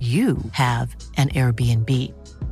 you 0.00 0.38
have 0.52 0.96
an 1.16 1.28
Airbnb. 1.28 1.88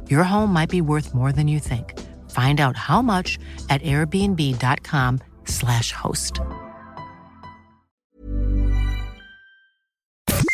Your 0.08 0.22
home 0.22 0.52
might 0.52 0.70
be 0.70 0.80
worth 0.80 1.12
more 1.14 1.32
than 1.32 1.48
you 1.48 1.58
think. 1.58 1.98
Find 2.30 2.60
out 2.60 2.76
how 2.76 3.02
much 3.02 3.40
at 3.68 3.82
airbnb.com/slash 3.82 5.90
host. 5.92 6.40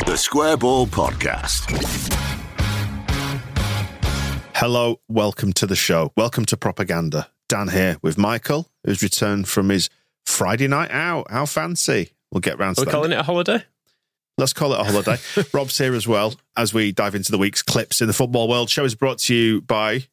The 0.06 0.16
Square 0.16 0.56
Ball 0.58 0.86
Podcast. 0.86 1.66
Hello, 4.54 4.96
welcome 5.08 5.52
to 5.54 5.66
the 5.66 5.76
show. 5.76 6.12
Welcome 6.16 6.44
to 6.46 6.56
Propaganda. 6.56 7.28
Dan 7.48 7.68
here 7.68 7.98
with 8.02 8.16
Michael, 8.16 8.68
who's 8.84 9.02
returned 9.02 9.48
from 9.48 9.68
his 9.68 9.90
Friday 10.24 10.66
night 10.66 10.90
out. 10.90 11.30
How 11.30 11.44
fancy. 11.46 12.12
We'll 12.32 12.40
get 12.40 12.58
round 12.58 12.76
to 12.76 12.82
Are 12.82 12.82
we 12.82 12.86
that. 12.86 12.92
calling 12.92 13.12
it 13.12 13.18
a 13.18 13.22
holiday? 13.22 13.64
Let's 14.38 14.52
call 14.52 14.74
it 14.74 14.80
a 14.80 14.84
holiday. 14.84 15.16
Rob's 15.54 15.78
here 15.78 15.94
as 15.94 16.06
well 16.06 16.34
as 16.56 16.74
we 16.74 16.92
dive 16.92 17.14
into 17.14 17.32
the 17.32 17.38
week's 17.38 17.62
clips 17.62 18.00
in 18.02 18.06
the 18.06 18.12
football 18.12 18.48
world. 18.48 18.68
Show 18.68 18.84
is 18.84 18.94
brought 18.94 19.18
to 19.20 19.34
you 19.34 19.62
by 19.62 20.04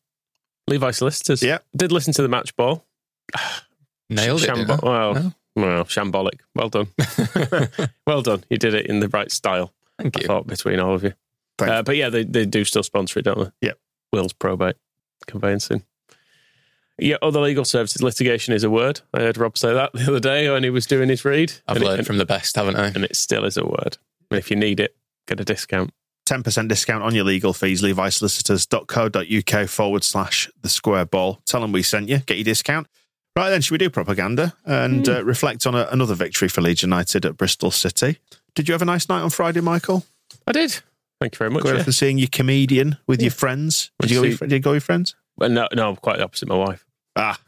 Levi 0.67 0.91
Solicitors. 0.91 1.43
Yeah. 1.43 1.57
Did 1.75 1.91
listen 1.91 2.13
to 2.13 2.21
the 2.21 2.29
match 2.29 2.55
ball. 2.55 2.85
Nailed 4.09 4.43
it. 4.43 4.49
Shambo- 4.49 4.67
didn't 4.67 4.83
well, 4.83 5.13
No? 5.13 5.31
well, 5.55 5.83
shambolic. 5.85 6.39
Well 6.55 6.69
done. 6.69 6.87
well 8.07 8.21
done. 8.21 8.43
You 8.49 8.57
did 8.57 8.73
it 8.73 8.85
in 8.87 8.99
the 8.99 9.09
right 9.09 9.31
style. 9.31 9.73
Thank 9.99 10.17
I 10.17 10.21
you. 10.21 10.27
thought 10.27 10.47
between 10.47 10.79
all 10.79 10.93
of 10.93 11.03
you. 11.03 11.13
Thank 11.57 11.71
Uh, 11.71 11.83
but 11.83 11.95
yeah, 11.97 12.09
they, 12.09 12.23
they 12.23 12.45
do 12.45 12.63
still 12.63 12.83
sponsor 12.83 13.19
it, 13.19 13.25
don't 13.25 13.39
they? 13.39 13.67
Yeah. 13.67 13.73
Will's 14.11 14.33
probate 14.33 14.75
conveyancing. 15.27 15.83
Yeah, 16.99 17.15
other 17.21 17.39
legal 17.41 17.65
services 17.65 18.03
litigation 18.03 18.53
is 18.53 18.63
a 18.63 18.69
word. 18.69 19.01
I 19.13 19.21
heard 19.21 19.37
Rob 19.37 19.57
say 19.57 19.73
that 19.73 19.91
the 19.93 20.03
other 20.03 20.19
day 20.19 20.49
when 20.49 20.63
he 20.63 20.69
was 20.69 20.85
doing 20.85 21.09
his 21.09 21.25
read. 21.25 21.51
I've 21.67 21.77
and 21.77 21.85
learned 21.85 22.01
it, 22.01 22.05
from 22.05 22.19
the 22.19 22.25
best, 22.25 22.55
haven't 22.55 22.75
I? 22.75 22.87
and 22.87 23.03
it 23.03 23.15
still 23.15 23.45
is 23.45 23.57
a 23.57 23.65
word. 23.65 23.97
And 24.33 24.39
if 24.39 24.49
you 24.49 24.57
need 24.57 24.79
it, 24.79 24.95
get 25.27 25.39
a 25.39 25.45
discount. 25.45 25.91
10% 26.27 26.67
discount 26.67 27.03
on 27.03 27.13
your 27.13 27.23
legal 27.23 27.53
fees. 27.53 27.83
LeviSolicitors.co.uk 27.83 29.69
forward 29.69 30.03
slash 30.03 30.49
the 30.61 30.69
square 30.69 31.05
ball. 31.05 31.41
Tell 31.45 31.61
them 31.61 31.71
we 31.71 31.83
sent 31.83 32.09
you. 32.09 32.17
Get 32.19 32.37
your 32.37 32.45
discount. 32.45 32.87
Right 33.35 33.49
then, 33.49 33.61
should 33.61 33.71
we 33.73 33.77
do 33.77 33.89
propaganda 33.89 34.53
and 34.65 35.07
uh, 35.09 35.23
reflect 35.23 35.65
on 35.67 35.75
a, 35.75 35.87
another 35.91 36.15
victory 36.15 36.47
for 36.47 36.61
Leeds 36.61 36.81
United 36.83 37.25
at 37.25 37.37
Bristol 37.37 37.71
City? 37.71 38.17
Did 38.55 38.67
you 38.67 38.73
have 38.73 38.81
a 38.81 38.85
nice 38.85 39.09
night 39.09 39.21
on 39.21 39.29
Friday, 39.31 39.61
Michael? 39.61 40.03
I 40.47 40.51
did. 40.51 40.79
Thank 41.19 41.35
you 41.35 41.37
very 41.39 41.49
much. 41.51 41.63
Go 41.63 41.73
yeah. 41.73 41.83
for 41.83 41.91
seeing 41.91 42.17
your 42.17 42.27
comedian 42.31 42.97
with 43.07 43.21
your 43.21 43.31
friends. 43.31 43.91
Did 44.01 44.11
you, 44.11 44.17
go 44.17 44.23
See- 44.23 44.29
with, 44.29 44.39
did 44.39 44.51
you 44.51 44.59
go 44.59 44.71
with 44.71 44.75
your 44.75 44.81
friends? 44.81 45.15
Well, 45.37 45.49
no, 45.49 45.67
no, 45.73 45.89
I'm 45.89 45.95
quite 45.95 46.17
the 46.17 46.23
opposite. 46.23 46.47
My 46.47 46.55
wife, 46.57 46.85
Ah, 47.15 47.39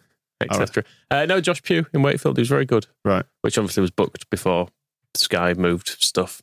All 0.42 0.48
right. 0.60 0.62
etc. 0.62 0.84
Uh, 1.12 1.26
no, 1.26 1.40
Josh 1.40 1.62
Pugh 1.62 1.86
in 1.94 2.02
Wakefield. 2.02 2.38
He 2.38 2.42
was 2.42 2.50
very 2.50 2.66
good. 2.66 2.88
right. 3.04 3.26
which 3.42 3.58
obviously 3.58 3.82
was 3.82 3.92
booked 3.92 4.30
before 4.30 4.70
Sky 5.18 5.54
moved 5.54 5.88
stuff. 6.00 6.42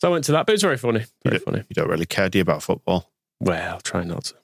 So 0.00 0.08
I 0.08 0.10
went 0.10 0.24
to 0.24 0.32
that, 0.32 0.46
but 0.46 0.52
it 0.52 0.54
was 0.54 0.62
very 0.62 0.76
funny. 0.76 1.04
Very 1.24 1.38
funny. 1.38 1.58
You 1.68 1.74
don't 1.74 1.88
really 1.88 2.06
care, 2.06 2.28
do 2.28 2.38
you, 2.38 2.42
about 2.42 2.62
football? 2.62 3.10
Well, 3.40 3.74
I'll 3.74 3.80
try 3.80 4.04
not 4.04 4.24
to. 4.26 4.34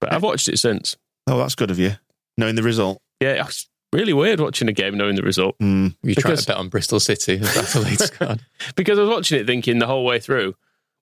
But 0.00 0.12
I've 0.12 0.22
watched 0.22 0.48
it 0.48 0.58
since. 0.58 0.96
Oh, 1.26 1.38
that's 1.38 1.54
good 1.54 1.70
of 1.70 1.78
you. 1.78 1.92
Knowing 2.38 2.54
the 2.54 2.62
result. 2.62 3.02
Yeah, 3.20 3.44
it's 3.46 3.68
really 3.92 4.12
weird 4.12 4.40
watching 4.40 4.68
a 4.68 4.72
game 4.72 4.96
knowing 4.96 5.16
the 5.16 5.22
result. 5.22 5.58
Mm, 5.58 5.94
You 6.02 6.14
trying 6.14 6.32
Because- 6.32 6.42
to 6.46 6.52
bet 6.52 6.56
on 6.56 6.68
Bristol 6.68 7.00
City 7.00 7.34
as 7.34 7.54
that's 7.54 7.72
the 7.74 7.80
Leeds 7.80 8.04
squad. 8.06 8.40
Because 8.76 8.98
I 8.98 9.02
was 9.02 9.10
watching 9.10 9.38
it 9.40 9.46
thinking 9.46 9.78
the 9.78 9.86
whole 9.86 10.04
way 10.04 10.20
through, 10.20 10.54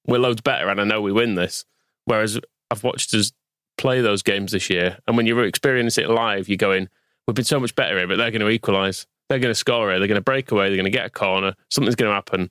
we're 0.07 0.19
loads 0.19 0.41
better 0.41 0.69
and 0.69 0.81
I 0.81 0.85
know 0.85 1.01
we 1.01 1.13
win 1.13 1.35
this. 1.37 1.65
Whereas 2.07 2.41
I've 2.71 2.83
watched 2.83 3.15
us 3.15 3.31
play 3.77 4.01
those 4.01 4.23
games 4.23 4.53
this 4.53 4.69
year. 4.71 4.99
And 5.07 5.17
when 5.17 5.27
you 5.27 5.39
experience 5.41 5.97
it 5.99 6.09
live, 6.11 6.49
you're 6.49 6.57
going, 6.57 6.89
we've 7.27 7.35
been 7.37 7.45
so 7.45 7.61
much 7.61 7.75
better 7.77 7.97
here, 7.99 8.09
but 8.09 8.17
they're 8.17 8.31
going 8.33 8.41
to 8.41 8.49
equalise. 8.49 9.07
They're 9.29 9.39
going 9.39 9.51
to 9.51 9.55
score 9.59 9.91
here. 9.91 9.99
They're 9.99 10.09
going 10.09 10.17
to 10.21 10.23
break 10.25 10.51
away. 10.51 10.69
They're 10.69 10.77
going 10.77 10.85
to 10.85 10.91
get 10.91 11.07
a 11.07 11.11
corner. 11.11 11.55
Something's 11.71 11.97
going 11.97 12.11
to 12.11 12.15
happen. 12.15 12.51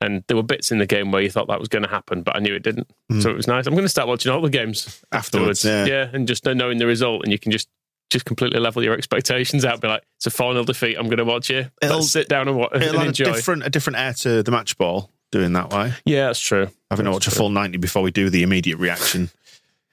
And 0.00 0.22
there 0.26 0.36
were 0.36 0.42
bits 0.42 0.70
in 0.72 0.78
the 0.78 0.86
game 0.86 1.12
where 1.12 1.22
you 1.22 1.30
thought 1.30 1.48
that 1.48 1.58
was 1.60 1.68
going 1.68 1.82
to 1.84 1.88
happen, 1.88 2.22
but 2.22 2.36
I 2.36 2.40
knew 2.40 2.54
it 2.54 2.62
didn't. 2.62 2.90
Hmm. 3.10 3.20
So 3.20 3.30
it 3.30 3.36
was 3.36 3.46
nice. 3.46 3.66
I'm 3.66 3.74
going 3.74 3.84
to 3.84 3.88
start 3.88 4.08
watching 4.08 4.32
all 4.32 4.40
the 4.42 4.50
games 4.50 5.02
Afterwards, 5.12 5.64
afterwards. 5.64 5.88
yeah. 5.88 6.08
and 6.12 6.26
just 6.28 6.44
knowing 6.44 6.78
the 6.78 6.86
result, 6.86 7.22
and 7.22 7.32
you 7.32 7.38
can 7.38 7.52
just 7.52 7.68
just 8.10 8.26
completely 8.26 8.60
level 8.60 8.82
your 8.84 8.94
expectations 8.94 9.64
out. 9.64 9.80
Be 9.80 9.88
like, 9.88 10.02
it's 10.18 10.26
a 10.26 10.30
4 10.30 10.52
0 10.52 10.64
defeat. 10.64 10.96
I'm 10.96 11.06
going 11.06 11.18
to 11.18 11.24
watch 11.24 11.50
it. 11.50 11.70
It'll- 11.82 11.96
Let's 11.96 12.10
sit 12.10 12.28
down 12.28 12.48
and, 12.48 12.56
watch, 12.56 12.70
and 12.74 12.82
have 12.82 12.94
a 12.94 13.04
enjoy. 13.06 13.24
different, 13.32 13.64
a 13.66 13.70
different 13.70 13.98
air 13.98 14.12
to 14.14 14.42
the 14.42 14.50
match 14.50 14.76
ball 14.76 15.10
doing 15.32 15.52
that 15.54 15.72
way. 15.72 15.94
Yeah, 16.04 16.26
that's 16.26 16.38
true. 16.40 16.68
Having 16.90 17.06
to 17.06 17.10
watch 17.12 17.26
a 17.26 17.30
full 17.30 17.48
90 17.50 17.78
before 17.78 18.02
we 18.02 18.10
do 18.10 18.28
the 18.30 18.42
immediate 18.42 18.76
reaction 18.78 19.30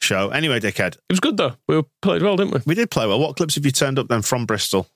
show. 0.01 0.29
Anyway, 0.29 0.59
dickhead, 0.59 0.95
It 0.95 0.99
was 1.09 1.19
good 1.19 1.37
though. 1.37 1.53
We 1.67 1.81
played 2.01 2.21
well, 2.21 2.35
didn't 2.35 2.53
we? 2.53 2.59
we 2.65 2.75
did 2.75 2.91
play 2.91 3.07
well. 3.07 3.19
What 3.19 3.37
clips 3.37 3.55
have 3.55 3.65
you 3.65 3.71
turned 3.71 3.97
up 3.97 4.07
then 4.07 4.21
from 4.23 4.45
Bristol? 4.45 4.87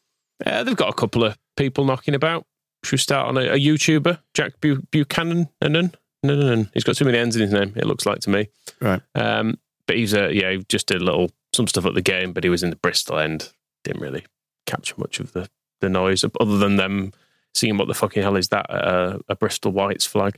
Uh, 0.46 0.64
they've 0.64 0.76
got 0.76 0.90
a 0.90 0.94
couple 0.94 1.24
of 1.24 1.38
people 1.56 1.86
knocking 1.86 2.16
about. 2.16 2.46
Should 2.84 2.94
we 2.94 2.98
start 2.98 3.28
on 3.28 3.38
a, 3.38 3.54
a 3.54 3.60
YouTuber, 3.60 4.20
Jack 4.34 4.54
Bu- 4.62 4.82
Buchanan? 4.92 5.50
No, 5.62 5.70
no, 5.70 6.56
no. 6.56 6.66
He's 6.74 6.84
got 6.84 6.96
too 6.96 7.06
many 7.06 7.18
ends 7.18 7.36
in 7.36 7.42
his 7.44 7.52
name. 7.52 7.74
It 7.76 7.86
looks 7.86 8.06
like 8.06 8.20
to 8.22 8.30
me. 8.30 8.50
Right. 8.82 9.02
Um, 9.14 9.60
but 9.88 9.98
he's 9.98 10.14
a 10.14 10.34
yeah. 10.34 10.52
He 10.52 10.66
just 10.70 10.88
did 10.88 11.02
a 11.02 11.06
little 11.06 11.32
some 11.54 11.68
stuff 11.68 11.86
at 11.86 11.94
the 11.94 12.02
game, 12.02 12.34
but 12.34 12.44
he 12.44 12.50
was 12.50 12.64
in 12.64 12.70
the 12.70 12.76
Bristol 12.76 13.20
end. 13.20 13.52
Didn't 13.84 14.02
really 14.02 14.26
capture 14.66 14.96
much 14.98 15.20
of 15.20 15.34
the 15.34 15.50
the 15.82 15.90
noise 15.90 16.24
other 16.24 16.58
than 16.58 16.78
them 16.78 17.14
seeing 17.54 17.78
what 17.78 17.88
the 17.88 17.94
fucking 17.94 18.24
hell 18.24 18.36
is 18.36 18.50
that 18.50 18.70
uh, 18.70 19.20
a 19.30 19.36
Bristol 19.36 19.72
Whites 19.72 20.06
flag. 20.06 20.38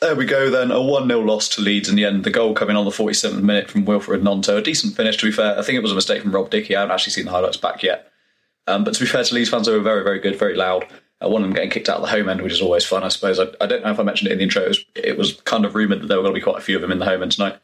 There 0.00 0.14
we 0.14 0.24
go 0.24 0.50
then. 0.50 0.70
A 0.70 0.80
1 0.80 1.08
0 1.08 1.20
loss 1.20 1.48
to 1.50 1.62
Leeds 1.62 1.88
in 1.88 1.96
the 1.96 2.04
end. 2.04 2.24
The 2.24 2.30
goal 2.30 2.54
coming 2.54 2.76
on 2.76 2.84
the 2.84 2.90
47th 2.90 3.42
minute 3.42 3.70
from 3.70 3.84
Wilfried 3.84 4.22
Gnonto. 4.22 4.56
A 4.56 4.62
decent 4.62 4.96
finish, 4.96 5.16
to 5.18 5.26
be 5.26 5.32
fair. 5.32 5.58
I 5.58 5.62
think 5.62 5.76
it 5.76 5.82
was 5.82 5.92
a 5.92 5.94
mistake 5.94 6.22
from 6.22 6.32
Rob 6.32 6.50
Dickie. 6.50 6.74
I 6.74 6.80
haven't 6.80 6.94
actually 6.94 7.12
seen 7.12 7.26
the 7.26 7.30
highlights 7.30 7.58
back 7.58 7.82
yet. 7.82 8.09
Um, 8.70 8.84
but 8.84 8.94
to 8.94 9.00
be 9.00 9.06
fair 9.06 9.24
to 9.24 9.34
Leeds 9.34 9.50
fans, 9.50 9.66
they 9.66 9.72
were 9.72 9.80
very, 9.80 10.04
very 10.04 10.20
good, 10.20 10.38
very 10.38 10.54
loud. 10.54 10.86
Uh, 11.22 11.28
one 11.28 11.42
of 11.42 11.48
them 11.48 11.54
getting 11.54 11.70
kicked 11.70 11.88
out 11.88 11.96
of 11.96 12.02
the 12.02 12.08
home 12.08 12.28
end, 12.28 12.40
which 12.40 12.52
is 12.52 12.62
always 12.62 12.84
fun, 12.84 13.02
I 13.02 13.08
suppose. 13.08 13.38
I, 13.38 13.46
I 13.60 13.66
don't 13.66 13.84
know 13.84 13.90
if 13.90 13.98
I 13.98 14.04
mentioned 14.04 14.28
it 14.28 14.32
in 14.32 14.38
the 14.38 14.44
intro. 14.44 14.62
It 14.62 14.68
was, 14.68 14.84
it 14.94 15.18
was 15.18 15.40
kind 15.42 15.64
of 15.64 15.74
rumoured 15.74 16.02
that 16.02 16.06
there 16.06 16.16
were 16.16 16.22
going 16.22 16.34
to 16.34 16.40
be 16.40 16.44
quite 16.44 16.58
a 16.58 16.64
few 16.64 16.76
of 16.76 16.82
them 16.82 16.92
in 16.92 16.98
the 16.98 17.04
home 17.04 17.22
end 17.22 17.32
tonight. 17.32 17.58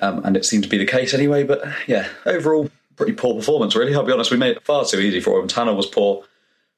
Um, 0.00 0.24
and 0.24 0.36
it 0.36 0.44
seemed 0.44 0.64
to 0.64 0.70
be 0.70 0.78
the 0.78 0.86
case 0.86 1.12
anyway. 1.12 1.42
But 1.42 1.64
yeah, 1.86 2.08
overall, 2.24 2.70
pretty 2.96 3.12
poor 3.12 3.34
performance, 3.34 3.74
really. 3.74 3.94
I'll 3.94 4.04
be 4.04 4.12
honest, 4.12 4.30
we 4.30 4.36
made 4.36 4.56
it 4.56 4.64
far 4.64 4.84
too 4.84 5.00
easy 5.00 5.20
for 5.20 5.38
him. 5.40 5.48
Tanner 5.48 5.74
was 5.74 5.86
poor. 5.86 6.24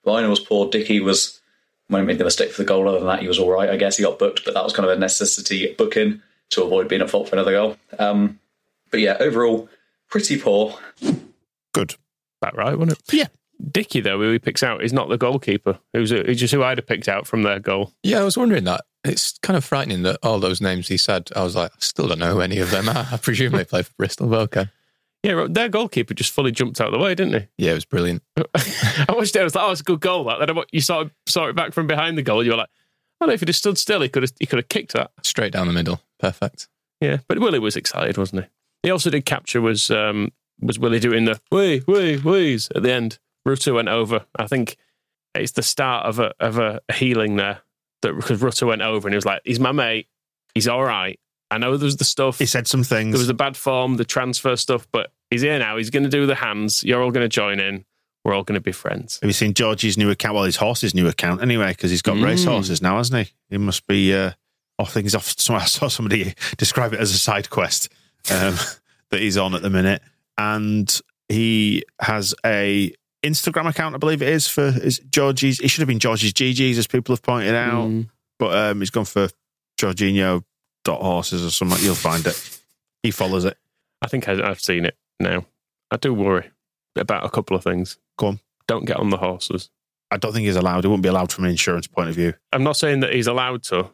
Vyner 0.04 0.30
was 0.30 0.40
poor. 0.40 0.70
Dickie 0.70 1.00
was 1.00 1.40
when 1.88 2.02
he 2.02 2.06
made 2.06 2.18
the 2.18 2.24
mistake 2.24 2.52
for 2.52 2.62
the 2.62 2.68
goal. 2.68 2.88
Other 2.88 2.98
than 2.98 3.08
that, 3.08 3.20
he 3.20 3.28
was 3.28 3.38
all 3.38 3.50
right. 3.50 3.70
I 3.70 3.76
guess 3.76 3.96
he 3.96 4.02
got 4.02 4.18
booked, 4.18 4.44
but 4.44 4.54
that 4.54 4.64
was 4.64 4.72
kind 4.72 4.88
of 4.88 4.96
a 4.96 5.00
necessity 5.00 5.74
booking 5.76 6.22
to 6.50 6.62
avoid 6.62 6.88
being 6.88 7.02
at 7.02 7.10
fault 7.10 7.28
for 7.28 7.36
another 7.36 7.52
goal. 7.52 7.76
Um, 7.98 8.40
but 8.90 9.00
yeah, 9.00 9.16
overall, 9.20 9.68
pretty 10.08 10.38
poor. 10.38 10.78
Good. 11.72 11.96
That 12.40 12.56
right, 12.56 12.78
wasn't 12.78 12.98
it? 12.98 13.14
Yeah. 13.14 13.26
Dickie 13.70 14.00
though, 14.00 14.18
who 14.18 14.32
he 14.32 14.38
picks 14.38 14.62
out, 14.62 14.82
is 14.82 14.92
not 14.92 15.08
the 15.08 15.18
goalkeeper. 15.18 15.78
Who's 15.92 16.10
just 16.10 16.52
who 16.52 16.62
I'd 16.62 16.78
have 16.78 16.86
picked 16.86 17.08
out 17.08 17.26
from 17.26 17.42
their 17.42 17.58
goal. 17.58 17.92
Yeah, 18.02 18.20
I 18.20 18.24
was 18.24 18.36
wondering 18.36 18.64
that. 18.64 18.82
It's 19.04 19.38
kind 19.38 19.56
of 19.56 19.64
frightening 19.64 20.02
that 20.02 20.18
all 20.22 20.38
those 20.38 20.60
names 20.60 20.88
he 20.88 20.96
said, 20.96 21.28
I 21.36 21.44
was 21.44 21.54
like, 21.54 21.70
I 21.72 21.78
still 21.78 22.08
don't 22.08 22.18
know 22.18 22.34
who 22.34 22.40
any 22.40 22.58
of 22.58 22.70
them 22.70 22.88
are. 22.88 23.06
I 23.12 23.16
presume 23.16 23.52
they 23.52 23.64
play 23.64 23.82
for 23.82 23.92
Bristol, 23.96 24.28
but 24.28 24.40
okay. 24.40 24.68
Yeah, 25.22 25.46
their 25.48 25.68
goalkeeper 25.68 26.14
just 26.14 26.32
fully 26.32 26.52
jumped 26.52 26.80
out 26.80 26.88
of 26.88 26.92
the 26.92 26.98
way, 26.98 27.14
didn't 27.14 27.34
he? 27.34 27.48
Yeah, 27.64 27.72
it 27.72 27.74
was 27.74 27.84
brilliant. 27.84 28.22
I 28.36 29.06
watched 29.08 29.34
it. 29.34 29.40
I 29.40 29.44
was 29.44 29.56
like, 29.56 29.64
"Oh, 29.64 29.72
it's 29.72 29.80
a 29.80 29.84
good 29.84 30.00
goal." 30.00 30.24
That 30.24 30.46
then 30.46 30.56
you 30.70 30.80
saw 30.80 31.04
saw 31.26 31.48
it 31.48 31.56
back 31.56 31.72
from 31.72 31.88
behind 31.88 32.16
the 32.16 32.22
goal. 32.22 32.44
You 32.44 32.52
were 32.52 32.58
like, 32.58 32.68
"Oh, 33.20 33.26
no, 33.26 33.32
if 33.32 33.40
he'd 33.40 33.48
have 33.48 33.56
stood 33.56 33.76
still, 33.76 34.02
he 34.02 34.08
could 34.08 34.22
have 34.22 34.32
he 34.38 34.46
could 34.46 34.58
have 34.60 34.68
kicked 34.68 34.92
that." 34.92 35.10
Straight 35.22 35.52
down 35.52 35.66
the 35.66 35.72
middle. 35.72 36.00
Perfect. 36.20 36.68
Yeah, 37.00 37.18
but 37.26 37.40
Willie 37.40 37.58
was 37.58 37.74
excited, 37.74 38.16
wasn't 38.16 38.44
he? 38.44 38.50
He 38.84 38.90
also 38.90 39.10
did 39.10 39.24
capture 39.24 39.60
was 39.60 39.90
um 39.90 40.30
was 40.60 40.78
Willie 40.78 41.00
doing 41.00 41.24
the 41.24 41.40
wee 41.50 41.82
wee 41.88 42.18
wees 42.18 42.68
at 42.76 42.84
the 42.84 42.92
end. 42.92 43.18
Rutter 43.46 43.72
went 43.74 43.88
over. 43.88 44.26
I 44.38 44.46
think 44.46 44.76
it's 45.34 45.52
the 45.52 45.62
start 45.62 46.06
of 46.06 46.18
a 46.18 46.34
of 46.40 46.58
a 46.58 46.80
healing 46.92 47.36
there 47.36 47.60
that 48.02 48.14
because 48.14 48.42
Rutter 48.42 48.66
went 48.66 48.82
over 48.82 49.06
and 49.08 49.14
he 49.14 49.16
was 49.16 49.24
like, 49.24 49.40
"He's 49.44 49.60
my 49.60 49.72
mate. 49.72 50.08
He's 50.54 50.68
all 50.68 50.82
right. 50.84 51.18
I 51.50 51.58
know 51.58 51.76
there 51.76 51.84
was 51.84 51.96
the 51.98 52.04
stuff. 52.04 52.38
He 52.38 52.46
said 52.46 52.66
some 52.66 52.82
things. 52.82 53.12
There 53.12 53.18
was 53.20 53.28
the 53.28 53.34
bad 53.34 53.56
form, 53.56 53.96
the 53.96 54.04
transfer 54.04 54.56
stuff, 54.56 54.88
but 54.90 55.12
he's 55.30 55.42
here 55.42 55.58
now. 55.58 55.76
He's 55.76 55.90
going 55.90 56.02
to 56.02 56.08
do 56.08 56.26
the 56.26 56.34
hands. 56.34 56.82
You're 56.82 57.02
all 57.02 57.12
going 57.12 57.24
to 57.24 57.28
join 57.28 57.60
in. 57.60 57.84
We're 58.24 58.34
all 58.34 58.42
going 58.42 58.56
to 58.56 58.60
be 58.60 58.72
friends. 58.72 59.20
Have 59.22 59.28
you 59.28 59.32
seen 59.32 59.54
Georgie's 59.54 59.96
new 59.96 60.10
account? 60.10 60.34
Well, 60.34 60.42
his 60.44 60.56
horse's 60.56 60.92
new 60.94 61.06
account 61.06 61.42
anyway, 61.42 61.68
because 61.68 61.92
he's 61.92 62.02
got 62.02 62.18
race 62.18 62.44
Mm. 62.44 62.48
horses 62.48 62.82
now, 62.82 62.96
hasn't 62.96 63.26
he? 63.28 63.32
He 63.50 63.58
must 63.58 63.86
be. 63.86 64.12
Uh, 64.12 64.32
think 64.86 65.04
he's 65.04 65.14
off. 65.14 65.28
I 65.50 65.64
saw 65.66 65.86
somebody 65.86 66.34
describe 66.56 66.92
it 66.92 66.98
as 67.00 67.12
a 67.12 67.18
side 67.18 67.48
quest 67.50 67.88
um, 68.30 68.56
that 69.10 69.20
he's 69.20 69.36
on 69.36 69.54
at 69.54 69.62
the 69.62 69.70
minute, 69.70 70.02
and 70.36 71.00
he 71.28 71.84
has 72.00 72.34
a 72.44 72.92
Instagram 73.26 73.68
account, 73.68 73.94
I 73.94 73.98
believe 73.98 74.22
it 74.22 74.28
is 74.28 74.46
for 74.48 74.66
is 74.66 75.00
Georgie's. 75.10 75.60
It 75.60 75.68
should 75.68 75.80
have 75.82 75.88
been 75.88 75.98
Georgie's 75.98 76.32
GG's, 76.32 76.78
as 76.78 76.86
people 76.86 77.14
have 77.14 77.22
pointed 77.22 77.54
out, 77.54 77.88
Mm. 77.88 78.08
but 78.38 78.56
um, 78.56 78.80
he's 78.80 78.90
gone 78.90 79.04
for 79.04 79.28
Jorginho 79.78 80.42
dot 80.84 81.00
horses 81.02 81.44
or 81.44 81.50
something. 81.50 81.78
You'll 81.82 81.94
find 81.94 82.26
it. 82.26 82.60
He 83.02 83.10
follows 83.10 83.44
it. 83.44 83.56
I 84.02 84.08
think 84.08 84.28
I, 84.28 84.48
I've 84.48 84.60
seen 84.60 84.84
it 84.84 84.96
now. 85.20 85.46
I 85.90 85.96
do 85.96 86.12
worry 86.14 86.50
about 86.96 87.24
a 87.24 87.30
couple 87.30 87.56
of 87.56 87.62
things. 87.64 87.98
Go 88.18 88.26
on. 88.28 88.40
Don't 88.66 88.84
get 88.84 88.96
on 88.96 89.10
the 89.10 89.16
horses. 89.18 89.70
I 90.10 90.16
don't 90.16 90.32
think 90.32 90.46
he's 90.46 90.56
allowed. 90.56 90.84
He 90.84 90.88
wouldn't 90.88 91.02
be 91.02 91.08
allowed 91.08 91.32
from 91.32 91.44
an 91.44 91.50
insurance 91.50 91.86
point 91.86 92.08
of 92.08 92.14
view. 92.14 92.34
I'm 92.52 92.62
not 92.62 92.76
saying 92.76 93.00
that 93.00 93.12
he's 93.12 93.26
allowed 93.26 93.62
to, 93.64 93.90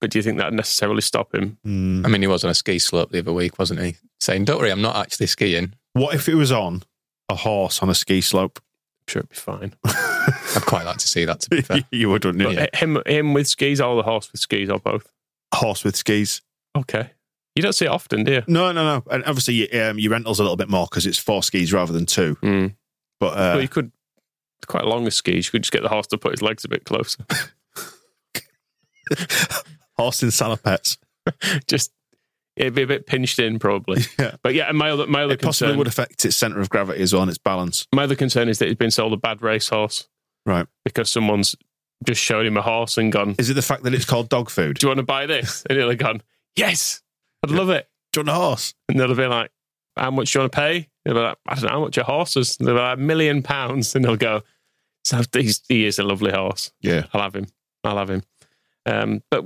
but 0.00 0.10
do 0.10 0.18
you 0.18 0.22
think 0.22 0.38
that 0.38 0.46
would 0.46 0.54
necessarily 0.54 1.00
stop 1.00 1.34
him? 1.34 1.58
Mm. 1.66 2.04
I 2.04 2.08
mean, 2.08 2.20
he 2.22 2.26
was 2.26 2.44
on 2.44 2.50
a 2.50 2.54
ski 2.54 2.78
slope 2.78 3.10
the 3.10 3.20
other 3.20 3.32
week, 3.32 3.58
wasn't 3.58 3.80
he? 3.80 3.96
Saying, 4.20 4.44
"Don't 4.46 4.58
worry, 4.58 4.70
I'm 4.72 4.82
not 4.82 4.96
actually 4.96 5.26
skiing." 5.26 5.74
What 5.92 6.14
if 6.14 6.28
it 6.28 6.34
was 6.34 6.50
on 6.52 6.82
a 7.28 7.34
horse 7.34 7.82
on 7.82 7.90
a 7.90 7.94
ski 7.94 8.20
slope? 8.20 8.60
I'm 8.62 9.12
sure 9.12 9.20
it'd 9.20 9.30
be 9.30 9.36
fine. 9.36 9.74
I'd 9.84 10.66
quite 10.66 10.86
like 10.86 10.98
to 10.98 11.08
see 11.08 11.24
that. 11.24 11.40
To 11.40 11.50
be 11.50 11.60
fair, 11.60 11.84
you 11.90 12.08
would, 12.10 12.24
wouldn't 12.24 12.50
you? 12.50 12.56
But 12.56 12.74
him, 12.74 13.02
him 13.06 13.34
with 13.34 13.48
skis 13.48 13.80
or 13.80 13.96
the 13.96 14.02
horse 14.02 14.30
with 14.32 14.40
skis 14.40 14.70
or 14.70 14.78
both? 14.78 15.10
Horse 15.54 15.84
with 15.84 15.96
skis. 15.96 16.40
Okay. 16.76 17.10
You 17.54 17.62
don't 17.62 17.72
see 17.74 17.84
it 17.84 17.90
often, 17.90 18.24
do 18.24 18.32
you? 18.32 18.42
No, 18.48 18.72
no, 18.72 18.84
no. 18.84 19.04
And 19.10 19.24
obviously, 19.24 19.72
um, 19.80 19.98
your 19.98 20.10
rental's 20.10 20.40
a 20.40 20.42
little 20.42 20.56
bit 20.56 20.68
more 20.68 20.86
because 20.90 21.06
it's 21.06 21.18
four 21.18 21.42
skis 21.42 21.72
rather 21.72 21.92
than 21.92 22.06
two. 22.06 22.36
Mm. 22.36 22.74
But 23.20 23.34
uh, 23.34 23.52
well, 23.54 23.62
you 23.62 23.68
could. 23.68 23.92
It's 24.58 24.66
quite 24.66 24.84
long 24.84 25.06
as 25.06 25.14
skis. 25.14 25.46
You 25.46 25.52
could 25.52 25.62
just 25.62 25.72
get 25.72 25.82
the 25.82 25.88
horse 25.88 26.08
to 26.08 26.18
put 26.18 26.32
his 26.32 26.42
legs 26.42 26.64
a 26.64 26.68
bit 26.68 26.84
closer. 26.84 27.24
horse 29.96 30.22
in 30.22 30.30
salopettes. 30.30 30.96
just 31.68 31.92
it'd 32.56 32.74
be 32.74 32.82
a 32.82 32.86
bit 32.86 33.06
pinched 33.06 33.38
in, 33.38 33.58
probably. 33.58 34.02
Yeah. 34.18 34.36
But 34.42 34.54
yeah, 34.54 34.70
my 34.72 34.90
other 34.90 35.06
my 35.06 35.24
other 35.24 35.34
It 35.34 35.42
possibly 35.42 35.76
would 35.76 35.86
affect 35.86 36.24
its 36.24 36.36
centre 36.36 36.60
of 36.60 36.68
gravity 36.70 37.02
as 37.02 37.12
well 37.12 37.22
and 37.22 37.28
its 37.30 37.38
balance. 37.38 37.86
my 37.92 38.04
other 38.04 38.14
concern 38.16 38.48
is 38.48 38.58
that 38.58 38.66
he's 38.68 38.76
been 38.76 38.90
sold 38.90 39.12
a 39.12 39.16
bad 39.16 39.42
racehorse 39.42 40.08
Right. 40.46 40.66
because 40.84 41.10
someone's 41.10 41.56
just 42.04 42.20
showed 42.20 42.44
him 42.46 42.56
a 42.56 42.62
horse 42.62 42.98
and 42.98 43.10
gone, 43.12 43.34
Is 43.38 43.48
it 43.50 43.54
the 43.54 43.62
fact 43.62 43.82
that 43.84 43.94
it's 43.94 44.04
called 44.04 44.28
dog 44.28 44.50
food? 44.50 44.78
"Do 44.78 44.84
you 44.86 44.88
want 44.88 44.98
to 44.98 45.04
buy 45.04 45.26
this?" 45.26 45.64
And 45.70 45.78
he'll 45.78 45.88
have 45.88 45.98
gone, 45.98 46.22
"Yes, 46.56 47.02
I'd 47.42 47.50
love 47.50 47.70
it." 47.70 47.88
Do 48.12 48.20
you 48.20 48.26
want 48.26 48.36
a 48.36 48.40
horse? 48.40 48.74
And 48.88 49.00
they'll 49.00 49.14
be 49.14 49.26
like, 49.26 49.50
"How 49.96 50.10
much 50.10 50.32
do 50.32 50.38
you 50.38 50.42
want 50.42 50.52
to 50.52 50.56
pay?" 50.56 50.88
They'll 51.04 51.14
be 51.14 51.20
like, 51.20 51.38
"I 51.46 51.54
don't 51.54 51.64
know 51.64 51.70
how 51.70 51.80
much 51.80 51.96
a 51.98 52.04
horse 52.04 52.36
is." 52.36 52.56
They'll 52.56 52.74
be 52.74 52.80
like, 52.80 52.98
"A 52.98 53.00
million 53.00 53.42
pounds," 53.42 53.94
and 53.94 54.04
they'll 54.04 54.16
go, 54.16 54.42
"So 55.04 55.22
he's, 55.32 55.62
he 55.68 55.86
is 55.86 55.98
a 55.98 56.02
lovely 56.02 56.30
horse. 56.32 56.72
Yeah. 56.80 57.04
I'll 57.14 57.22
have 57.22 57.34
him. 57.34 57.46
I'll 57.84 57.96
have 57.98 58.10
him." 58.10 58.22
Um, 58.86 59.22
but 59.30 59.44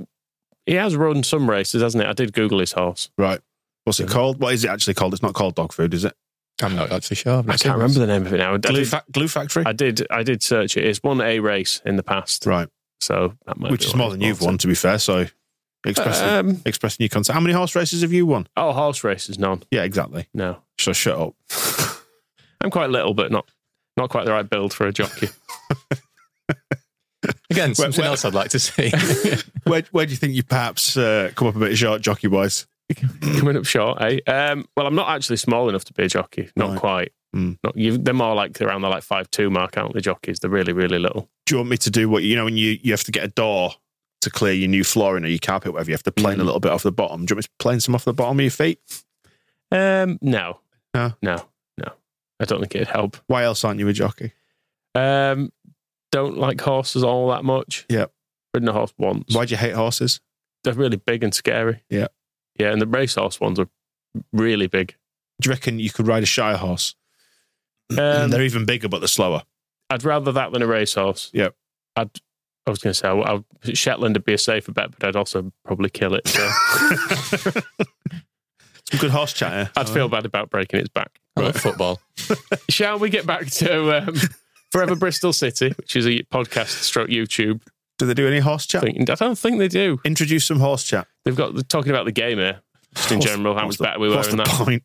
he 0.69 0.75
has 0.75 0.95
run 0.95 1.23
some 1.23 1.49
races, 1.49 1.81
hasn't 1.81 2.03
he? 2.03 2.09
I 2.09 2.13
did 2.13 2.33
Google 2.33 2.59
his 2.59 2.71
horse. 2.73 3.09
Right. 3.17 3.39
What's 3.85 3.99
it 3.99 4.07
called? 4.09 4.39
What 4.39 4.53
is 4.53 4.63
it 4.63 4.69
actually 4.69 4.93
called? 4.93 5.13
It's 5.13 5.23
not 5.23 5.33
called 5.33 5.55
dog 5.55 5.73
food, 5.73 5.93
is 5.93 6.05
it? 6.05 6.13
I'm 6.61 6.75
not 6.75 6.91
actually 6.91 7.15
sure. 7.15 7.39
I've 7.39 7.45
I 7.47 7.53
not 7.53 7.59
seen 7.59 7.69
can't 7.71 7.81
remember 7.81 7.99
the 7.99 8.07
name 8.07 8.25
of 8.25 8.33
it 8.33 8.37
now. 8.37 8.53
I 8.53 8.57
Glue, 8.57 8.75
did, 8.79 8.87
fa- 8.89 9.03
glue 9.11 9.27
Factory? 9.27 9.63
I 9.65 9.71
did. 9.73 10.05
I 10.11 10.23
did 10.23 10.43
search 10.43 10.75
it. 10.77 10.85
It's 10.85 11.01
won 11.01 11.21
a 11.21 11.39
race 11.39 11.81
in 11.85 11.95
the 11.95 12.03
past, 12.03 12.45
right. 12.45 12.67
so 12.99 13.33
that 13.45 13.57
might 13.57 13.71
Which 13.71 13.81
be 13.81 13.87
is 13.87 13.95
more 13.95 14.11
than 14.11 14.19
you've 14.21 14.41
won, 14.41 14.57
to 14.59 14.67
be 14.67 14.75
fair. 14.75 14.99
So 14.99 15.25
expressing, 15.85 16.27
Um, 16.27 16.61
expressing 16.65 17.03
your 17.03 17.09
concern. 17.09 17.33
How 17.33 17.39
many 17.39 17.53
horse 17.53 17.75
races 17.75 18.01
have 18.01 18.11
you 18.13 18.25
won? 18.25 18.47
oh, 18.57 18.73
horse 18.73 19.03
races, 19.05 19.39
none. 19.39 19.63
Yeah, 19.71 19.83
exactly. 19.83 20.27
No, 20.33 20.57
So 20.77 20.91
shut 20.93 21.17
up. 21.17 21.33
I'm 22.61 22.69
quite 22.71 22.89
little, 22.89 23.13
but 23.13 23.31
not 23.31 23.49
not 23.97 24.09
quite 24.09 24.25
the 24.25 24.31
right 24.33 24.47
build 24.49 24.73
for 24.73 24.85
a 24.85 24.91
jockey. 24.93 25.29
Again, 27.51 27.69
Where- 27.69 27.75
something 27.75 28.01
where- 28.01 28.09
else 28.11 28.25
I'd 28.25 28.33
like 28.33 28.49
to 28.51 28.59
see. 28.59 28.91
where, 29.63 29.83
where 29.91 30.05
do 30.05 30.11
you 30.11 30.17
think 30.17 30.33
you 30.33 30.43
perhaps 30.43 30.95
uh, 30.97 31.31
come 31.35 31.47
up 31.47 31.55
a 31.55 31.59
bit 31.59 31.77
short, 31.77 32.01
jockey 32.01 32.27
wise? 32.27 32.67
Coming 33.21 33.55
up 33.57 33.65
short, 33.65 34.01
eh? 34.01 34.19
Um, 34.27 34.67
well, 34.75 34.87
I'm 34.87 34.95
not 34.95 35.09
actually 35.09 35.37
small 35.37 35.69
enough 35.69 35.85
to 35.85 35.93
be 35.93 36.03
a 36.03 36.07
jockey. 36.07 36.49
Not 36.55 36.71
Right. 36.71 36.79
quite. 36.79 37.11
Mm. 37.35 37.59
Not 37.63 37.77
you. 37.77 37.97
They're 37.99 38.13
more 38.15 38.33
like 38.33 38.59
around 38.61 38.81
the 38.81 38.89
like 38.89 39.03
five 39.03 39.29
two 39.29 39.51
mark, 39.51 39.77
aren't 39.77 39.93
they? 39.93 40.01
Jockeys. 40.01 40.39
They're 40.39 40.49
really 40.49 40.73
really 40.73 40.97
little. 40.97 41.29
Do 41.45 41.53
you 41.53 41.57
want 41.59 41.69
me 41.69 41.77
to 41.77 41.91
do 41.91 42.09
what 42.09 42.23
you 42.23 42.35
know 42.35 42.45
when 42.45 42.57
you, 42.57 42.79
you 42.81 42.91
have 42.91 43.03
to 43.03 43.11
get 43.11 43.23
a 43.23 43.27
door 43.27 43.73
to 44.21 44.29
clear 44.31 44.53
your 44.53 44.67
new 44.69 44.83
flooring 44.83 45.23
or 45.23 45.27
your 45.27 45.37
carpet, 45.37 45.71
whatever? 45.73 45.91
You 45.91 45.93
have 45.93 46.03
to 46.03 46.11
plane 46.11 46.37
Mm. 46.37 46.41
a 46.41 46.43
little 46.45 46.59
bit 46.59 46.71
off 46.71 46.81
the 46.81 46.91
bottom. 46.91 47.25
Do 47.27 47.31
you 47.31 47.35
want 47.35 47.45
me 47.45 47.47
to 47.49 47.49
plane 47.59 47.79
some 47.79 47.93
off 47.93 48.05
the 48.05 48.13
bottom 48.13 48.39
of 48.39 48.41
your 48.43 48.49
feet? 48.49 48.79
Um, 49.71 50.17
no, 50.23 50.59
No? 50.95 51.13
no, 51.21 51.45
no. 51.77 51.91
I 52.39 52.45
don't 52.45 52.59
think 52.61 52.73
it'd 52.73 52.87
help. 52.87 53.17
Why 53.27 53.43
else 53.43 53.63
aren't 53.63 53.79
you 53.79 53.87
a 53.87 53.93
jockey? 53.93 54.33
Um, 54.95 55.51
don't 56.11 56.37
like 56.37 56.59
horses 56.61 57.03
all 57.03 57.29
that 57.29 57.43
much. 57.43 57.85
Yep. 57.89 58.11
Ridden 58.53 58.69
a 58.69 58.73
horse 58.73 58.93
once. 58.97 59.35
Why 59.35 59.45
do 59.45 59.51
you 59.51 59.57
hate 59.57 59.73
horses? 59.75 60.19
They're 60.63 60.73
really 60.73 60.97
big 60.97 61.23
and 61.23 61.33
scary. 61.33 61.83
Yeah. 61.89 62.07
Yeah, 62.57 62.71
and 62.71 62.81
the 62.81 62.87
racehorse 62.87 63.39
ones 63.39 63.59
are 63.59 63.69
really 64.33 64.67
big. 64.67 64.95
Do 65.41 65.47
you 65.47 65.53
reckon 65.53 65.79
you 65.79 65.89
could 65.89 66.07
ride 66.07 66.23
a 66.23 66.27
Shire 66.27 66.57
horse? 66.57 66.95
Um, 67.97 68.29
They're 68.29 68.43
even 68.43 68.65
bigger, 68.65 68.87
but 68.87 68.99
they're 68.99 69.07
slower. 69.07 69.41
I'd 69.89 70.03
rather 70.03 70.31
that 70.33 70.51
than 70.51 70.61
a 70.61 70.67
racehorse. 70.67 71.31
Yep. 71.33 71.55
I'd. 71.95 72.11
I 72.67 72.69
was 72.69 72.77
going 72.77 72.91
to 72.91 72.99
say 72.99 73.07
I, 73.07 73.19
I, 73.33 73.43
Shetland 73.73 74.15
would 74.15 74.25
be 74.25 74.35
a 74.35 74.37
safer 74.37 74.71
bet, 74.71 74.91
but 74.91 75.07
I'd 75.07 75.15
also 75.15 75.51
probably 75.65 75.89
kill 75.89 76.13
it. 76.13 76.27
So 76.27 76.47
Some 78.91 78.99
good 78.99 79.09
horse 79.09 79.33
chatter. 79.33 79.71
I'd 79.75 79.89
feel 79.89 80.07
bad 80.07 80.25
about 80.27 80.51
breaking 80.51 80.79
its 80.79 80.89
back. 80.89 81.19
I 81.35 81.41
love 81.41 81.55
football. 81.55 81.99
Shall 82.69 82.99
we 82.99 83.09
get 83.09 83.25
back 83.25 83.47
to 83.47 84.03
um, 84.07 84.15
Forever 84.71 84.95
Bristol 84.95 85.33
City, 85.33 85.69
which 85.77 85.95
is 85.95 86.05
a 86.05 86.23
podcast 86.31 86.67
stroke 86.83 87.09
YouTube 87.09 87.61
Do 87.97 88.05
they 88.05 88.13
do 88.13 88.27
any 88.27 88.39
horse 88.39 88.65
chat? 88.65 88.81
thing? 88.83 89.01
I 89.09 89.15
don't 89.15 89.37
think 89.37 89.57
they 89.59 89.67
do. 89.67 89.99
Introduce 90.05 90.45
some 90.45 90.59
horse 90.59 90.83
chat. 90.83 91.07
They've 91.25 91.35
got 91.35 91.53
they're 91.53 91.63
talking 91.63 91.91
about 91.91 92.05
the 92.05 92.11
game 92.11 92.37
here, 92.37 92.61
just 92.95 93.11
in 93.11 93.17
What's- 93.19 93.31
general, 93.31 93.55
how 93.55 93.65
much 93.65 93.77
the- 93.77 93.83
better 93.83 93.99
we 93.99 94.09
were 94.09 94.15
what's 94.17 94.29
in 94.29 94.37
the 94.37 94.43
that. 94.43 94.53
point? 94.55 94.83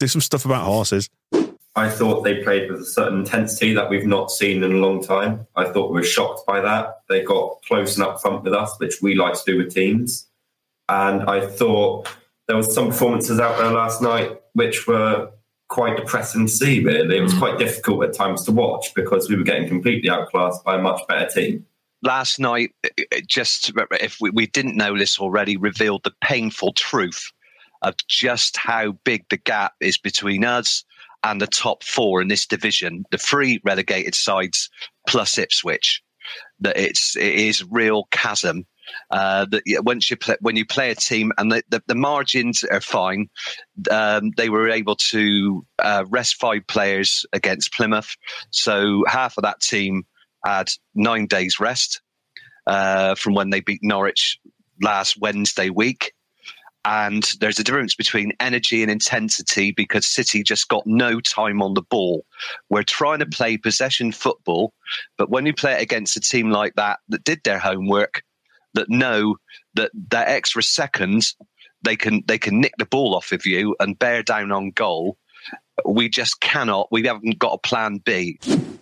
Do 0.00 0.06
some 0.06 0.20
stuff 0.20 0.44
about 0.44 0.64
horses. 0.64 1.08
I 1.76 1.88
thought 1.88 2.22
they 2.24 2.42
played 2.42 2.70
with 2.70 2.80
a 2.80 2.84
certain 2.84 3.20
intensity 3.20 3.72
that 3.74 3.88
we've 3.88 4.06
not 4.06 4.30
seen 4.32 4.64
in 4.64 4.72
a 4.72 4.76
long 4.76 5.02
time. 5.02 5.46
I 5.54 5.66
thought 5.66 5.90
we 5.92 6.00
were 6.00 6.04
shocked 6.04 6.44
by 6.46 6.60
that. 6.60 7.02
They 7.08 7.22
got 7.22 7.62
close 7.62 7.96
and 7.96 8.04
up 8.04 8.20
front 8.20 8.42
with 8.42 8.52
us, 8.52 8.74
which 8.78 9.00
we 9.00 9.14
like 9.14 9.34
to 9.34 9.42
do 9.46 9.56
with 9.58 9.72
teams. 9.72 10.26
And 10.88 11.22
I 11.30 11.46
thought 11.46 12.08
there 12.48 12.56
was 12.56 12.74
some 12.74 12.88
performances 12.88 13.38
out 13.38 13.58
there 13.58 13.70
last 13.70 14.02
night 14.02 14.40
which 14.54 14.88
were 14.88 15.30
quite 15.70 15.96
depressing 15.96 16.46
to 16.46 16.52
see, 16.52 16.84
really. 16.84 17.16
It 17.16 17.22
was 17.22 17.32
mm. 17.32 17.38
quite 17.38 17.58
difficult 17.58 18.04
at 18.04 18.12
times 18.12 18.44
to 18.44 18.52
watch 18.52 18.92
because 18.94 19.30
we 19.30 19.36
were 19.36 19.44
getting 19.44 19.68
completely 19.68 20.10
outclassed 20.10 20.62
by 20.64 20.76
a 20.76 20.82
much 20.82 21.00
better 21.08 21.30
team. 21.30 21.64
last 22.02 22.38
night, 22.38 22.72
just 23.26 23.72
if 23.92 24.16
we, 24.20 24.30
we 24.30 24.46
didn't 24.46 24.76
know 24.76 24.98
this 24.98 25.18
already, 25.18 25.56
revealed 25.56 26.02
the 26.04 26.14
painful 26.22 26.72
truth 26.72 27.30
of 27.82 27.94
just 28.08 28.56
how 28.56 28.92
big 29.04 29.24
the 29.30 29.36
gap 29.36 29.72
is 29.80 29.96
between 29.96 30.44
us 30.44 30.84
and 31.22 31.40
the 31.40 31.46
top 31.46 31.84
four 31.84 32.20
in 32.20 32.28
this 32.28 32.46
division, 32.46 33.04
the 33.10 33.18
three 33.18 33.60
relegated 33.64 34.14
sides 34.14 34.70
plus 35.06 35.38
Ipswich. 35.38 36.02
That 36.60 36.76
it's 36.76 37.16
it 37.16 37.34
is 37.34 37.64
real 37.70 38.04
chasm. 38.10 38.66
Uh, 39.10 39.46
that 39.46 39.62
once 39.84 40.10
you 40.10 40.16
play, 40.16 40.36
when 40.40 40.56
you 40.56 40.64
play 40.64 40.90
a 40.90 40.94
team 40.94 41.32
and 41.38 41.52
the, 41.52 41.62
the, 41.68 41.82
the 41.86 41.94
margins 41.94 42.64
are 42.64 42.80
fine, 42.80 43.28
um, 43.90 44.30
they 44.36 44.48
were 44.48 44.68
able 44.68 44.96
to 44.96 45.64
uh, 45.78 46.04
rest 46.08 46.36
five 46.36 46.66
players 46.66 47.24
against 47.32 47.72
Plymouth, 47.72 48.16
so 48.50 49.04
half 49.06 49.36
of 49.36 49.42
that 49.42 49.60
team 49.60 50.04
had 50.44 50.70
nine 50.94 51.26
days 51.26 51.60
rest 51.60 52.00
uh, 52.66 53.14
from 53.14 53.34
when 53.34 53.50
they 53.50 53.60
beat 53.60 53.80
Norwich 53.82 54.38
last 54.82 55.16
Wednesday 55.20 55.70
week. 55.70 56.12
And 56.84 57.22
there's 57.40 57.58
a 57.58 57.64
difference 57.64 57.94
between 57.94 58.32
energy 58.40 58.80
and 58.82 58.90
intensity 58.90 59.70
because 59.70 60.06
City 60.06 60.42
just 60.42 60.68
got 60.68 60.86
no 60.86 61.20
time 61.20 61.60
on 61.60 61.74
the 61.74 61.82
ball. 61.82 62.24
We're 62.70 62.84
trying 62.84 63.18
to 63.18 63.26
play 63.26 63.58
possession 63.58 64.12
football, 64.12 64.72
but 65.18 65.28
when 65.28 65.44
you 65.44 65.52
play 65.52 65.74
it 65.74 65.82
against 65.82 66.16
a 66.16 66.20
team 66.20 66.50
like 66.50 66.76
that 66.76 67.00
that 67.10 67.24
did 67.24 67.40
their 67.44 67.58
homework, 67.58 68.22
that 68.74 68.88
know 68.90 69.36
that 69.74 69.90
that 70.10 70.28
extra 70.28 70.62
seconds 70.62 71.36
they 71.82 71.96
can 71.96 72.22
they 72.26 72.38
can 72.38 72.60
nick 72.60 72.74
the 72.78 72.84
ball 72.86 73.14
off 73.14 73.32
of 73.32 73.46
you 73.46 73.74
and 73.80 73.98
bear 73.98 74.22
down 74.22 74.52
on 74.52 74.70
goal. 74.70 75.16
We 75.86 76.08
just 76.10 76.40
cannot. 76.40 76.88
We 76.90 77.06
haven't 77.06 77.38
got 77.38 77.54
a 77.54 77.58
plan 77.58 77.98
B. 78.04 78.38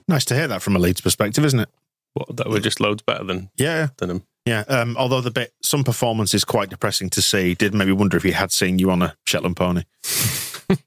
Nice 0.09 0.25
to 0.27 0.35
hear 0.35 0.49
that 0.49 0.63
from 0.63 0.75
a 0.75 0.81
Leeds 0.81 1.01
perspective, 1.01 1.45
isn't 1.45 1.61
it? 1.61 1.69
What, 2.15 2.37
that 2.39 2.49
were 2.49 2.59
just 2.59 2.81
loads 2.81 3.03
better 3.03 3.23
than 3.23 3.51
Yeah, 3.57 3.89
than 3.99 4.09
them. 4.09 4.23
yeah. 4.45 4.65
Um, 4.67 4.97
although 4.97 5.21
the 5.21 5.31
bit, 5.31 5.53
some 5.63 5.85
performance 5.85 6.35
is 6.35 6.45
quite 6.45 6.71
depressing 6.71 7.09
to 7.11 7.23
see. 7.23 7.55
Did 7.55 7.73
maybe 7.75 7.93
wonder 7.93 8.17
if 8.17 8.25
he 8.25 8.33
had 8.33 8.51
seen 8.51 8.81
you 8.81 8.91
on 8.91 9.03
a 9.03 9.15
Shetland 9.27 9.57
pony. 9.57 9.85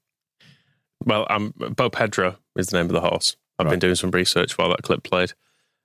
Well, 1.04 1.26
um, 1.30 1.52
Bo 1.56 1.90
Pedro 1.90 2.36
is 2.56 2.68
the 2.68 2.76
name 2.76 2.86
of 2.86 2.92
the 2.92 3.00
horse. 3.00 3.36
I've 3.58 3.68
been 3.68 3.78
doing 3.78 3.94
some 3.96 4.10
research 4.10 4.56
while 4.58 4.68
that 4.70 4.82
clip 4.82 5.02
played, 5.02 5.32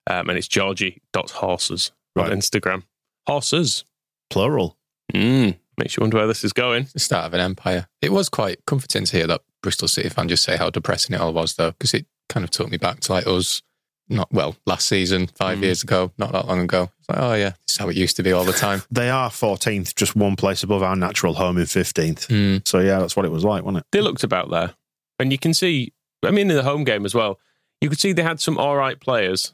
um, 0.08 0.30
and 0.30 0.38
it's 0.38 0.48
Georgie 0.48 1.02
dot 1.14 1.32
horses 1.32 1.92
Right. 2.16 2.32
on 2.32 2.38
Instagram. 2.40 2.84
Horses. 3.28 3.84
Plural. 4.30 4.78
Mm. 5.14 5.58
Makes 5.78 5.98
you 5.98 6.02
wonder 6.02 6.18
where 6.18 6.28
this 6.28 6.44
is 6.44 6.54
going. 6.54 6.88
the 6.94 7.00
start 7.00 7.26
of 7.26 7.34
an 7.34 7.42
empire. 7.42 7.88
It 8.02 8.12
was 8.12 8.30
quite 8.30 8.66
comforting 8.66 9.04
to 9.04 9.18
hear 9.18 9.28
that 9.28 9.42
Bristol 9.62 9.90
City 9.90 10.10
fan 10.10 10.30
just 10.30 10.44
say 10.44 10.56
how 10.56 10.70
depressing 10.70 11.14
it 11.14 11.22
all 11.22 11.34
was, 11.34 11.56
though, 11.56 11.72
because 11.72 11.94
it 11.94 12.06
kind 12.30 12.44
of 12.44 12.52
took 12.52 12.70
me 12.70 12.78
back 12.78 13.02
to 13.02 13.12
like 13.12 13.28
us, 13.28 13.62
not 14.08 14.32
well, 14.32 14.56
last 14.66 14.88
season, 14.88 15.28
five 15.28 15.62
years 15.62 15.84
ago, 15.84 16.12
not 16.18 16.32
that 16.32 16.48
long 16.48 16.62
ago. 16.62 16.90
It's 17.00 17.10
like, 17.10 17.20
oh 17.20 17.34
yeah, 17.34 17.50
this 17.50 17.74
is 17.74 17.78
how 17.78 17.90
it 17.90 17.98
used 17.98 18.16
to 18.16 18.24
be 18.24 18.32
all 18.32 18.46
the 18.46 18.54
time. 18.54 18.82
They 18.92 19.10
are 19.10 19.30
14th, 19.30 19.94
just 19.96 20.16
one 20.16 20.38
place 20.38 20.64
above 20.64 20.82
our 20.82 20.96
natural 20.96 21.34
home 21.34 21.58
in 21.58 21.66
15th. 21.66 22.28
Mm. 22.28 22.68
So, 22.68 22.80
yeah, 22.80 23.00
that's 23.00 23.16
what 23.16 23.26
it 23.26 23.32
was 23.32 23.44
like, 23.44 23.64
wasn't 23.64 23.80
it? 23.80 23.86
They 23.92 24.02
looked 24.02 24.24
about 24.24 24.50
there. 24.50 24.74
And 25.20 25.32
you 25.32 25.38
can 25.38 25.54
see, 25.54 25.94
I 26.24 26.32
mean, 26.32 26.50
in 26.50 26.56
the 26.56 26.64
home 26.64 26.86
game 26.86 27.06
as 27.06 27.14
well, 27.14 27.40
you 27.82 27.90
could 27.90 28.00
see 28.00 28.14
they 28.14 28.24
had 28.24 28.40
some 28.40 28.58
all 28.58 28.76
right 28.76 29.00
players, 29.00 29.54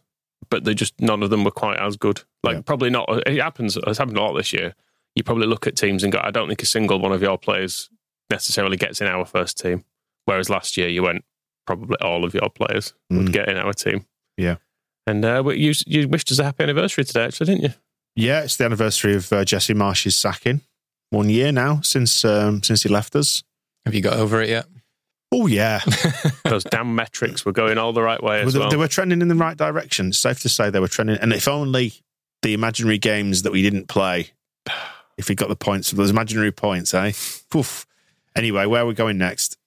but 0.53 0.65
they 0.65 0.75
just, 0.75 0.93
none 1.01 1.23
of 1.23 1.31
them 1.31 1.43
were 1.43 1.51
quite 1.51 1.79
as 1.79 1.97
good. 1.97 2.21
Like, 2.43 2.57
Yeah. 2.57 2.61
probably 2.61 2.91
not, 2.91 3.09
it 3.25 3.41
happens, 3.41 3.75
it's 3.75 3.97
happened 3.97 4.17
a 4.17 4.21
lot 4.21 4.33
this 4.37 4.53
year. 4.53 4.75
You 5.15 5.23
probably 5.23 5.47
look 5.47 5.65
at 5.65 5.75
teams 5.75 6.03
and 6.03 6.13
go, 6.13 6.19
I 6.23 6.29
don't 6.29 6.47
think 6.47 6.61
a 6.61 6.67
single 6.67 6.99
one 6.99 7.11
of 7.11 7.21
your 7.23 7.37
players 7.39 7.89
necessarily 8.29 8.77
gets 8.77 9.01
in 9.01 9.07
our 9.07 9.25
first 9.25 9.57
team. 9.57 9.83
Whereas 10.25 10.49
last 10.51 10.77
year 10.77 10.87
you 10.89 11.01
went, 11.01 11.25
probably 11.65 11.97
all 12.01 12.23
of 12.23 12.33
your 12.35 12.49
players 12.49 12.93
would 13.09 13.27
Mm. 13.29 13.33
get 13.33 13.49
in 13.49 13.57
our 13.57 13.73
team. 13.73 14.05
Yeah. 14.37 14.57
And 15.07 15.25
uh, 15.25 15.43
you, 15.49 15.73
you 15.87 16.07
wished 16.07 16.31
us 16.31 16.37
a 16.39 16.43
happy 16.43 16.63
anniversary 16.63 17.03
today, 17.03 17.25
actually, 17.25 17.47
didn't 17.47 17.63
you? 17.63 17.73
Yeah, 18.15 18.43
it's 18.43 18.57
the 18.57 18.65
anniversary 18.65 19.15
of 19.15 19.33
uh, 19.33 19.43
Jesse 19.43 19.73
Marsch's 19.73 20.15
sacking. 20.15 20.61
One 21.09 21.29
year 21.29 21.51
now 21.51 21.81
since 21.81 22.23
um, 22.25 22.61
since 22.63 22.83
he 22.83 22.89
left 22.89 23.15
us. 23.15 23.43
Have 23.85 23.93
you 23.95 24.01
got 24.01 24.17
over 24.17 24.41
it 24.41 24.49
yet? 24.49 24.65
Oh, 25.35 25.47
yeah. 25.47 25.81
Those 26.45 26.63
damn 26.63 26.93
metrics 26.93 27.43
were 27.43 27.51
going 27.51 27.79
all 27.79 27.91
the 27.91 28.03
right 28.03 28.21
way 28.21 28.43
Well, 28.43 28.51
they, 28.51 28.59
well. 28.59 28.69
they 28.69 28.77
were 28.77 28.87
trending 28.87 29.19
in 29.21 29.27
the 29.29 29.35
right 29.35 29.57
direction. 29.57 30.09
It's 30.09 30.19
safe 30.19 30.39
to 30.41 30.49
say 30.49 30.69
they 30.69 30.79
were 30.79 30.87
trending. 30.87 31.17
And 31.17 31.33
if 31.33 31.47
only 31.47 31.93
the 32.43 32.53
imaginary 32.53 32.99
games 32.99 33.41
that 33.41 33.51
we 33.51 33.63
didn't 33.63 33.87
play, 33.87 34.27
if 35.17 35.29
we 35.29 35.35
got 35.35 35.49
the 35.49 35.55
points, 35.55 35.91
of 35.91 35.97
those 35.97 36.11
imaginary 36.11 36.51
points, 36.51 36.93
eh? 36.93 37.13
Poof. 37.49 37.87
Anyway, 38.35 38.67
where 38.67 38.83
are 38.83 38.85
we 38.85 38.93
going 38.93 39.17
next? 39.17 39.57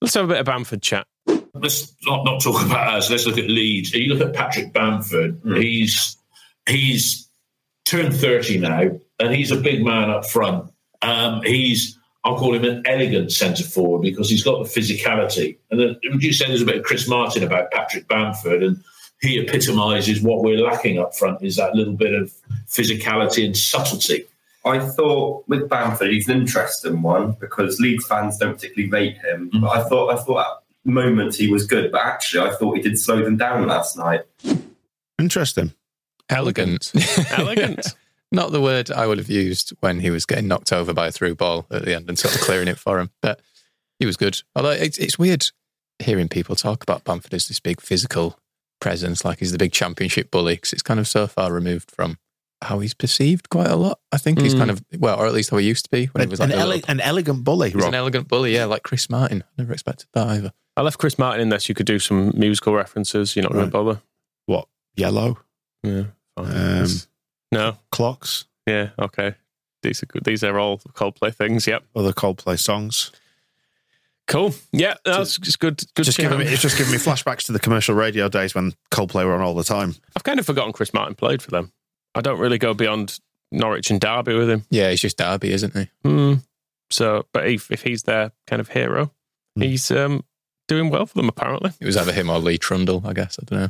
Let's 0.00 0.14
have 0.14 0.24
a 0.24 0.28
bit 0.28 0.38
of 0.38 0.46
Bamford 0.46 0.82
chat. 0.82 1.06
let's 1.54 1.94
not, 2.04 2.24
not 2.24 2.42
talk 2.42 2.64
about 2.64 2.94
us. 2.94 3.08
Let's 3.08 3.24
look 3.24 3.38
at 3.38 3.48
Leeds. 3.48 3.92
You 3.92 4.12
look 4.12 4.26
at 4.26 4.34
Patrick 4.34 4.72
Bamford. 4.72 5.40
He's 5.56 6.16
he's 6.68 7.28
turned 7.84 8.12
thirty 8.14 8.58
now, 8.58 8.98
and 9.20 9.32
he's 9.34 9.52
a 9.52 9.56
big 9.56 9.84
man 9.84 10.10
up 10.10 10.26
front. 10.28 10.70
Um, 11.02 11.42
he's 11.42 11.96
I'll 12.24 12.38
call 12.38 12.54
him 12.54 12.64
an 12.64 12.82
elegant 12.86 13.32
centre 13.32 13.64
forward 13.64 14.02
because 14.02 14.30
he's 14.30 14.44
got 14.44 14.62
the 14.62 14.68
physicality. 14.68 15.56
And 15.70 15.80
then, 15.80 16.00
would 16.04 16.22
you 16.22 16.32
say 16.32 16.46
there's 16.46 16.62
a 16.62 16.66
bit 16.66 16.76
of 16.76 16.84
Chris 16.84 17.08
Martin 17.08 17.42
about 17.42 17.72
Patrick 17.72 18.06
Bamford, 18.06 18.62
and 18.62 18.82
he 19.20 19.40
epitomises 19.40 20.22
what 20.22 20.42
we're 20.42 20.58
lacking 20.58 20.98
up 20.98 21.16
front 21.16 21.42
is 21.42 21.56
that 21.56 21.74
little 21.74 21.94
bit 21.94 22.14
of 22.14 22.32
physicality 22.68 23.44
and 23.44 23.56
subtlety. 23.56 24.24
I 24.64 24.78
thought 24.78 25.44
with 25.48 25.68
Bamford, 25.68 26.10
he's 26.10 26.28
an 26.28 26.40
interesting 26.40 27.02
one 27.02 27.32
because 27.40 27.80
Leeds 27.80 28.06
fans 28.06 28.38
don't 28.38 28.54
particularly 28.54 28.90
rate 28.90 29.16
him. 29.18 29.50
Mm. 29.52 29.62
But 29.62 29.70
I 29.70 29.88
thought, 29.88 30.12
I 30.12 30.22
thought 30.22 30.40
at 30.40 30.62
moments 30.84 31.36
he 31.36 31.50
was 31.50 31.66
good, 31.66 31.90
but 31.90 32.00
actually, 32.00 32.48
I 32.48 32.54
thought 32.54 32.76
he 32.76 32.82
did 32.82 32.98
slow 32.98 33.24
them 33.24 33.36
down 33.36 33.66
last 33.66 33.96
night. 33.96 34.22
Interesting. 35.18 35.72
Elegant. 36.28 36.92
Elegant. 37.30 37.94
Not 38.32 38.50
the 38.52 38.60
word 38.60 38.90
I 38.90 39.06
would 39.06 39.18
have 39.18 39.28
used 39.30 39.72
when 39.80 40.00
he 40.00 40.10
was 40.10 40.24
getting 40.26 40.48
knocked 40.48 40.72
over 40.72 40.92
by 40.94 41.08
a 41.08 41.12
through 41.12 41.34
ball 41.36 41.66
at 41.70 41.84
the 41.84 41.94
end 41.94 42.08
and 42.08 42.18
sort 42.18 42.34
of 42.34 42.40
clearing 42.40 42.68
it 42.68 42.78
for 42.78 42.98
him. 42.98 43.10
But 43.20 43.40
he 43.98 44.06
was 44.06 44.16
good. 44.16 44.42
Although 44.56 44.70
it's, 44.70 44.98
it's 44.98 45.18
weird 45.18 45.46
hearing 45.98 46.28
people 46.28 46.56
talk 46.56 46.82
about 46.82 47.04
Bamford 47.04 47.34
as 47.34 47.48
this 47.48 47.60
big 47.60 47.80
physical 47.80 48.38
presence, 48.80 49.24
like 49.24 49.38
he's 49.40 49.52
the 49.52 49.58
big 49.58 49.72
championship 49.72 50.30
bully, 50.30 50.54
because 50.54 50.72
it's 50.72 50.82
kind 50.82 50.98
of 50.98 51.06
so 51.06 51.26
far 51.26 51.52
removed 51.52 51.90
from 51.90 52.18
how 52.62 52.78
he's 52.78 52.94
perceived 52.94 53.50
quite 53.50 53.66
a 53.68 53.76
lot. 53.76 53.98
I 54.12 54.18
think 54.18 54.40
he's 54.40 54.54
Mm. 54.54 54.58
kind 54.58 54.70
of, 54.70 54.82
well, 54.98 55.18
or 55.18 55.26
at 55.26 55.32
least 55.34 55.50
how 55.50 55.56
he 55.58 55.66
used 55.66 55.84
to 55.84 55.90
be 55.90 56.06
when 56.06 56.26
he 56.26 56.30
was 56.30 56.40
like 56.40 56.50
an, 56.52 56.58
ele- 56.58 56.68
little- 56.68 56.90
an 56.90 57.00
elegant 57.00 57.44
bully, 57.44 57.70
he 57.70 57.76
was 57.76 57.84
Rob. 57.84 57.94
an 57.94 57.98
elegant 57.98 58.28
bully, 58.28 58.54
yeah, 58.54 58.64
like 58.66 58.82
Chris 58.82 59.10
Martin. 59.10 59.42
I 59.46 59.62
never 59.62 59.72
expected 59.72 60.06
that 60.14 60.28
either. 60.28 60.52
I 60.76 60.82
left 60.82 60.98
Chris 60.98 61.18
Martin 61.18 61.40
in 61.42 61.48
there 61.50 61.58
so 61.58 61.70
you 61.70 61.74
could 61.74 61.86
do 61.86 61.98
some 61.98 62.32
musical 62.34 62.72
references. 62.72 63.34
You're 63.36 63.42
not 63.42 63.52
going 63.52 63.64
Right. 63.64 63.72
to 63.72 63.72
bother. 63.72 64.02
what? 64.46 64.68
Yellow? 64.96 65.38
Yeah. 65.82 66.04
fine. 66.36 66.82
Um, 66.82 66.86
no. 67.52 67.76
Clocks? 67.92 68.46
Yeah. 68.66 68.90
Okay. 68.98 69.34
These 69.82 70.02
are 70.02 70.06
good. 70.06 70.24
These 70.24 70.42
are 70.44 70.58
all 70.58 70.78
Coldplay 70.78 71.34
things. 71.34 71.66
Yep. 71.66 71.84
Other 71.94 72.12
Coldplay 72.12 72.58
songs? 72.58 73.12
Cool. 74.28 74.54
Yeah. 74.72 74.94
That's 75.04 75.38
just 75.38 75.58
good. 75.58 75.82
Good. 75.94 76.04
Just 76.04 76.18
giving 76.18 76.38
me, 76.38 76.46
it's 76.46 76.62
just 76.62 76.78
giving 76.78 76.92
me 76.92 76.98
flashbacks 76.98 77.46
to 77.46 77.52
the 77.52 77.58
commercial 77.58 77.94
radio 77.94 78.28
days 78.28 78.54
when 78.54 78.72
Coldplay 78.90 79.24
were 79.24 79.34
on 79.34 79.40
all 79.40 79.54
the 79.54 79.64
time. 79.64 79.94
I've 80.16 80.24
kind 80.24 80.38
of 80.38 80.46
forgotten 80.46 80.72
Chris 80.72 80.94
Martin 80.94 81.14
played 81.14 81.42
for 81.42 81.50
them. 81.50 81.72
I 82.14 82.20
don't 82.20 82.38
really 82.38 82.58
go 82.58 82.74
beyond 82.74 83.18
Norwich 83.50 83.90
and 83.90 84.00
Derby 84.00 84.34
with 84.34 84.48
him. 84.48 84.64
Yeah, 84.70 84.90
he's 84.90 85.00
just 85.00 85.18
Derby, 85.18 85.52
isn't 85.52 85.76
he? 85.76 85.88
Hmm. 86.04 86.34
So, 86.90 87.26
but 87.32 87.46
if, 87.48 87.70
if 87.70 87.82
he's 87.82 88.04
their 88.04 88.32
kind 88.46 88.60
of 88.60 88.68
hero, 88.68 89.10
Hmm. 89.56 89.62
he's 89.62 89.90
um, 89.90 90.24
doing 90.68 90.88
well 90.90 91.04
for 91.06 91.14
them. 91.18 91.28
Apparently, 91.28 91.72
It 91.80 91.84
was 91.84 91.96
either 91.96 92.12
him 92.12 92.30
or 92.30 92.38
Lee 92.38 92.56
Trundle, 92.58 93.02
I 93.04 93.12
guess. 93.12 93.38
I 93.40 93.44
don't 93.44 93.60
know. 93.60 93.68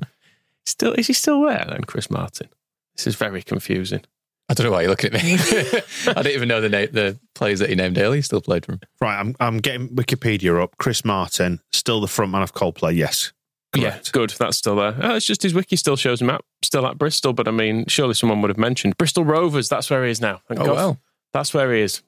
still 0.66 0.92
is 0.92 1.06
he 1.06 1.12
still 1.14 1.42
there 1.46 1.64
then? 1.68 1.82
Chris 1.84 2.10
Martin. 2.10 2.48
This 2.96 3.06
is 3.06 3.14
very 3.16 3.42
confusing. 3.42 4.02
I 4.48 4.54
don't 4.54 4.66
know 4.66 4.72
why 4.72 4.82
you're 4.82 4.90
looking 4.90 5.14
at 5.14 5.22
me. 5.22 5.34
I 6.08 6.22
didn't 6.22 6.32
even 6.34 6.48
know 6.48 6.60
the 6.60 6.68
na- 6.68 6.86
the 6.92 7.18
players 7.34 7.60
that 7.60 7.68
he 7.70 7.74
named 7.74 7.96
earlier 7.98 8.20
still 8.22 8.40
played 8.40 8.66
for 8.66 8.72
him. 8.72 8.80
Right, 9.00 9.18
I'm, 9.18 9.34
I'm 9.40 9.58
getting 9.58 9.88
Wikipedia 9.90 10.62
up. 10.62 10.76
Chris 10.78 11.04
Martin, 11.04 11.60
still 11.72 12.00
the 12.00 12.06
frontman 12.06 12.42
of 12.42 12.52
Coldplay, 12.52 12.94
yes. 12.96 13.32
Yeah, 13.74 13.98
good. 14.12 14.30
That's 14.38 14.58
still 14.58 14.76
there. 14.76 14.94
Oh, 15.00 15.14
it's 15.16 15.24
just 15.24 15.42
his 15.42 15.54
wiki 15.54 15.76
still 15.76 15.96
shows 15.96 16.20
him 16.20 16.28
at 16.28 16.42
still 16.62 16.86
at 16.86 16.98
Bristol, 16.98 17.32
but 17.32 17.48
I 17.48 17.50
mean, 17.52 17.86
surely 17.86 18.12
someone 18.12 18.42
would 18.42 18.50
have 18.50 18.58
mentioned 18.58 18.98
Bristol 18.98 19.24
Rovers. 19.24 19.70
That's 19.70 19.88
where 19.88 20.04
he 20.04 20.10
is 20.10 20.20
now. 20.20 20.42
Thank 20.48 20.60
Oh, 20.60 20.66
God. 20.66 20.74
well. 20.76 20.98
That's 21.32 21.54
where 21.54 21.72
he 21.72 21.80
is. 21.80 22.02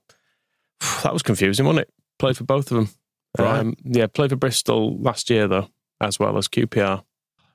That 1.03 1.15
was 1.15 1.23
confusing, 1.23 1.65
wasn't 1.65 1.87
it? 1.89 1.95
Played 2.19 2.37
for 2.37 2.45
both 2.45 2.71
of 2.71 2.77
them. 2.77 2.89
Right. 3.39 3.61
Um, 3.61 3.75
yeah, 3.85 4.07
played 4.07 4.31
for 4.31 4.37
Bristol 4.37 4.99
last 5.01 5.31
year 5.31 5.49
though, 5.49 5.69
as 6.01 6.19
well 6.19 6.37
as 6.37 6.47
QPR. 6.49 7.03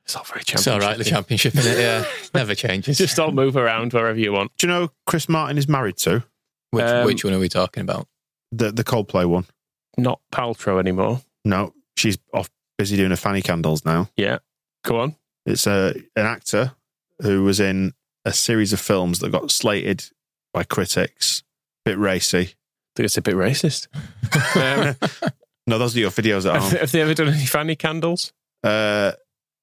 It's 0.09 0.15
all 0.15 0.23
very 0.23 0.41
It's 0.41 0.67
all 0.67 0.79
right, 0.79 0.97
the 0.97 1.03
championship, 1.03 1.53
is 1.55 1.67
it? 1.67 1.77
Yeah, 1.77 2.03
never 2.33 2.55
changes. 2.55 2.97
Just 2.97 3.19
all 3.19 3.31
move 3.31 3.55
around 3.55 3.93
wherever 3.93 4.17
you 4.17 4.31
want. 4.31 4.51
Do 4.57 4.65
you 4.65 4.73
know 4.73 4.89
Chris 5.05 5.29
Martin 5.29 5.59
is 5.59 5.67
married 5.69 5.97
to? 5.97 6.23
which, 6.71 6.83
um, 6.83 7.05
which 7.05 7.23
one 7.23 7.35
are 7.35 7.39
we 7.39 7.47
talking 7.47 7.81
about? 7.81 8.07
The, 8.51 8.71
the 8.71 8.83
Coldplay 8.83 9.29
one? 9.29 9.45
Not 9.99 10.19
Paltrow 10.33 10.79
anymore. 10.79 11.21
No, 11.45 11.75
she's 11.95 12.17
off 12.33 12.49
busy 12.79 12.97
doing 12.97 13.11
her 13.11 13.15
fanny 13.17 13.43
candles 13.43 13.85
now. 13.85 14.09
Yeah, 14.17 14.39
go 14.83 14.99
on. 14.99 15.15
It's 15.45 15.67
a, 15.67 15.93
an 16.15 16.25
actor 16.25 16.71
who 17.21 17.43
was 17.43 17.59
in 17.59 17.93
a 18.25 18.33
series 18.33 18.73
of 18.73 18.79
films 18.79 19.19
that 19.19 19.31
got 19.31 19.51
slated 19.51 20.05
by 20.55 20.63
critics. 20.63 21.43
A 21.85 21.91
Bit 21.91 21.99
racy. 21.99 22.39
I 22.39 22.91
think 22.95 23.05
it's 23.05 23.17
a 23.17 23.21
bit 23.21 23.35
racist. 23.35 23.87
um, 24.55 24.95
No, 25.67 25.77
those 25.77 25.95
are 25.95 25.99
your 25.99 26.09
videos 26.09 26.49
at 26.49 26.55
have, 26.59 26.63
home. 26.63 26.79
have 26.79 26.91
they 26.91 27.01
ever 27.01 27.13
done 27.13 27.27
any 27.27 27.45
fanny 27.45 27.75
candles? 27.75 28.33
Uh, 28.63 29.11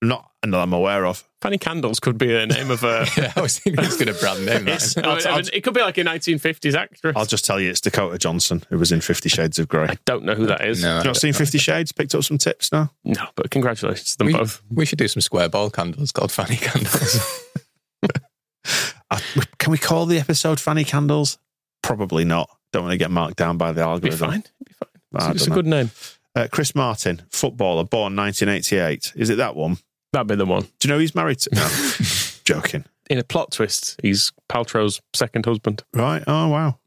not 0.03 0.31
that 0.43 0.55
I'm 0.55 0.73
aware 0.73 1.07
of. 1.07 1.25
Fanny 1.43 1.59
candles 1.59 1.99
could 2.01 2.19
be 2.19 2.29
the 2.29 2.47
name 2.47 2.71
of 2.71 2.85
a. 2.85 3.07
yeah, 3.17 3.33
I 3.35 3.41
was 3.41 3.59
thinking 3.59 3.85
it's 3.85 3.97
going 3.97 4.13
to 4.13 4.21
brand 4.21 4.47
name 4.47 4.69
It's- 4.69 4.95
that. 4.95 5.05
I 5.07 5.15
mean, 5.19 5.27
I 5.27 5.37
mean, 5.37 5.45
it 5.53 5.65
could 5.65 5.75
be 5.75 5.81
like 5.81 5.99
a 5.99 6.05
1950s 6.05 6.75
actress. 6.75 7.15
I'll 7.17 7.25
just 7.27 7.45
tell 7.45 7.59
you 7.61 7.71
it's 7.71 7.81
Dakota 7.81 8.17
Johnson 8.19 8.63
who 8.69 8.79
was 8.79 8.93
in 8.93 9.01
Fifty 9.01 9.29
Shades 9.29 9.59
of 9.59 9.69
Grey. 9.69 9.87
I 9.89 9.97
don't 10.05 10.25
know 10.25 10.35
who 10.35 10.47
that 10.47 10.65
is. 10.67 10.83
No, 10.83 10.97
Have 10.97 11.05
not 11.05 11.17
seen 11.17 11.33
Fifty 11.33 11.59
Shades? 11.59 11.93
Picked 11.93 12.15
up 12.15 12.23
some 12.25 12.39
tips 12.39 12.71
now? 12.73 12.93
No, 13.05 13.27
but 13.35 13.51
congratulations 13.51 14.13
to 14.13 14.19
them 14.19 14.27
we, 14.29 14.33
both. 14.35 14.63
we 14.71 14.85
should 14.87 14.99
do 14.99 15.09
some 15.09 15.21
square 15.21 15.49
ball 15.49 15.71
candles 15.71 16.13
called 16.13 16.31
fanny 16.33 16.57
candles. 16.57 17.45
Uh, 19.09 19.21
can 19.59 19.71
we 19.71 19.79
call 19.79 20.05
the 20.07 20.19
episode 20.19 20.59
Fanny 20.59 20.83
Candles? 20.83 21.39
Probably 21.83 22.25
not. 22.25 22.51
Don't 22.73 22.83
want 22.83 22.93
to 22.93 22.99
get 22.99 23.13
marked 23.13 23.37
down 23.37 23.57
by 23.57 23.71
the 23.71 23.83
Be 23.83 23.89
algorithm. 23.89 24.31
fine. 24.31 24.41
Be 24.67 24.73
fine. 24.73 24.89
I 25.15 25.31
It's, 25.31 25.37
it's 25.37 25.43
a 25.45 25.51
don't 25.51 25.55
good 25.55 25.67
name. 25.67 25.91
Uh, 26.35 26.49
Chris 26.51 26.75
Martin, 26.75 27.23
footballer, 27.31 27.85
born 27.85 28.17
1988. 28.17 29.13
Is 29.15 29.31
it 29.31 29.37
that 29.37 29.55
one? 29.55 29.77
That'd 30.13 30.29
be 30.29 30.35
the 30.37 30.47
one. 30.47 30.63
Do 30.63 30.69
you 30.85 30.89
know 30.89 30.95
who 30.97 31.01
he's 31.01 31.15
married 31.15 31.39
to? 31.41 31.51
No. 31.55 31.69
Joking. 32.45 32.85
In 33.11 33.19
a 33.19 33.25
plot 33.25 33.51
twist, 33.53 33.99
he's 34.03 34.33
Paltrow's 34.49 35.01
second 35.15 35.45
husband. 35.47 35.83
Right. 35.95 36.23
Oh, 36.27 36.49
wow. 36.49 36.79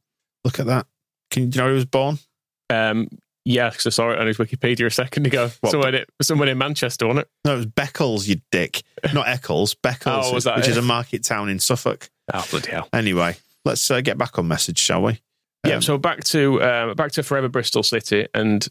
Look 0.46 0.60
at 0.60 0.68
that. 0.68 0.86
Can 1.32 1.44
you, 1.44 1.50
do 1.50 1.58
you 1.58 1.62
know 1.64 1.68
who 1.68 1.74
he 1.74 1.76
was 1.76 1.86
born? 1.86 2.18
Um, 2.70 3.08
yeah, 3.46 3.70
because 3.70 3.86
I 3.88 3.90
saw 3.90 4.12
it 4.12 4.20
on 4.20 4.28
his 4.28 4.38
Wikipedia 4.38 4.86
a 4.86 4.90
second 4.92 5.28
ago. 5.28 5.50
What? 5.62 5.72
Someone, 5.72 5.96
in, 5.96 6.06
someone 6.22 6.48
in 6.48 6.58
Manchester, 6.58 7.08
wasn't 7.08 7.26
it? 7.26 7.30
No, 7.46 7.54
it 7.54 7.58
was 7.58 7.66
Beccles, 7.68 8.28
you 8.28 8.42
dick. 8.52 8.84
Not 9.14 9.28
Eccles, 9.28 9.76
Beccles, 9.76 10.24
Oh, 10.32 10.34
which 10.56 10.68
it? 10.68 10.72
is 10.72 10.78
a 10.78 10.82
market 10.82 11.24
town 11.24 11.50
in 11.50 11.60
Suffolk. 11.60 12.10
Oh, 12.34 12.46
bloody 12.52 12.72
hell. 12.72 12.88
Anyway, 12.94 13.36
let's 13.66 13.90
uh, 13.92 14.02
get 14.02 14.18
back 14.18 14.38
on 14.40 14.48
message, 14.48 14.78
shall 14.78 15.02
we? 15.04 15.22
Yeah, 15.66 15.76
Um, 15.76 15.82
so 15.82 15.98
back 15.98 16.24
to 16.26 16.62
um, 16.64 16.94
back 16.96 17.12
to 17.14 17.24
Forever 17.24 17.50
Bristol 17.50 17.84
City, 17.84 18.28
and 18.34 18.66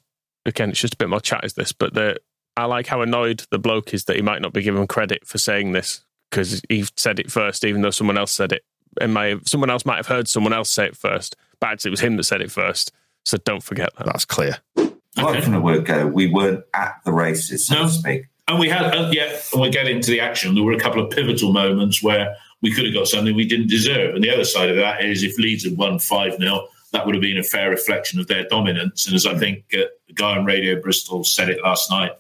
again, 0.47 0.71
it's 0.71 0.81
just 0.81 0.95
a 0.95 0.97
bit 0.97 1.09
more 1.11 1.21
chat 1.21 1.45
is 1.45 1.52
this, 1.55 1.73
but 1.73 1.93
the 1.93 2.17
I 2.59 2.65
like 2.65 2.88
how 2.88 3.03
annoyed 3.03 3.45
the 3.50 3.59
bloke 3.59 3.95
is 3.95 4.05
that 4.05 4.17
he 4.17 4.23
might 4.23 4.43
not 4.43 4.53
be 4.53 4.62
given 4.62 4.87
credit 4.88 5.25
for 5.27 5.38
saying 5.38 5.73
this 5.73 6.05
because 6.31 6.61
he 6.69 6.85
said 6.97 7.21
it 7.21 7.31
first, 7.31 7.65
even 7.65 7.83
though 7.83 7.91
someone 7.91 8.19
else 8.19 8.33
said 8.33 8.50
it. 8.53 8.62
And 9.00 9.15
may 9.15 9.31
have, 9.31 9.43
someone 9.47 9.71
else 9.71 9.87
might 9.87 9.97
have 9.97 10.09
heard 10.09 10.27
someone 10.27 10.53
else 10.53 10.69
say 10.69 10.87
it 10.87 10.97
first, 10.97 11.37
but 11.61 11.69
actually 11.69 11.91
it 11.91 11.93
was 11.93 12.00
him 12.00 12.17
that 12.17 12.25
said 12.25 12.41
it 12.41 12.50
first. 12.50 12.91
So 13.25 13.38
don't 13.38 13.62
forget 13.62 13.91
that. 13.97 14.07
That's 14.07 14.25
clear. 14.25 14.59
Right 14.77 15.43
from 15.43 15.53
the 15.53 15.61
word 15.61 15.85
go, 15.85 16.07
we 16.09 16.27
weren't 16.27 16.65
at 16.75 16.97
the 17.05 17.12
races, 17.12 17.67
so 17.67 17.75
No. 17.75 17.83
to 17.83 17.88
speak. 17.91 18.23
And 18.49 18.59
we 18.59 18.69
had, 18.69 18.93
uh, 18.95 19.11
yeah, 19.12 19.38
and 19.53 19.61
we'll 19.61 19.71
get 19.71 19.87
into 19.87 20.11
the 20.11 20.21
action. 20.21 20.55
There 20.55 20.65
were 20.65 20.73
a 20.73 20.81
couple 20.81 21.05
of 21.05 21.11
pivotal 21.11 21.53
moments 21.53 22.03
where 22.03 22.35
we 22.61 22.73
could 22.73 22.87
have 22.87 22.95
got 22.95 23.07
something 23.07 23.37
we 23.37 23.47
didn't 23.47 23.69
deserve. 23.69 24.17
And 24.17 24.25
the 24.25 24.33
other 24.33 24.45
side 24.45 24.69
of 24.71 24.77
that 24.77 25.05
is 25.05 25.23
if 25.23 25.38
Leeds 25.38 25.65
had 25.65 25.77
won 25.77 25.99
5 26.00 26.38
0, 26.41 26.69
that 26.93 27.07
would 27.07 27.15
have 27.15 27.23
been 27.23 27.38
a 27.38 27.43
fair 27.43 27.71
reflection 27.71 28.19
of 28.19 28.27
their 28.27 28.49
dominance. 28.49 29.07
And 29.07 29.15
as 29.15 29.27
I 29.27 29.37
think 29.37 29.65
uh, 29.75 29.83
the 30.07 30.15
guy 30.15 30.37
on 30.37 30.45
Radio 30.45 30.81
Bristol 30.81 31.23
said 31.23 31.50
it 31.50 31.62
last 31.62 31.91
night, 31.91 32.12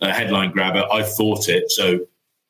a 0.00 0.12
headline 0.12 0.50
grabber, 0.50 0.84
I 0.92 1.02
thought 1.02 1.48
it. 1.48 1.70
So 1.70 2.00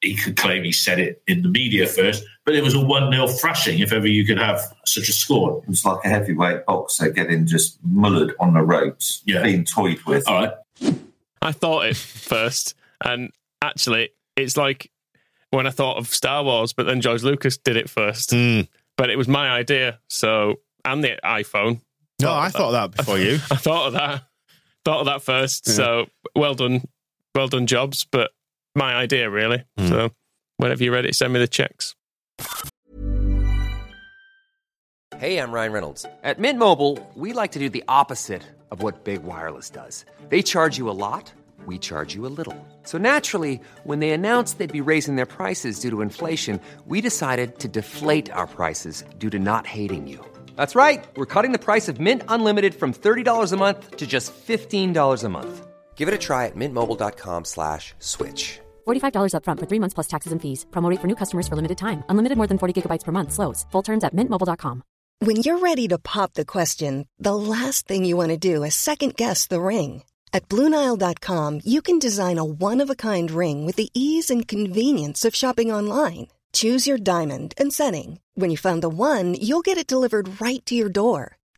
he 0.01 0.15
could 0.17 0.37
claim 0.37 0.65
he 0.65 0.73
said 0.73 0.99
it 0.99 1.23
in 1.27 1.43
the 1.43 1.49
media 1.49 1.87
first, 1.87 2.25
but 2.47 2.55
it 2.55 2.63
was 2.63 2.75
a 2.75 2.81
1 2.81 3.13
0 3.13 3.27
thrashing, 3.29 3.81
if 3.81 3.93
ever 3.93 4.07
you 4.07 4.25
could 4.25 4.39
have 4.39 4.61
such 4.87 5.09
a 5.09 5.13
score. 5.13 5.59
It 5.63 5.69
was 5.69 5.85
like 5.85 5.99
a 6.05 6.09
heavyweight 6.09 6.65
boxer 6.67 7.11
getting 7.11 7.47
just 7.47 7.79
mullered 7.87 8.33
on 8.41 8.55
the 8.55 8.63
ropes, 8.63 9.23
Yeah. 9.27 9.43
being 9.43 9.65
toyed 9.65 10.01
with. 10.07 10.27
All 10.29 10.35
right. 10.47 10.53
I 11.43 11.53
thought 11.53 11.87
it 11.87 11.97
first, 11.97 12.75
and 13.05 13.31
actually, 13.63 14.11
it's 14.37 14.57
like 14.57 14.91
when 15.51 15.67
I 15.67 15.71
thought 15.71 15.97
of 15.99 16.07
Star 16.09 16.45
Wars, 16.45 16.73
but 16.73 16.85
then 16.87 17.01
George 17.01 17.23
Lucas 17.23 17.57
did 17.59 17.77
it 17.77 17.91
first. 17.91 18.31
Hmm. 18.31 18.63
But 18.97 19.11
it 19.11 19.17
was 19.17 19.29
my 19.29 19.51
idea, 19.51 19.99
so 20.09 20.57
and 20.85 21.03
the 21.05 21.19
iPhone. 21.25 21.81
No, 22.21 22.33
I 22.35 22.49
thought 22.51 22.73
that 22.73 22.91
before 22.97 23.19
you. 23.27 23.35
I 23.51 23.57
thought 23.57 23.87
of 23.89 23.93
that. 23.95 24.23
Thought 24.85 25.01
of 25.01 25.07
that 25.07 25.23
first. 25.23 25.67
Yeah. 25.69 25.75
So 25.75 26.07
well 26.35 26.55
done, 26.55 26.83
well 27.35 27.49
done, 27.49 27.67
jobs. 27.67 28.07
But 28.11 28.31
my 28.75 28.95
idea, 28.95 29.31
really. 29.31 29.65
Hmm. 29.77 29.89
So 29.89 30.11
whenever 30.57 30.85
you're 30.85 30.93
ready, 30.93 31.13
send 31.13 31.33
me 31.33 31.39
the 31.39 31.49
checks. 31.49 31.95
Hey, 35.21 35.37
I'm 35.39 35.53
Ryan 35.53 35.73
Reynolds. 35.73 36.07
At 36.23 36.39
Mint 36.39 36.59
Mobile, 36.59 36.99
we 37.15 37.35
like 37.35 37.53
to 37.53 37.59
do 37.59 37.69
the 37.69 37.85
opposite 37.89 38.43
of 38.71 38.83
what 38.83 39.05
Big 39.05 39.23
Wireless 39.23 39.69
does. 39.69 40.07
They 40.31 40.41
charge 40.41 40.79
you 40.79 40.89
a 40.89 40.97
lot, 40.97 41.31
we 41.67 41.77
charge 41.79 42.15
you 42.15 42.25
a 42.25 42.33
little. 42.33 42.57
So 42.85 42.97
naturally, 42.97 43.61
when 43.85 43.99
they 43.99 44.13
announced 44.13 44.57
they'd 44.57 44.73
be 44.73 44.81
raising 44.81 45.17
their 45.17 45.27
prices 45.27 45.79
due 45.81 45.91
to 45.91 46.01
inflation, 46.01 46.59
we 46.87 47.03
decided 47.03 47.59
to 47.59 47.69
deflate 47.69 48.33
our 48.33 48.47
prices 48.47 49.05
due 49.19 49.29
to 49.29 49.39
not 49.39 49.67
hating 49.67 50.07
you. 50.07 50.25
That's 50.57 50.75
right. 50.75 51.07
We're 51.17 51.27
cutting 51.27 51.53
the 51.53 51.59
price 51.59 51.87
of 51.89 52.01
Mint 52.01 52.23
Unlimited 52.29 52.75
from 52.75 52.95
$30 52.95 53.53
a 53.53 53.57
month 53.59 53.97
to 53.99 54.07
just 54.07 54.33
$15 54.33 55.25
a 55.25 55.29
month. 55.29 55.67
Give 55.95 56.09
it 56.09 56.15
a 56.15 56.19
try 56.19 56.47
at 56.47 56.57
mintmobile.com 56.57 57.45
slash 57.45 57.95
switch. 57.99 58.61
$45 58.89 59.35
upfront 59.35 59.61
for 59.61 59.67
three 59.67 59.81
months 59.81 59.95
plus 59.95 60.09
taxes 60.09 60.33
and 60.33 60.41
fees. 60.41 60.65
Promo 60.71 60.91
rate 60.91 61.01
for 61.01 61.09
new 61.09 61.15
customers 61.23 61.47
for 61.49 61.57
limited 61.57 61.79
time. 61.79 62.03
Unlimited 62.09 62.39
more 62.39 62.49
than 62.49 62.59
40 62.59 62.73
gigabytes 62.75 63.05
per 63.05 63.13
month. 63.13 63.33
Slows. 63.33 63.67
Full 63.73 63.83
terms 63.83 64.05
at 64.05 64.15
mintmobile.com. 64.15 64.83
When 65.23 65.37
you're 65.45 65.59
ready 65.59 65.87
to 65.89 65.99
pop 65.99 66.33
the 66.33 66.47
question, 66.47 67.07
the 67.19 67.35
last 67.35 67.87
thing 67.87 68.07
you 68.07 68.17
want 68.17 68.31
to 68.31 68.39
do 68.39 68.65
is 68.65 68.75
second 68.75 69.17
guess 69.17 69.47
the 69.47 69.61
ring. 69.61 70.03
At 70.33 70.49
Bluenile.com, 70.49 71.61
you 71.65 71.83
can 71.83 71.99
design 71.99 72.39
a 72.39 72.45
one 72.45 72.81
of 72.81 72.89
a 72.89 72.95
kind 72.95 73.31
ring 73.31 73.67
with 73.67 73.77
the 73.77 73.91
ease 73.93 74.31
and 74.31 74.49
convenience 74.49 75.27
of 75.27 75.35
shopping 75.35 75.71
online. 75.71 76.29
Choose 76.53 76.87
your 76.87 76.99
diamond 76.99 77.53
and 77.59 77.73
setting. 77.73 78.19
When 78.35 78.51
you 78.51 78.57
find 78.57 78.83
the 78.83 78.89
one, 78.89 79.35
you'll 79.35 79.61
get 79.69 79.77
it 79.79 79.87
delivered 79.87 80.41
right 80.41 80.65
to 80.67 80.75
your 80.75 80.89
door. 80.89 81.37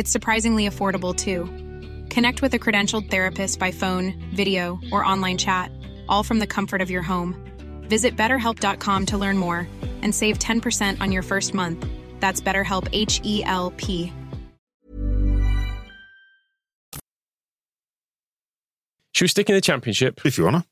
It's 0.00 0.10
surprisingly 0.10 0.66
affordable 0.66 1.14
too. 1.14 1.44
Connect 2.08 2.40
with 2.40 2.54
a 2.54 2.58
credentialed 2.58 3.10
therapist 3.10 3.58
by 3.58 3.70
phone, 3.70 4.14
video, 4.34 4.80
or 4.90 5.04
online 5.04 5.36
chat, 5.36 5.70
all 6.08 6.22
from 6.22 6.38
the 6.38 6.46
comfort 6.46 6.80
of 6.80 6.90
your 6.90 7.02
home. 7.02 7.36
Visit 7.82 8.16
betterhelp.com 8.16 9.04
to 9.04 9.18
learn 9.18 9.36
more 9.36 9.68
and 10.00 10.14
save 10.14 10.38
10% 10.38 11.02
on 11.02 11.12
your 11.12 11.20
first 11.20 11.52
month. 11.52 11.86
That's 12.18 12.40
BetterHelp 12.40 12.88
H 12.94 13.20
E 13.24 13.44
L 13.44 13.74
P. 13.76 14.10
Should 19.12 19.24
we 19.24 19.28
stick 19.28 19.50
in 19.50 19.54
the 19.54 19.60
championship? 19.60 20.24
If 20.24 20.38
you 20.38 20.44
wanna. 20.44 20.64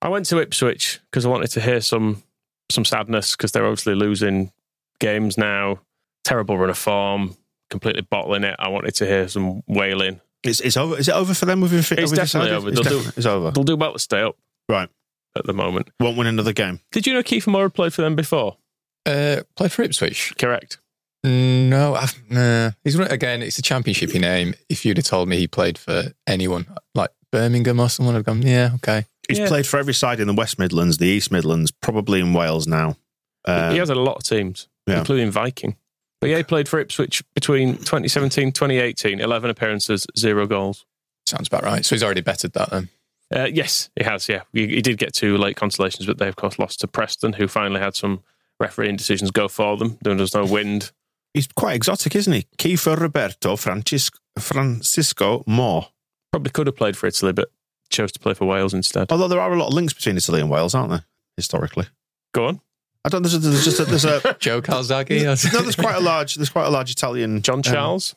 I 0.00 0.08
went 0.08 0.24
to 0.26 0.40
Ipswich 0.40 1.00
because 1.10 1.26
I 1.26 1.28
wanted 1.28 1.50
to 1.50 1.60
hear 1.60 1.82
some 1.82 2.22
some 2.70 2.86
sadness 2.86 3.36
because 3.36 3.52
they're 3.52 3.66
obviously 3.66 3.94
losing 3.94 4.52
games 5.00 5.36
now. 5.36 5.80
Terrible 6.24 6.56
run 6.56 6.70
of 6.70 6.78
form, 6.78 7.36
completely 7.72 8.02
bottling 8.02 8.44
it. 8.44 8.54
I 8.60 8.68
wanted 8.68 8.94
to 8.96 9.06
hear 9.06 9.26
some 9.26 9.62
wailing. 9.66 10.20
It's, 10.44 10.60
it's 10.60 10.76
over. 10.76 10.96
Is 10.98 11.08
it 11.08 11.14
over 11.14 11.34
for 11.34 11.46
them? 11.46 11.60
With 11.60 11.72
It's 11.72 11.88
definitely 12.12 12.50
over. 12.52 12.68
It's, 12.68 12.76
They'll 12.76 12.84
do- 12.84 12.96
definitely- 12.98 13.12
it's 13.18 13.26
over. 13.26 13.50
They'll 13.50 13.64
do 13.64 13.74
about 13.74 13.94
to 13.94 13.98
stay 13.98 14.20
up 14.22 14.36
Right. 14.68 14.88
at 15.36 15.44
the 15.46 15.52
moment. 15.52 15.90
Won't 15.98 16.16
win 16.16 16.26
another 16.28 16.52
game. 16.52 16.78
Did 16.92 17.06
you 17.06 17.14
know 17.14 17.22
Kieffer 17.22 17.48
Moore 17.48 17.62
had 17.64 17.74
played 17.74 17.92
for 17.94 18.02
them 18.02 18.14
before? 18.14 18.58
Uh, 19.06 19.42
play 19.56 19.68
for 19.68 19.82
Ipswich. 19.82 20.34
Correct. 20.38 20.78
No, 21.24 21.94
I've, 21.94 22.20
nah. 22.30 22.72
He's 22.84 22.96
one- 22.98 23.08
again. 23.10 23.42
It's 23.42 23.58
a 23.58 23.62
championshipy 23.62 24.20
name. 24.20 24.54
If 24.68 24.84
you'd 24.84 24.96
have 24.96 25.06
told 25.06 25.28
me 25.28 25.38
he 25.38 25.46
played 25.48 25.78
for 25.78 26.12
anyone 26.26 26.66
like 26.94 27.10
Birmingham 27.30 27.80
or 27.80 27.88
someone, 27.88 28.16
I'd 28.16 28.24
gone, 28.24 28.42
yeah, 28.42 28.70
okay. 28.76 29.06
He's 29.28 29.38
Yeah. 29.38 29.46
played 29.48 29.66
for 29.66 29.78
every 29.78 29.94
side 29.94 30.18
in 30.20 30.26
the 30.26 30.34
West 30.34 30.58
Midlands, 30.58 30.98
the 30.98 31.06
East 31.06 31.30
Midlands, 31.30 31.70
probably 31.70 32.18
in 32.20 32.32
Wales 32.34 32.66
now. 32.66 32.96
Uh, 33.44 33.70
he 33.70 33.78
has 33.78 33.88
a 33.90 33.94
lot 33.94 34.16
of 34.16 34.24
teams, 34.24 34.68
yeah. 34.88 34.98
including 34.98 35.30
Viking. 35.30 35.76
But 36.22 36.30
yeah, 36.30 36.36
he 36.36 36.44
played 36.44 36.68
for 36.68 36.78
Ipswich 36.78 37.20
between 37.34 37.78
2017 37.78 38.52
2018, 38.52 39.18
11 39.18 39.50
appearances, 39.50 40.06
zero 40.16 40.46
goals. 40.46 40.86
Sounds 41.26 41.48
about 41.48 41.64
right. 41.64 41.84
So 41.84 41.96
he's 41.96 42.04
already 42.04 42.20
bettered 42.20 42.52
that 42.52 42.70
then. 42.70 42.88
Uh, 43.34 43.48
yes, 43.52 43.90
he 43.96 44.04
has. 44.04 44.28
Yeah, 44.28 44.42
he, 44.52 44.68
he 44.68 44.82
did 44.82 44.98
get 44.98 45.14
two 45.14 45.36
late 45.36 45.56
consolations, 45.56 46.06
but 46.06 46.18
they 46.18 46.28
of 46.28 46.36
course 46.36 46.60
lost 46.60 46.78
to 46.78 46.86
Preston, 46.86 47.32
who 47.32 47.48
finally 47.48 47.80
had 47.80 47.96
some 47.96 48.22
refereeing 48.60 48.94
decisions 48.94 49.32
go 49.32 49.48
for 49.48 49.76
them. 49.76 49.98
There 50.02 50.14
was 50.14 50.32
no 50.32 50.44
wind. 50.46 50.92
He's 51.34 51.48
quite 51.48 51.74
exotic, 51.74 52.14
isn't 52.14 52.32
he? 52.32 52.46
Kieffer 52.56 52.96
Roberto 53.00 53.56
Francis- 53.56 54.12
Francisco 54.38 55.42
Moore. 55.44 55.88
Probably 56.30 56.52
could 56.52 56.68
have 56.68 56.76
played 56.76 56.96
for 56.96 57.08
Italy, 57.08 57.32
but 57.32 57.50
chose 57.90 58.12
to 58.12 58.20
play 58.20 58.34
for 58.34 58.44
Wales 58.44 58.72
instead. 58.72 59.10
Although 59.10 59.26
there 59.26 59.40
are 59.40 59.52
a 59.52 59.58
lot 59.58 59.68
of 59.68 59.74
links 59.74 59.92
between 59.92 60.16
Italy 60.16 60.40
and 60.40 60.48
Wales, 60.48 60.72
aren't 60.72 60.90
there? 60.90 61.04
Historically, 61.36 61.86
Go 62.32 62.46
on, 62.46 62.60
I 63.04 63.08
don't. 63.08 63.22
There's, 63.22 63.34
a, 63.34 63.38
there's 63.38 63.64
just 63.64 63.80
a, 63.80 63.84
there's 63.84 64.04
a 64.04 64.36
Joe 64.40 64.62
Calzaghe. 64.62 65.24
no. 65.24 65.34
There's 65.62 65.76
quite 65.76 65.96
a 65.96 66.00
large. 66.00 66.36
There's 66.36 66.50
quite 66.50 66.66
a 66.66 66.70
large 66.70 66.90
Italian 66.90 67.42
John 67.42 67.58
um, 67.58 67.62
Charles. 67.62 68.14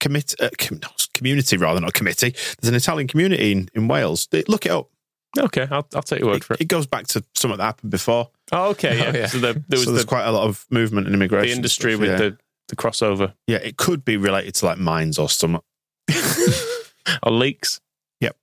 commit 0.00 0.34
uh, 0.40 0.50
com- 0.58 0.80
no, 0.82 0.88
community 1.14 1.56
rather 1.56 1.80
not 1.80 1.94
committee. 1.94 2.34
There's 2.60 2.68
an 2.68 2.74
Italian 2.74 3.08
community 3.08 3.52
in, 3.52 3.68
in 3.74 3.88
Wales. 3.88 4.28
They- 4.30 4.44
Look 4.46 4.66
it 4.66 4.72
up. 4.72 4.90
okay, 5.38 5.66
I'll, 5.70 5.86
I'll 5.94 6.02
take 6.02 6.20
your 6.20 6.28
word 6.28 6.36
It, 6.36 6.44
for 6.44 6.54
it. 6.54 6.60
it 6.60 6.68
goes 6.68 6.86
back 6.86 7.06
to 7.08 7.24
something 7.34 7.58
that 7.58 7.64
happened 7.64 7.90
before. 7.90 8.30
Oh, 8.52 8.70
okay, 8.70 8.98
yeah. 8.98 9.10
Oh, 9.14 9.18
yeah. 9.18 9.26
So 9.26 9.38
there, 9.38 9.52
there 9.54 9.62
was 9.70 9.84
so 9.84 9.90
there's 9.92 10.04
the, 10.04 10.08
quite 10.08 10.24
a 10.26 10.32
lot 10.32 10.46
of 10.46 10.66
movement 10.70 11.06
and 11.06 11.14
immigration. 11.14 11.48
the 11.48 11.56
industry 11.56 11.92
stuff, 11.92 12.00
with 12.00 12.10
yeah. 12.10 12.16
the, 12.16 12.38
the 12.68 12.76
crossover 12.76 13.32
yeah. 13.46 13.58
It 13.58 13.76
could 13.78 14.04
be 14.04 14.16
related 14.18 14.54
to 14.56 14.66
like 14.66 14.78
mines 14.78 15.18
or 15.18 15.28
something. 15.30 15.62
or 17.22 17.32
leaks. 17.32 17.80
Yep. 18.20 18.36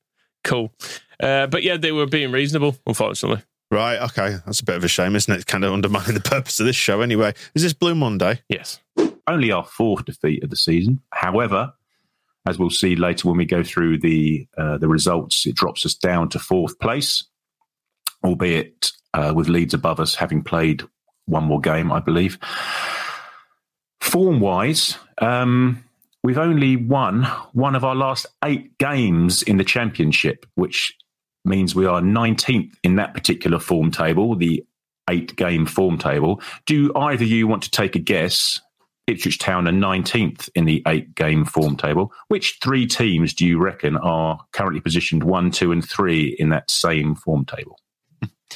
Cool. 0.43 0.73
Uh, 1.19 1.47
but 1.47 1.63
yeah, 1.63 1.77
they 1.77 1.91
were 1.91 2.05
being 2.07 2.31
reasonable, 2.31 2.75
unfortunately. 2.87 3.43
Right. 3.73 3.99
Okay. 3.99 4.37
That's 4.45 4.59
a 4.59 4.65
bit 4.65 4.75
of 4.75 4.83
a 4.83 4.87
shame, 4.87 5.15
isn't 5.15 5.33
it? 5.33 5.47
Kind 5.47 5.63
of 5.63 5.73
undermining 5.73 6.13
the 6.13 6.21
purpose 6.21 6.59
of 6.59 6.67
this 6.67 6.75
show. 6.75 7.01
Anyway, 7.01 7.33
is 7.55 7.63
this 7.63 7.73
Blue 7.73 7.95
Monday? 7.95 8.39
Yes. 8.47 8.79
only 9.25 9.51
our 9.51 9.63
fourth 9.63 10.05
defeat 10.05 10.43
of 10.43 10.51
the 10.51 10.55
season. 10.55 11.01
However, 11.11 11.73
as 12.45 12.59
we'll 12.59 12.69
see 12.69 12.95
later 12.95 13.27
when 13.27 13.37
we 13.37 13.45
go 13.45 13.63
through 13.63 13.97
the 13.97 14.47
uh, 14.59 14.77
the 14.77 14.87
results, 14.87 15.47
it 15.47 15.55
drops 15.55 15.87
us 15.87 15.95
down 15.95 16.29
to 16.29 16.39
fourth 16.39 16.77
place, 16.77 17.23
albeit 18.23 18.91
uh, 19.15 19.33
with 19.35 19.49
Leeds 19.49 19.73
above 19.73 19.99
us, 19.99 20.13
having 20.13 20.43
played 20.43 20.83
one 21.25 21.43
more 21.43 21.59
game, 21.59 21.91
I 21.91 21.99
believe. 21.99 22.37
Form 24.01 24.39
wise, 24.39 24.99
um, 25.17 25.83
we've 26.21 26.37
only 26.37 26.75
won 26.75 27.23
one 27.53 27.75
of 27.75 27.83
our 27.83 27.95
last 27.95 28.27
eight 28.43 28.77
games 28.77 29.41
in 29.41 29.57
the 29.57 29.63
championship, 29.63 30.45
which 30.53 30.95
means 31.45 31.75
we 31.75 31.85
are 31.85 32.01
19th 32.01 32.73
in 32.83 32.95
that 32.95 33.13
particular 33.13 33.59
form 33.59 33.91
table, 33.91 34.35
the 34.35 34.63
eight 35.09 35.35
game 35.35 35.65
form 35.65 35.97
table. 35.97 36.41
Do 36.65 36.91
either 36.95 37.25
you 37.25 37.47
want 37.47 37.63
to 37.63 37.71
take 37.71 37.95
a 37.95 37.99
guess? 37.99 38.59
Ipswich 39.05 39.37
Town 39.37 39.67
are 39.67 39.71
19th 39.71 40.49
in 40.55 40.63
the 40.63 40.81
eight 40.87 41.13
game 41.13 41.43
form 41.43 41.75
table. 41.75 42.13
Which 42.29 42.59
three 42.63 42.87
teams 42.87 43.33
do 43.33 43.45
you 43.45 43.59
reckon 43.59 43.97
are 43.97 44.39
currently 44.53 44.79
positioned 44.79 45.23
one, 45.23 45.51
two, 45.51 45.73
and 45.73 45.87
three 45.87 46.35
in 46.39 46.49
that 46.49 46.71
same 46.71 47.15
form 47.15 47.45
table? 47.45 47.77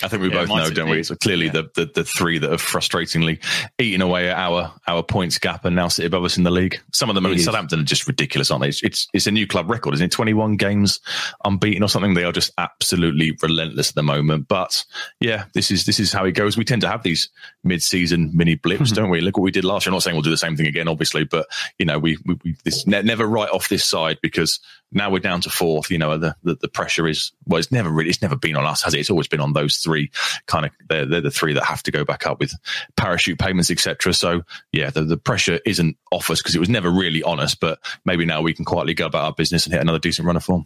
I 0.04 0.08
think 0.08 0.22
we 0.22 0.30
Yeah, 0.30 0.46
both 0.46 0.50
know, 0.50 0.70
don't 0.70 0.90
we? 0.90 1.04
So 1.04 1.16
clearly, 1.16 1.50
the, 1.50 1.70
the 1.76 1.90
the 1.94 2.04
three 2.04 2.38
that 2.38 2.52
have 2.52 2.62
frustratingly 2.62 3.44
eaten 3.80 4.02
away 4.02 4.30
at 4.30 4.38
our 4.38 4.74
our 4.88 5.04
points 5.04 5.38
gap 5.40 5.66
and 5.66 5.76
now 5.76 5.88
sit 5.88 6.06
above 6.06 6.24
us 6.24 6.38
in 6.38 6.44
the 6.44 6.52
league. 6.52 6.80
Some 6.94 7.10
of 7.10 7.16
them, 7.16 7.26
I 7.26 7.30
mean. 7.30 7.40
Southampton 7.40 7.80
are 7.80 7.84
just 7.84 8.08
ridiculous, 8.08 8.52
aren't 8.52 8.64
they? 8.64 8.70
It's, 8.70 8.84
it's 8.84 9.08
it's 9.14 9.28
a 9.28 9.32
new 9.32 9.48
club 9.48 9.70
record, 9.70 9.94
isn't 9.96 10.06
it? 10.06 10.12
Twenty 10.12 10.34
one 10.34 10.56
games 10.58 11.00
unbeaten 11.46 11.84
or 11.84 11.90
something. 11.90 12.14
They 12.14 12.26
are 12.26 12.32
just 12.32 12.52
absolutely 12.58 13.38
relentless 13.42 13.90
at 13.90 13.96
the 13.96 14.04
moment. 14.04 14.48
But 14.48 14.84
yeah, 15.20 15.46
this 15.54 15.72
is 15.72 15.86
this 15.86 16.00
is 16.00 16.12
how 16.12 16.26
it 16.26 16.34
goes. 16.34 16.58
We 16.58 16.66
tend 16.66 16.82
to 16.82 16.90
have 16.90 17.04
these 17.04 17.30
mid 17.64 17.82
season 17.82 18.32
mini 18.34 18.56
blips, 18.56 18.92
don't 18.92 19.10
we? 19.10 19.22
Look 19.22 19.38
what 19.38 19.44
we 19.44 19.52
did 19.52 19.66
last 19.66 19.86
year. 19.86 19.92
I'm 19.92 19.96
not 19.96 20.04
saying 20.04 20.16
we'll 20.16 20.24
do 20.24 20.30
the 20.30 20.38
same 20.38 20.56
thing 20.56 20.68
again, 20.68 20.88
obviously, 20.88 21.24
but 21.24 21.48
you 21.80 21.86
know, 21.86 22.00
we 22.00 22.18
we, 22.26 22.38
we 22.44 22.56
this 22.64 22.86
ne- 22.86 23.02
never 23.02 23.26
right 23.26 23.50
off 23.50 23.70
this 23.70 23.86
side 23.86 24.20
because 24.22 24.60
now 24.92 25.10
we're 25.10 25.20
down 25.20 25.42
to 25.42 25.50
fourth. 25.50 25.92
You 25.92 25.98
know, 25.98 26.18
the, 26.18 26.36
the 26.44 26.56
the 26.56 26.68
pressure 26.68 27.08
is 27.08 27.32
well, 27.46 27.60
it's 27.60 27.72
never 27.72 27.90
really, 27.90 28.10
it's 28.10 28.22
never 28.22 28.36
been 28.36 28.56
on 28.56 28.66
us, 28.66 28.84
has 28.84 28.94
it? 28.94 29.00
It's 29.00 29.10
always 29.10 29.28
been 29.28 29.40
on 29.40 29.54
those 29.54 29.78
three 29.78 30.12
kind 30.46 30.66
of. 30.66 30.72
They're, 30.88 31.06
they're 31.06 31.22
the 31.22 31.32
three 31.32 31.54
that 31.54 31.64
have 31.64 31.84
to 31.84 31.92
go 31.92 32.06
back 32.06 32.26
up 32.26 32.40
with 32.40 32.54
parachute 32.96 33.40
payments, 33.40 33.70
etc. 33.70 34.14
So 34.14 34.44
yeah, 34.72 34.90
the, 34.90 35.04
the 35.04 35.18
pressure 35.18 35.60
isn't 35.66 35.98
off 36.12 36.30
us 36.30 36.42
because 36.42 36.56
it 36.56 36.60
was 36.60 36.70
never 36.70 36.90
really 36.90 37.24
on 37.24 37.40
us. 37.40 37.56
But 37.56 37.80
maybe 38.06 38.26
now 38.26 38.42
we 38.42 38.54
can 38.54 38.66
quietly 38.66 38.94
go 38.94 39.06
about 39.06 39.26
our 39.26 39.34
business 39.34 39.66
and 39.66 39.74
hit 39.74 39.82
another 39.82 40.00
decent 40.00 40.26
run 40.26 40.38
of 40.38 40.44
form. 40.44 40.66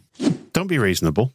Don't 0.52 0.68
be 0.68 0.78
reasonable. 0.78 1.32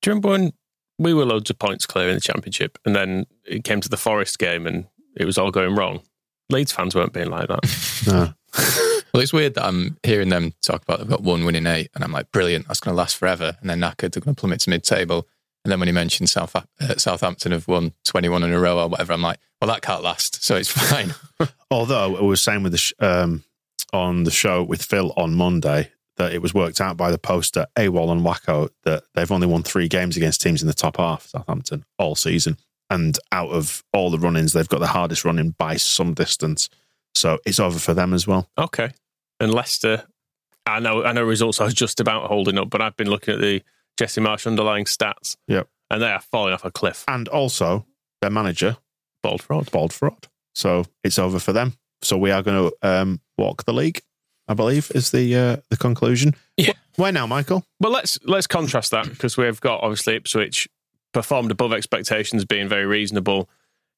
Do 0.00 0.10
you 0.10 0.14
remember 0.14 0.28
when 0.28 0.52
we 0.98 1.14
were 1.14 1.24
loads 1.24 1.50
of 1.50 1.58
points 1.58 1.86
clear 1.86 2.08
in 2.08 2.14
the 2.14 2.20
championship, 2.20 2.78
and 2.84 2.94
then 2.94 3.26
it 3.44 3.64
came 3.64 3.80
to 3.80 3.88
the 3.88 3.96
Forest 3.96 4.38
game, 4.38 4.66
and 4.66 4.86
it 5.16 5.24
was 5.24 5.38
all 5.38 5.50
going 5.50 5.74
wrong? 5.74 6.02
Leeds 6.50 6.72
fans 6.72 6.94
weren't 6.94 7.12
being 7.12 7.30
like 7.30 7.48
that. 7.48 8.04
No. 8.06 8.88
Well, 9.12 9.22
it's 9.22 9.32
weird 9.32 9.54
that 9.54 9.66
I'm 9.66 9.98
hearing 10.02 10.30
them 10.30 10.54
talk 10.62 10.82
about 10.82 10.98
they've 10.98 11.08
got 11.08 11.22
one 11.22 11.44
win 11.44 11.54
in 11.54 11.66
eight, 11.66 11.90
and 11.94 12.02
I'm 12.02 12.12
like, 12.12 12.32
brilliant, 12.32 12.66
that's 12.66 12.80
going 12.80 12.94
to 12.94 12.98
last 12.98 13.16
forever. 13.16 13.56
And 13.60 13.68
then 13.68 13.80
knackered, 13.80 14.12
they're 14.12 14.22
going 14.22 14.34
to 14.34 14.40
plummet 14.40 14.60
to 14.60 14.70
mid 14.70 14.84
table. 14.84 15.28
And 15.64 15.70
then 15.70 15.78
when 15.78 15.88
he 15.88 15.92
mentioned 15.92 16.30
South, 16.30 16.56
uh, 16.56 16.62
Southampton 16.96 17.52
have 17.52 17.68
won 17.68 17.92
21 18.06 18.42
in 18.42 18.52
a 18.52 18.58
row 18.58 18.78
or 18.78 18.88
whatever, 18.88 19.12
I'm 19.12 19.22
like, 19.22 19.38
well, 19.60 19.70
that 19.70 19.82
can't 19.82 20.02
last, 20.02 20.42
so 20.42 20.56
it's 20.56 20.70
fine. 20.90 21.14
Although 21.70 22.16
I 22.16 22.22
was 22.22 22.42
saying 22.42 22.62
with 22.62 22.72
the 22.72 22.78
sh- 22.78 22.94
um, 22.98 23.44
on 23.92 24.24
the 24.24 24.30
show 24.30 24.62
with 24.62 24.82
Phil 24.82 25.12
on 25.16 25.34
Monday 25.34 25.92
that 26.16 26.32
it 26.32 26.42
was 26.42 26.54
worked 26.54 26.80
out 26.80 26.96
by 26.96 27.10
the 27.10 27.18
poster 27.18 27.66
AWOL 27.76 28.10
and 28.10 28.22
Wacko 28.22 28.70
that 28.84 29.04
they've 29.14 29.30
only 29.30 29.46
won 29.46 29.62
three 29.62 29.88
games 29.88 30.16
against 30.16 30.40
teams 30.40 30.62
in 30.62 30.68
the 30.68 30.74
top 30.74 30.96
half, 30.96 31.26
Southampton, 31.26 31.84
all 31.98 32.14
season. 32.14 32.56
And 32.90 33.18
out 33.30 33.50
of 33.50 33.82
all 33.92 34.10
the 34.10 34.18
run-ins, 34.18 34.52
they've 34.52 34.68
got 34.68 34.80
the 34.80 34.88
hardest 34.88 35.24
run-in 35.24 35.50
by 35.58 35.76
some 35.76 36.12
distance. 36.12 36.68
So 37.14 37.38
it's 37.46 37.60
over 37.60 37.78
for 37.78 37.94
them 37.94 38.12
as 38.12 38.26
well. 38.26 38.48
Okay. 38.58 38.92
And 39.42 39.52
Leicester, 39.52 40.04
I 40.66 40.78
know, 40.78 41.02
I 41.04 41.12
know 41.12 41.22
results 41.24 41.60
are 41.60 41.68
just 41.68 41.98
about 41.98 42.28
holding 42.28 42.58
up, 42.58 42.70
but 42.70 42.80
I've 42.80 42.96
been 42.96 43.10
looking 43.10 43.34
at 43.34 43.40
the 43.40 43.62
Jesse 43.98 44.20
Marsch 44.20 44.46
underlying 44.46 44.84
stats, 44.84 45.36
Yep. 45.48 45.68
and 45.90 46.00
they 46.00 46.06
are 46.10 46.20
falling 46.20 46.54
off 46.54 46.64
a 46.64 46.70
cliff. 46.70 47.04
And 47.08 47.26
also 47.28 47.84
their 48.20 48.30
manager, 48.30 48.76
Bald 49.22 49.42
fraud. 49.42 49.70
Bald 49.72 49.92
fraud. 49.92 50.28
So 50.54 50.84
it's 51.04 51.18
over 51.18 51.38
for 51.40 51.52
them. 51.52 51.74
So 52.02 52.16
we 52.16 52.30
are 52.30 52.42
going 52.42 52.70
to 52.70 52.88
um, 52.88 53.20
walk 53.38 53.64
the 53.64 53.72
league, 53.72 54.00
I 54.48 54.54
believe, 54.54 54.90
is 54.94 55.10
the 55.10 55.34
uh, 55.36 55.56
the 55.70 55.76
conclusion. 55.76 56.34
Yeah. 56.56 56.72
Where 56.96 57.12
now, 57.12 57.26
Michael? 57.26 57.64
Well, 57.80 57.92
let's 57.92 58.18
let's 58.24 58.46
contrast 58.46 58.90
that 58.92 59.08
because 59.08 59.36
we've 59.36 59.60
got 59.60 59.82
obviously 59.82 60.16
Ipswich 60.16 60.68
performed 61.12 61.50
above 61.50 61.72
expectations, 61.72 62.44
being 62.44 62.68
very 62.68 62.86
reasonable. 62.86 63.48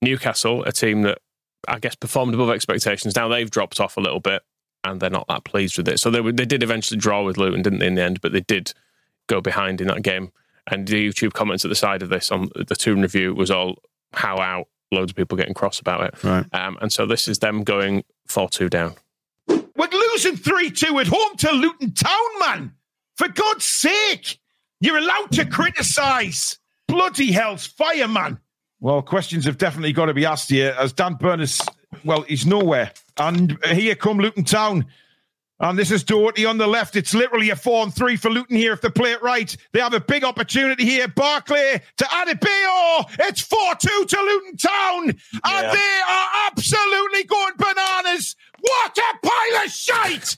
Newcastle, 0.02 0.64
a 0.64 0.72
team 0.72 1.02
that 1.02 1.18
I 1.66 1.78
guess 1.78 1.94
performed 1.94 2.34
above 2.34 2.50
expectations. 2.50 3.16
Now 3.16 3.28
they've 3.28 3.50
dropped 3.50 3.80
off 3.80 3.96
a 3.96 4.00
little 4.00 4.20
bit, 4.20 4.42
and 4.84 5.00
they're 5.00 5.10
not 5.10 5.26
that 5.28 5.44
pleased 5.44 5.76
with 5.76 5.88
it. 5.88 5.98
So 5.98 6.10
they 6.10 6.20
were, 6.20 6.32
they 6.32 6.44
did 6.44 6.62
eventually 6.62 6.98
draw 6.98 7.22
with 7.24 7.36
Luton, 7.36 7.62
didn't 7.62 7.78
they? 7.80 7.86
In 7.86 7.94
the 7.94 8.02
end, 8.02 8.20
but 8.20 8.32
they 8.32 8.40
did 8.40 8.72
go 9.26 9.40
behind 9.40 9.80
in 9.80 9.88
that 9.88 10.02
game. 10.02 10.30
And 10.70 10.86
the 10.86 11.08
YouTube 11.08 11.32
comments 11.32 11.64
at 11.64 11.68
the 11.68 11.74
side 11.74 12.02
of 12.02 12.08
this 12.08 12.30
on 12.30 12.48
the 12.54 12.76
Toon 12.76 13.02
review 13.02 13.34
was 13.34 13.50
all 13.50 13.76
how 14.12 14.38
out. 14.38 14.68
Loads 14.92 15.12
of 15.12 15.16
people 15.16 15.36
getting 15.36 15.54
cross 15.54 15.80
about 15.80 16.04
it. 16.04 16.22
Right. 16.22 16.46
Um, 16.54 16.78
and 16.80 16.92
so 16.92 17.04
this 17.04 17.26
is 17.26 17.40
them 17.40 17.64
going 17.64 18.04
four 18.26 18.48
two 18.48 18.68
down. 18.68 18.94
We're 19.48 19.88
losing 19.90 20.36
3 20.36 20.70
2 20.70 21.00
at 21.00 21.06
home 21.08 21.36
to 21.38 21.50
Luton 21.50 21.92
Town, 21.92 22.38
man. 22.40 22.72
For 23.16 23.28
God's 23.28 23.64
sake, 23.64 24.38
you're 24.80 24.98
allowed 24.98 25.32
to 25.32 25.44
criticise. 25.46 26.58
Bloody 26.86 27.32
hell's 27.32 27.66
fire, 27.66 28.06
man. 28.06 28.38
Well, 28.80 29.02
questions 29.02 29.46
have 29.46 29.58
definitely 29.58 29.92
got 29.92 30.06
to 30.06 30.14
be 30.14 30.26
asked 30.26 30.50
here 30.50 30.76
as 30.78 30.92
Dan 30.92 31.14
Burness, 31.16 31.66
well, 32.04 32.22
he's 32.22 32.46
nowhere. 32.46 32.92
And 33.16 33.58
here 33.64 33.94
come 33.94 34.18
Luton 34.18 34.44
Town. 34.44 34.86
And 35.60 35.78
this 35.78 35.92
is 35.92 36.02
Doughty 36.02 36.44
on 36.44 36.58
the 36.58 36.66
left. 36.66 36.96
It's 36.96 37.14
literally 37.14 37.50
a 37.50 37.56
4 37.56 37.84
and 37.84 37.94
3 37.94 38.16
for 38.16 38.28
Luton 38.28 38.56
here 38.56 38.72
if 38.72 38.80
they 38.80 38.90
play 38.90 39.12
it 39.12 39.22
right. 39.22 39.56
They 39.72 39.80
have 39.80 39.94
a 39.94 40.00
big 40.00 40.24
opportunity 40.24 40.84
here. 40.84 41.06
Barkley 41.06 41.80
to 41.96 42.04
Adebayo. 42.04 43.06
It's 43.20 43.40
4 43.40 43.58
2 43.80 44.04
to 44.04 44.20
Luton 44.20 44.56
Town. 44.56 45.08
And 45.44 45.72
they 45.72 46.00
are 46.08 46.28
absolutely 46.48 47.24
going 47.24 47.54
bananas. 47.56 48.34
What 48.60 48.98
a 48.98 49.26
pile 49.26 49.64
of 49.64 49.70
shite! 49.70 50.36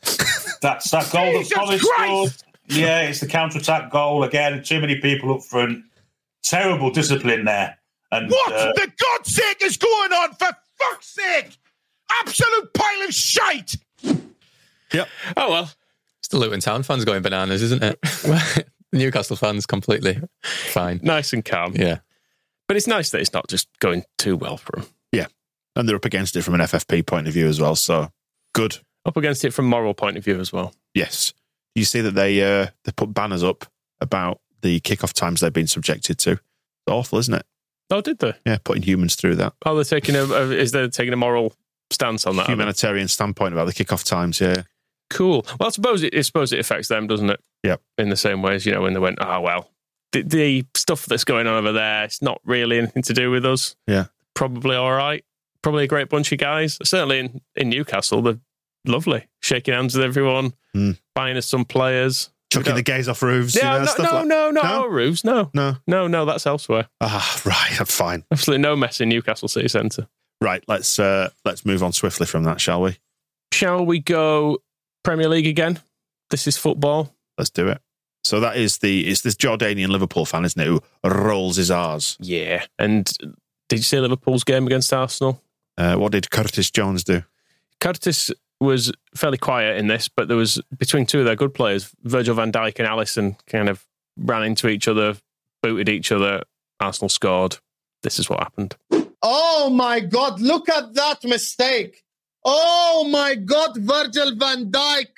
That's 0.63 0.91
that 0.91 1.11
goal 1.11 1.33
that 1.33 1.51
Christ! 1.51 1.85
scored. 1.85 2.33
Yeah, 2.69 3.03
it's 3.03 3.21
the 3.21 3.27
counter 3.27 3.59
attack 3.59 3.91
goal 3.91 4.25
again. 4.25 4.63
Too 4.63 4.81
many 4.81 5.01
people 5.01 5.35
up 5.35 5.43
front. 5.43 5.85
Terrible 6.43 6.91
discipline 6.91 7.45
there. 7.45 7.79
And 8.13 8.31
What 8.31 8.53
uh, 8.53 8.73
the 8.75 8.93
God's 8.99 9.35
sake 9.35 9.63
is 9.63 9.77
going 9.77 10.13
on? 10.13 10.35
For 10.35 10.49
fuck's 10.79 11.09
sake! 11.09 11.59
Absolute 12.21 12.73
pile 12.73 13.03
of 13.03 13.15
shite! 13.15 13.77
Yep. 14.93 15.09
Oh 15.37 15.51
well. 15.51 15.71
It's 16.21 16.29
the 16.29 16.39
Luton 16.39 16.61
Town 16.61 16.83
fans 16.83 17.05
going 17.05 17.23
bananas, 17.23 17.63
isn't 17.63 17.83
it? 17.83 18.69
Newcastle 18.93 19.37
fans 19.37 19.67
completely 19.67 20.21
fine. 20.43 21.01
Nice 21.03 21.33
and 21.33 21.45
calm. 21.45 21.75
Yeah. 21.77 21.99
But 22.67 22.77
it's 22.77 22.87
nice 22.87 23.11
that 23.11 23.21
it's 23.21 23.33
not 23.33 23.49
just 23.49 23.69
going 23.79 24.05
too 24.19 24.37
well 24.37 24.57
for 24.57 24.81
them. 24.81 24.87
Yeah. 25.13 25.27
And 25.77 25.89
they're 25.89 25.97
up 25.97 26.05
against 26.05 26.35
it 26.37 26.43
from 26.43 26.55
an 26.55 26.61
FFP 26.61 27.07
point 27.07 27.29
of 27.29 27.35
view 27.35 27.47
as 27.47 27.61
well. 27.61 27.77
So 27.77 28.11
good. 28.55 28.79
Up 29.05 29.17
against 29.17 29.45
it 29.45 29.53
from 29.53 29.67
moral 29.67 29.95
point 29.95 30.17
of 30.17 30.25
view 30.25 30.41
as 30.41 30.53
well. 30.53 30.75
Yes. 30.95 31.33
You 31.75 31.85
see 31.85 32.01
that 32.01 32.15
they 32.15 32.43
uh, 32.43 32.69
they 32.85 32.93
put 32.93 33.15
banners 33.15 33.45
up 33.45 33.67
about 34.01 34.41
the 34.63 34.81
kickoff 34.81 35.13
times 35.13 35.41
they've 35.41 35.53
been 35.53 35.67
subjected 35.67 36.19
to. 36.21 36.33
It's 36.33 36.43
awful, 36.89 37.19
isn't 37.19 37.35
it? 37.35 37.47
Oh, 37.91 38.01
did 38.01 38.19
they? 38.19 38.35
Yeah, 38.45 38.59
putting 38.65 38.83
humans 38.83 39.15
through 39.15 39.37
that. 39.37 39.53
Oh, 39.65 39.75
they're 39.75 39.85
taking 39.85 40.17
a, 40.17 40.25
a 40.25 40.51
is 40.51 40.73
they 40.73 40.89
taking 40.89 41.13
a 41.13 41.17
moral 41.17 41.53
stance 41.91 42.27
on 42.27 42.37
that? 42.37 42.49
Humanitarian 42.49 43.09
standpoint 43.09 43.53
about 43.55 43.67
the 43.67 43.73
kickoff 43.73 44.05
times, 44.05 44.41
yeah. 44.41 44.63
Cool. 45.11 45.47
Well, 45.61 45.69
I 45.69 45.71
suppose 45.71 46.03
it, 46.03 46.15
I 46.17 46.23
suppose 46.23 46.53
it 46.53 46.59
affects 46.59 46.89
them, 46.89 47.07
doesn't 47.07 47.31
it? 47.31 47.41
Yeah. 47.63 47.77
In 47.97 48.09
the 48.09 48.17
same 48.17 48.43
ways, 48.43 48.67
you 48.67 48.73
know, 48.73 48.83
when 48.83 48.93
they 48.93 48.99
went, 48.99 49.19
oh 49.21 49.41
well, 49.41 49.71
the, 50.13 50.23
the 50.23 50.65
stuff 50.75 51.07
that's 51.07 51.23
going 51.25 51.47
on 51.47 51.55
over 51.55 51.73
there, 51.73 52.05
it's 52.05 52.21
not 52.23 52.41
really 52.45 52.79
anything 52.79 53.03
to 53.05 53.13
do 53.13 53.31
with 53.31 53.47
us. 53.47 53.77
Yeah. 53.87 54.07
Probably 54.35 54.75
all 54.75 54.93
right. 54.93 55.25
Probably 55.63 55.85
a 55.85 55.89
great 55.89 56.09
bunch 56.09 56.33
of 56.33 56.39
guys. 56.39 56.79
Certainly 56.83 57.19
in, 57.21 57.41
in 57.55 57.69
Newcastle, 57.71 58.21
they're 58.23 58.39
lovely, 58.85 59.27
shaking 59.43 59.75
hands 59.75 59.95
with 59.95 60.05
everyone, 60.05 60.55
Mm. 60.77 60.99
buying 61.15 61.37
us 61.39 61.47
some 61.47 61.65
players. 61.65 62.31
Chucking 62.53 62.75
the 62.77 62.83
gays 62.83 63.09
off 63.09 63.23
roofs. 63.23 63.57
No, 63.57 63.63
you 63.63 63.67
know, 63.67 63.79
no, 63.81 63.85
stuff 63.87 64.13
no, 64.13 64.19
like- 64.19 64.27
no, 64.29 64.51
no, 64.51 64.63
No? 64.63 64.87
roofs, 64.87 65.25
no, 65.25 65.51
no, 65.53 65.77
no, 65.87 66.07
no. 66.07 66.25
That's 66.25 66.47
elsewhere. 66.47 66.89
Ah, 67.01 67.41
right, 67.45 67.81
I'm 67.81 67.87
fine. 67.87 68.25
Absolutely 68.31 68.63
no 68.63 68.77
mess 68.77 69.01
in 69.01 69.09
Newcastle 69.09 69.49
City 69.49 69.69
Centre. 69.69 70.07
Right, 70.41 70.63
let's 70.69 70.99
uh, 70.99 71.31
let's 71.45 71.65
move 71.67 71.83
on 71.83 71.93
swiftly 71.93 72.27
from 72.27 72.45
that, 72.45 72.61
shall 72.61 72.83
we? 72.83 72.99
Shall 73.53 73.85
we 73.85 73.99
go 74.01 74.59
Premier 75.03 75.29
League 75.29 75.47
again? 75.47 75.81
This 76.31 76.47
is 76.47 76.57
football. 76.57 77.15
Let's 77.39 77.51
do 77.51 77.69
it. 77.69 77.81
So 78.25 78.41
that 78.41 78.57
is 78.57 78.79
the 78.79 79.07
it's 79.09 79.21
this 79.23 79.35
Jordanian 79.35 79.89
Liverpool 79.89 80.25
fan, 80.27 80.45
isn't 80.45 80.61
it, 80.61 80.67
who 80.67 80.81
rolls 81.05 81.57
his 81.57 81.71
R's. 81.71 82.17
Yeah. 82.21 82.65
And 82.79 83.07
did 83.69 83.79
you 83.79 83.83
see 83.85 83.99
Liverpool's 84.01 84.45
game 84.45 84.67
against 84.67 84.93
Arsenal? 84.93 85.41
Uh, 85.79 85.95
what 85.97 86.13
did 86.13 86.31
Curtis 86.31 86.71
Jones 86.71 87.03
do? 87.05 87.23
Curtis 87.81 88.31
was 88.61 88.93
fairly 89.15 89.39
quiet 89.39 89.77
in 89.79 89.87
this, 89.87 90.09
but 90.09 90.29
there 90.29 90.37
was 90.37 90.61
between 90.77 91.07
two 91.07 91.21
of 91.21 91.25
their 91.25 91.37
good 91.37 91.55
players, 91.55 91.95
Virgil 92.03 92.35
van 92.35 92.53
Dijk 92.53 92.79
and 92.79 92.89
Alisson, 92.89 93.37
kind 93.47 93.69
of 93.69 93.87
ran 94.17 94.45
into 94.45 94.69
each 94.69 94.89
other, 94.89 95.17
booted 95.63 95.89
each 95.89 96.11
other. 96.13 96.43
Arsenal 96.81 97.09
scored. 97.09 97.59
This 98.03 98.19
is 98.19 98.29
what 98.29 98.41
happened. 98.41 98.77
Oh 99.23 99.71
my 99.71 100.01
God, 100.01 100.41
look 100.41 100.69
at 100.69 100.95
that 100.95 101.25
mistake. 101.25 102.03
Oh 102.45 103.07
my 103.11 103.35
God, 103.35 103.77
Virgil 103.77 104.37
van 104.37 104.71
Dijk. 104.71 105.09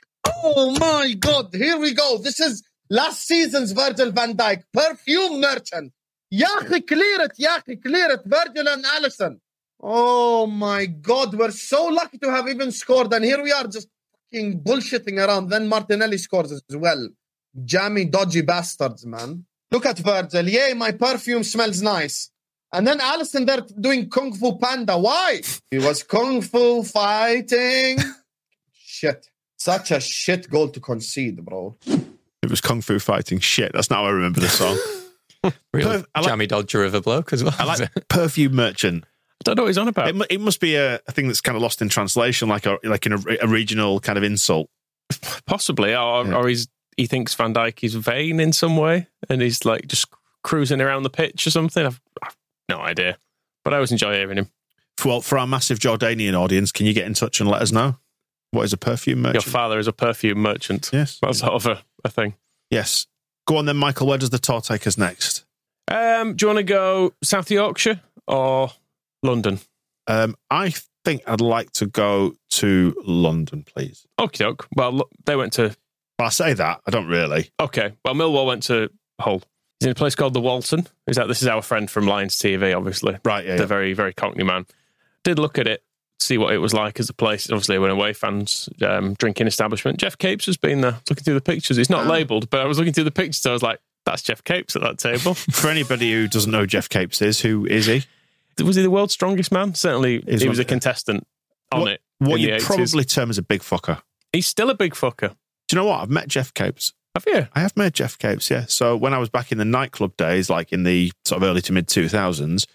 Oh 0.45 0.77
my 0.79 1.13
God, 1.15 1.49
here 1.53 1.79
we 1.79 1.93
go. 1.93 2.19
This 2.19 2.41
is 2.41 2.63
last 2.89 3.27
season's 3.27 3.73
Virgil 3.73 4.13
van 4.13 4.35
Dijk, 4.35 4.63
perfume 4.73 5.41
merchant. 5.41 5.93
Yahi, 6.31 6.81
clear 6.83 7.23
it, 7.23 7.33
Yahi, 7.37 7.77
clear 7.77 8.11
it. 8.11 8.21
Virgil 8.25 8.69
and 8.69 8.85
Alisson. 8.85 9.41
Oh 9.81 10.47
my 10.47 10.87
God, 10.87 11.35
we're 11.35 11.51
so 11.53 11.87
lucky 11.87 12.19
to 12.19 12.31
have 12.31 12.49
even 12.49 12.73
scored, 12.73 13.13
and 13.13 13.25
here 13.25 13.43
we 13.43 13.53
are 13.53 13.65
just 13.67 13.89
fucking 14.33 14.61
bullshitting 14.61 15.19
around. 15.25 15.49
Then 15.51 15.69
Martinelli 15.69 16.19
scores 16.19 16.53
as 16.53 16.63
well. 16.73 17.09
Jammy, 17.65 18.05
dodgy 18.05 18.43
bastards, 18.43 19.07
man. 19.07 19.45
Look 19.71 19.87
at 19.87 19.99
Virgil. 19.99 20.49
Yay, 20.49 20.75
my 20.75 20.93
perfume 20.93 21.45
smells 21.45 21.83
nice. 21.83 22.31
And 22.73 22.87
then 22.87 22.99
Alisson 22.99 23.47
there 23.47 23.63
doing 23.81 24.11
Kung 24.11 24.33
Fu 24.35 24.59
Panda. 24.59 24.99
Why? 24.99 25.41
He 25.71 25.79
was 25.79 26.03
Kung 26.03 26.43
Fu 26.43 26.83
fighting. 26.83 27.99
shit. 28.73 29.29
Such 29.57 29.91
a 29.91 30.01
shit 30.01 30.49
goal 30.51 30.69
to 30.69 30.81
concede, 30.81 31.45
bro. 31.45 31.77
It 31.87 32.51
was 32.51 32.61
Kung 32.61 32.81
Fu 32.81 32.99
fighting 32.99 33.41
shit. 33.41 33.73
That's 33.73 33.91
not 33.91 34.01
how 34.01 34.07
I 34.07 34.11
remember 34.11 34.41
the 34.41 34.49
song. 34.49 34.77
Real 35.73 35.89
Perf- 35.89 36.07
I 36.15 36.21
like- 36.21 36.29
jammy 36.29 36.47
dodger 36.47 36.85
of 36.85 36.95
a 36.95 37.01
bloke 37.01 37.33
as 37.33 37.43
well. 37.43 37.55
I 37.59 37.65
like 37.65 38.09
perfume 38.09 38.55
merchant. 38.55 39.05
I 39.41 39.45
don't 39.45 39.57
know 39.57 39.63
what 39.63 39.69
he's 39.69 39.79
on 39.79 39.89
about. 39.89 40.09
It, 40.09 40.27
it 40.31 40.41
must 40.41 40.61
be 40.61 40.75
a, 40.75 40.97
a 41.07 41.13
thing 41.13 41.29
that's 41.29 41.41
kind 41.41 41.57
of 41.57 41.63
lost 41.63 41.81
in 41.81 41.89
translation, 41.89 42.49
like 42.49 42.67
a 42.67 42.79
like 42.85 43.07
in 43.07 43.13
a, 43.13 43.19
a 43.43 43.47
regional 43.49 44.01
kind 44.01 44.19
of 44.19 44.25
insult. 44.25 44.69
Possibly, 45.47 45.95
or, 45.95 46.35
or 46.35 46.49
he's 46.49 46.69
he 46.97 47.07
thinks 47.07 47.35
Van 47.35 47.55
Dijk 47.55 47.83
is 47.85 47.95
vain 47.95 48.41
in 48.41 48.53
some 48.53 48.77
way, 48.77 49.07
and 49.31 49.41
he's 49.41 49.65
like 49.65 49.87
just 49.87 50.07
cruising 50.43 50.81
around 50.81 51.05
the 51.05 51.11
pitch 51.11 51.47
or 51.47 51.51
something. 51.51 51.87
I've, 51.87 52.01
I've 52.23 52.37
no 52.69 52.79
idea, 52.81 53.17
but 53.65 53.73
I 53.73 53.77
always 53.77 53.93
enjoy 53.93 54.15
hearing 54.15 54.39
him. 54.39 54.51
Well, 55.05 55.21
for 55.21 55.39
our 55.39 55.47
massive 55.47 55.79
Jordanian 55.79 56.35
audience, 56.35 56.73
can 56.73 56.87
you 56.87 56.93
get 56.93 57.07
in 57.07 57.15
touch 57.15 57.41
and 57.41 57.49
let 57.49 57.63
us 57.63 57.71
know 57.71 57.97
what 58.51 58.65
is 58.65 58.73
a 58.73 58.77
perfume 58.77 59.23
merchant? 59.23 59.47
Your 59.47 59.53
father 59.53 59.79
is 59.79 59.87
a 59.87 59.93
perfume 59.93 60.39
merchant. 60.39 60.91
Yes, 60.93 61.19
that's 61.23 61.39
sort 61.39 61.53
of 61.53 61.67
a, 61.67 61.83
a 62.05 62.11
thing. 62.11 62.35
yes. 62.71 63.07
Go 63.47 63.57
on 63.57 63.65
then, 63.65 63.79
Michael. 63.79 64.07
Where 64.07 64.19
does 64.19 64.29
the 64.29 64.39
tour 64.39 64.61
take 64.61 64.87
us 64.87 64.99
next? 64.99 65.47
Um, 65.91 66.35
do 66.35 66.45
you 66.45 66.49
want 66.49 66.59
to 66.59 66.65
go 66.65 67.15
South 67.25 67.51
Yorkshire 67.51 67.99
or 68.27 68.71
London? 69.23 69.59
Um, 70.07 70.37
I 70.51 70.75
think 71.05 71.23
I'd 71.27 71.41
like 71.41 71.71
to 71.73 71.87
go 71.87 72.35
to 72.51 72.95
London, 73.05 73.65
please. 73.65 74.07
Okay, 74.19 74.45
doke. 74.45 74.67
Well, 74.75 75.09
they 75.27 75.37
went 75.37 75.53
to. 75.55 75.75
Well, 76.19 76.27
I 76.27 76.31
say 76.31 76.53
that 76.55 76.81
I 76.87 76.91
don't 76.91 77.07
really. 77.07 77.51
Okay, 77.61 77.93
well, 78.05 78.15
Millwall 78.15 78.47
went 78.47 78.63
to 78.65 78.91
Hull. 79.21 79.43
He's 79.81 79.87
in 79.87 79.93
a 79.93 79.95
place 79.95 80.15
called 80.17 80.35
the 80.35 80.41
Walton. 80.41 80.87
Is 81.07 81.17
that 81.17 81.29
this 81.29 81.41
is 81.43 81.49
our 81.49 81.63
friend 81.63 81.89
from 81.91 82.07
Lions 82.07 82.37
TV, 82.37 82.77
obviously. 82.77 83.17
Right, 83.25 83.45
yeah, 83.47 83.55
The 83.57 83.63
yeah. 83.63 83.67
very, 83.67 83.93
very 83.93 84.13
cockney 84.13 84.43
man. 84.45 84.67
Did 85.23 85.39
look 85.39 85.57
at 85.59 85.69
it, 85.69 85.85
see 86.19 86.37
what 86.39 86.53
it 86.53 86.59
was 86.59 86.75
like 86.75 86.99
as 86.99 87.09
a 87.09 87.15
place. 87.15 87.49
Obviously, 87.51 87.79
when 87.79 87.91
away 87.91 88.13
fans 88.13 88.69
um, 88.83 89.15
drinking 89.15 89.47
establishment. 89.47 89.99
Geoff 90.01 90.19
Capes 90.19 90.47
has 90.47 90.57
been 90.57 90.81
there. 90.81 90.97
Looking 91.09 91.23
through 91.25 91.35
the 91.35 91.41
pictures, 91.41 91.79
it's 91.79 91.91
not 91.91 92.07
Ah. 92.07 92.11
labelled, 92.11 92.51
but 92.51 92.61
I 92.61 92.65
was 92.65 92.79
looking 92.79 92.93
through 92.93 93.05
the 93.05 93.11
pictures. 93.13 93.41
So 93.43 93.51
I 93.51 93.53
was 93.53 93.63
like, 93.63 93.79
"That's 94.05 94.23
Geoff 94.23 94.43
Capes 94.43 94.75
at 94.75 94.83
that 94.83 94.99
table." 94.99 95.35
For 95.35 95.69
anybody 95.69 96.13
who 96.13 96.27
doesn't 96.27 96.51
know 96.51 96.61
who 96.61 96.67
Geoff 96.67 96.89
Capes 96.89 97.23
is, 97.23 97.41
who 97.43 97.65
is 97.67 97.87
he? 97.87 98.05
Was 98.65 98.77
he 98.77 98.83
the 98.83 98.91
world's 98.91 99.13
strongest 99.13 99.53
man? 99.53 99.75
Certainly, 99.75 100.25
Is 100.27 100.43
he 100.43 100.49
was 100.49 100.59
a 100.59 100.65
contestant 100.65 101.27
on 101.73 101.81
what, 101.83 101.91
it. 101.93 102.01
What 102.19 102.41
you'd 102.41 102.63
probably 102.63 103.05
term 103.05 103.31
as 103.31 103.39
a 103.39 103.43
big 103.43 103.61
fucker. 103.61 104.03
He's 104.33 104.47
still 104.47 104.71
a 104.71 104.75
big 104.75 104.95
fucker. 104.95 105.31
Do 105.69 105.77
you 105.77 105.77
know 105.77 105.85
what? 105.87 106.01
I've 106.03 106.11
met 106.11 106.29
Geoff 106.29 106.53
Capes. 106.55 106.93
Have 107.15 107.25
you? 107.27 107.49
I 107.55 107.61
have 107.61 107.77
met 107.77 107.95
Geoff 107.95 108.19
Capes, 108.19 108.51
yeah. 108.51 108.67
So 108.69 108.97
when 108.97 109.13
I 109.15 109.19
was 109.19 109.29
back 109.29 109.51
in 109.53 109.59
the 109.59 109.65
nightclub 109.65 110.17
days, 110.17 110.49
like 110.51 110.73
in 110.73 110.83
the 110.85 111.13
sort 111.25 111.43
of 111.43 111.49
early 111.49 111.61
to 111.63 111.73
mid 111.73 111.87
2000s, 111.89 112.67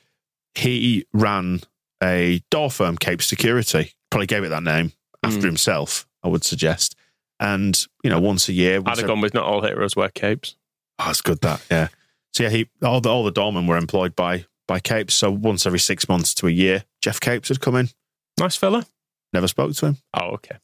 he 0.56 1.06
ran 1.14 1.62
a 2.04 2.42
door 2.52 2.70
firm, 2.70 2.98
Cape 2.98 3.22
Security. 3.22 3.94
Probably 4.12 4.28
gave 4.28 4.44
it 4.44 4.50
that 4.50 4.64
name 4.64 4.92
after 5.24 5.40
Hmm. 5.40 5.46
himself, 5.46 6.06
I 6.24 6.28
would 6.28 6.44
suggest. 6.44 6.96
And, 7.40 7.78
you 8.04 8.10
know, 8.10 8.20
once 8.20 8.48
a 8.50 8.54
year. 8.54 8.78
I'd 8.86 8.98
have 8.98 9.00
a- 9.00 9.08
gone 9.08 9.22
with 9.22 9.34
not 9.34 9.46
all 9.46 9.62
heroes 9.62 9.96
wear 9.96 10.10
capes. 10.10 10.56
Oh, 11.00 11.10
it's 11.10 11.22
good 11.22 11.42
that, 11.42 11.62
yeah. 11.72 11.88
So 12.34 12.44
yeah, 12.44 12.50
he 12.50 12.70
all 12.84 13.02
the 13.02 13.10
all 13.10 13.24
the 13.24 13.32
doormen 13.32 13.68
were 13.68 13.78
employed 13.78 14.16
by 14.16 14.46
by 14.68 14.80
Capes. 14.80 15.14
So 15.14 15.32
once 15.32 15.66
every 15.66 15.80
six 15.80 16.08
months 16.10 16.34
to 16.36 16.48
a 16.48 16.52
year, 16.52 16.84
Geoff 17.02 17.20
Capes 17.20 17.50
would 17.50 17.62
come 17.62 17.76
in. 17.76 17.90
Nice 18.40 18.56
fella. 18.56 18.86
Never 19.34 19.48
spoke 19.48 19.74
to 19.76 19.86
him. 19.88 19.98
Oh, 20.14 20.32
okay. 20.36 20.58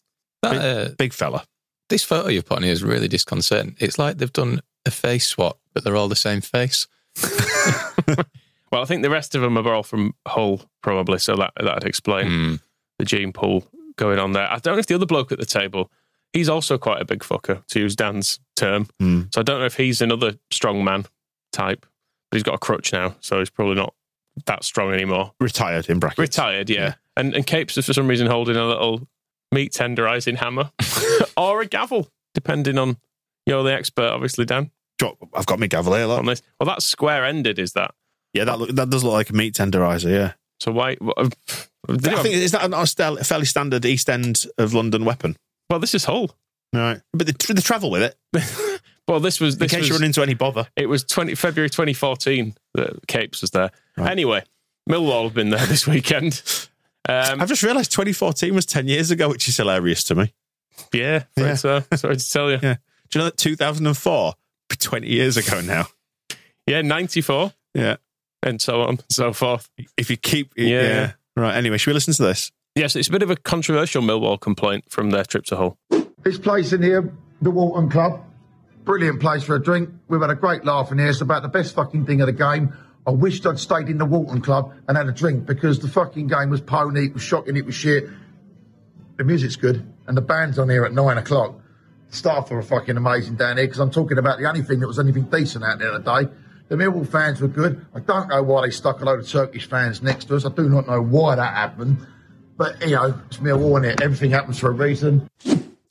That, 0.44 0.52
Big, 0.52 0.62
uh, 0.62 0.90
big 0.98 1.14
fella. 1.14 1.44
this 1.90 2.04
photo 2.04 2.30
you've 2.30 2.46
put 2.46 2.58
on 2.58 2.64
here 2.64 2.72
is 2.72 2.84
really 2.84 3.08
disconcerting. 3.08 3.76
It's 3.80 3.98
like 4.00 4.18
they've 4.18 4.32
done 4.32 4.62
a 4.86 4.92
face 4.92 5.28
swap, 5.28 5.60
but 5.74 5.84
they're 5.84 5.96
all 5.98 6.08
the 6.08 6.16
same 6.16 6.42
face. 6.42 6.88
Well, 8.72 8.84
I 8.84 8.86
think 8.86 9.02
the 9.02 9.10
rest 9.10 9.34
of 9.34 9.42
them 9.42 9.58
are 9.58 9.74
all 9.74 9.82
from 9.82 10.14
Hull, 10.28 10.62
probably. 10.84 11.18
So 11.18 11.36
that 11.38 11.54
that'd 11.60 11.86
explain 11.86 12.28
Hmm. 12.28 12.56
the 13.00 13.06
gene 13.06 13.34
pool 13.34 13.66
going 13.96 14.20
on 14.20 14.34
there. 14.34 14.48
I 14.48 14.60
don't 14.60 14.76
know 14.76 14.80
if 14.80 14.86
the 14.86 14.94
other 14.94 15.08
bloke 15.08 15.32
at 15.32 15.40
the 15.40 15.46
table, 15.48 15.90
he's 16.34 16.50
also 16.50 16.78
quite 16.78 17.02
a 17.02 17.06
big 17.06 17.22
fucker, 17.22 17.66
to 17.66 17.80
use 17.80 17.96
Dan's 17.96 18.40
term. 18.56 18.86
Hmm. 19.00 19.22
So 19.34 19.42
I 19.42 19.44
don't 19.44 19.58
know 19.60 19.66
if 19.66 19.76
he's 19.78 20.02
another 20.02 20.36
strong 20.52 20.84
man 20.84 21.06
type, 21.52 21.84
but 22.30 22.38
he's 22.38 22.44
got 22.44 22.56
a 22.56 22.60
crutch 22.60 22.94
now, 22.94 23.15
so 23.20 23.39
he's 23.39 23.50
probably 23.50 23.76
not 23.76 23.94
that 24.46 24.63
strong 24.63 24.94
anymore. 24.94 25.34
Retired 25.39 25.89
in 25.89 26.00
brackets. 26.00 26.20
Retired, 26.20 26.70
yeah. 26.70 26.96
And 27.18 27.36
and 27.36 27.46
Capes 27.46 27.78
is 27.78 27.86
for 27.86 27.94
some 27.94 28.08
reason 28.08 28.28
holding 28.28 28.56
a 28.56 28.65
little 28.65 29.08
meat 29.52 29.74
tenderizing 29.74 30.38
hammer 30.38 30.72
or 31.38 31.62
a 31.62 31.65
gavel, 31.65 32.08
depending 32.34 32.78
on 32.78 32.98
you're 33.46 33.63
the 33.63 33.74
expert, 33.74 34.10
obviously, 34.10 34.46
Dan. 34.46 34.72
I've 35.34 35.46
got 35.46 35.60
my 35.60 35.68
gavel 35.68 35.96
here. 35.96 36.06
Look. 36.06 36.20
On 36.20 36.26
this. 36.26 36.42
Well, 36.60 36.68
that's 36.68 36.86
square 36.86 37.26
ended, 37.26 37.58
is 37.58 37.74
that? 37.74 37.94
Yeah, 38.34 38.44
that 38.44 38.60
look, 38.60 38.70
that 38.72 38.89
does 38.89 39.04
look 39.04 39.13
like 39.13 39.30
a 39.30 39.34
meat 39.34 39.56
tenderizer. 39.56 40.12
Yeah. 40.12 40.34
So 40.60 40.72
why? 40.72 40.96
what- 40.96 41.18
uh, 41.18 41.30
I 41.89 41.98
think 42.22 42.36
is 42.36 42.52
that 42.52 42.72
a 42.72 43.24
fairly 43.24 43.46
standard 43.46 43.86
East 43.86 44.10
End 44.10 44.46
of 44.58 44.74
London 44.74 45.06
weapon? 45.06 45.38
Well, 45.70 45.80
this 45.80 45.96
is 45.96 46.06
Hull. 46.06 46.36
Right, 46.72 47.02
but 47.13 47.26
they, 47.26 47.54
they 47.54 47.62
travel 47.62 47.89
with 47.89 48.04
it 48.04 48.82
Well, 49.10 49.19
this 49.19 49.39
was 49.41 49.56
in 49.60 49.67
case 49.67 49.80
was, 49.80 49.89
you 49.89 49.95
run 49.95 50.04
into 50.04 50.22
any 50.22 50.36
bother. 50.36 50.67
It 50.76 50.86
was 50.88 51.04
20, 51.04 51.36
February 51.36 51.69
2014 51.69 52.54
that 52.76 53.08
Capes 53.08 53.41
was 53.41 53.52
there. 53.52 53.72
Anyway, 53.98 54.43
Millwall 54.89 55.24
have 55.24 55.34
been 55.34 55.50
there 55.50 55.65
this 55.65 55.88
weekend. 55.88 56.41
Um, 57.08 57.41
I've 57.41 57.48
just 57.50 57.63
realised 57.63 57.91
2014 57.91 58.54
was 58.54 58.65
10 58.67 58.88
years 58.88 59.10
ago, 59.12 59.28
which 59.30 59.48
is 59.50 59.58
hilarious 59.58 60.04
to 60.06 60.15
me. 60.15 60.34
yeah, 60.93 61.24
Yeah. 61.36 61.56
so 61.56 61.82
sorry 61.95 62.17
to 62.17 62.30
tell 62.30 62.52
you. 62.52 62.60
Yeah. 62.62 62.76
Do 63.10 63.17
you 63.17 63.19
know 63.19 63.26
that 63.26 63.38
2004? 63.38 64.34
20 64.78 65.08
years 65.08 65.36
ago 65.36 65.60
now. 65.62 65.88
Yeah, 66.67 66.84
94 66.84 67.52
Yeah. 67.74 67.95
and 68.43 68.62
so 68.62 68.82
on 68.84 68.89
and 68.89 69.04
so 69.10 69.34
forth. 69.34 69.67
If 69.98 70.12
you 70.12 70.17
keep. 70.17 70.54
Yeah. 70.56 70.65
Yeah. 70.82 71.12
Right. 71.36 71.56
Anyway, 71.56 71.78
should 71.80 71.89
we 71.89 71.93
listen 71.95 72.13
to 72.13 72.24
this? 72.24 72.52
Yes, 72.76 72.95
it's 72.95 73.08
a 73.08 73.12
bit 73.12 73.24
of 73.24 73.32
a 73.32 73.36
controversial 73.36 74.04
Millwall 74.04 74.39
complaint 74.39 74.86
from 74.89 75.10
their 75.10 75.24
trip 75.26 75.45
to 75.45 75.56
Hull. 75.56 75.78
This 76.22 76.38
place 76.38 76.72
in 76.72 76.84
here, 76.84 77.12
the 77.41 77.50
Walton 77.50 77.89
Club, 77.89 78.24
brilliant 78.89 79.19
place 79.19 79.43
for 79.43 79.54
a 79.54 79.62
drink. 79.62 79.88
We've 80.08 80.19
had 80.19 80.32
a 80.32 80.36
great 80.36 80.65
laugh 80.65 80.91
in 80.91 80.97
here. 80.97 81.10
It's 81.10 81.21
about 81.21 81.43
the 81.43 81.47
best 81.47 81.75
fucking 81.75 82.08
thing 82.08 82.21
of 82.21 82.25
the 82.25 82.34
game. 82.34 82.75
I 83.06 83.12
wished 83.12 83.45
I'd 83.45 83.60
stayed 83.60 83.88
in 83.88 83.99
the 83.99 84.06
Walton 84.06 84.41
Club 84.41 84.73
and 84.88 84.97
had 84.97 85.08
a 85.08 85.12
drink 85.12 85.45
because 85.45 85.78
the 85.78 85.88
fucking 85.88 86.25
game 86.25 86.49
was 86.49 86.60
pony, 86.60 87.06
it 87.06 87.13
was 87.13 87.21
shocking, 87.21 87.56
it 87.56 87.67
was 87.67 87.75
shit. 87.75 88.10
The 89.17 89.23
music's 89.23 89.58
good, 89.58 89.88
and 90.08 90.17
the 90.17 90.21
band's 90.21 90.58
on 90.58 90.69
here 90.69 90.86
at 90.86 90.93
nine 90.93 91.19
o'clock. 91.19 91.62
The 92.10 92.15
staff 92.15 92.52
are 92.52 92.60
fucking 92.63 92.97
amazing 92.97 93.36
down 93.36 93.58
here 93.58 93.67
because 93.67 93.80
I'm 93.80 93.91
talking 93.91 94.17
about 94.17 94.39
the 94.39 94.47
only 94.47 94.63
thing 94.63 94.80
that 94.80 94.88
was 94.88 94.97
anything 94.97 95.25
decent 95.25 95.63
out 95.63 95.78
there 95.78 95.91
today. 95.91 96.34
The 96.69 96.75
Millwall 96.75 97.08
fans 97.08 97.41
were 97.41 97.47
good. 97.47 97.86
I 97.93 97.99
don't 97.99 98.28
know 98.30 98.41
why 98.41 98.65
they 98.65 98.71
stuck 98.71 99.02
a 99.02 99.06
load 99.06 99.19
of 99.19 99.30
Turkish 99.30 99.69
fans 99.69 100.02
next 100.02 100.25
to 100.30 100.36
us. 100.36 100.47
I 100.47 100.49
do 100.49 100.67
not 100.67 100.88
know 100.88 100.99
why 100.99 101.36
that 101.36 101.54
happened. 101.54 102.08
But, 102.58 102.82
you 102.82 102.95
know, 102.95 103.21
it's 103.28 103.38
Millwall 103.38 103.78
and 103.78 103.86
it. 103.86 104.02
Everything 104.02 104.32
happens 104.32 104.58
for 104.58 104.69
a 104.69 104.73
reason. 104.73 105.30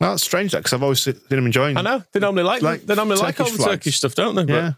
Well, 0.01 0.11
that's 0.11 0.23
strange, 0.23 0.53
that 0.53 0.59
because 0.59 0.73
I've 0.73 0.83
always 0.83 1.01
seen 1.01 1.21
them 1.29 1.47
enjoying 1.47 1.77
I 1.77 1.83
know 1.83 2.05
they 2.13 2.21
normally 2.21 2.45
like, 2.45 2.63
Like 2.63 2.87
they 2.87 2.95
normally 2.95 3.17
like 3.17 3.41
all 3.41 3.47
the 3.47 3.53
flags. 3.57 3.71
Turkish 3.73 3.97
stuff, 3.97 4.15
don't 4.15 4.35
they? 4.37 4.45
But 4.45 4.53
Yeah. 4.55 4.73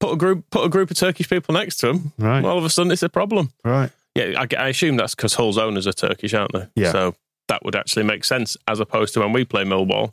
Put 0.00 0.12
a 0.12 0.16
group 0.16 0.50
put 0.50 0.64
a 0.66 0.68
group 0.68 0.90
of 0.90 0.98
Turkish 0.98 1.28
people 1.30 1.54
next 1.54 1.76
to 1.78 1.86
them. 1.86 2.12
Right. 2.18 2.44
All 2.44 2.58
of 2.58 2.64
a 2.64 2.70
sudden, 2.70 2.92
it's 2.92 3.02
a 3.02 3.08
problem. 3.08 3.50
Right. 3.64 3.90
Yeah, 4.14 4.38
I, 4.42 4.46
I 4.56 4.68
assume 4.68 4.96
that's 4.96 5.14
because 5.14 5.34
Hull's 5.34 5.56
owners 5.58 5.86
are 5.86 5.92
Turkish, 5.92 6.34
aren't 6.34 6.52
they? 6.52 6.66
Yeah. 6.74 6.92
So 6.92 7.14
that 7.48 7.64
would 7.64 7.74
actually 7.74 8.02
make 8.04 8.24
sense 8.24 8.56
as 8.68 8.78
opposed 8.80 9.14
to 9.14 9.20
when 9.20 9.32
we 9.32 9.44
play 9.46 9.64
Millwall, 9.64 10.12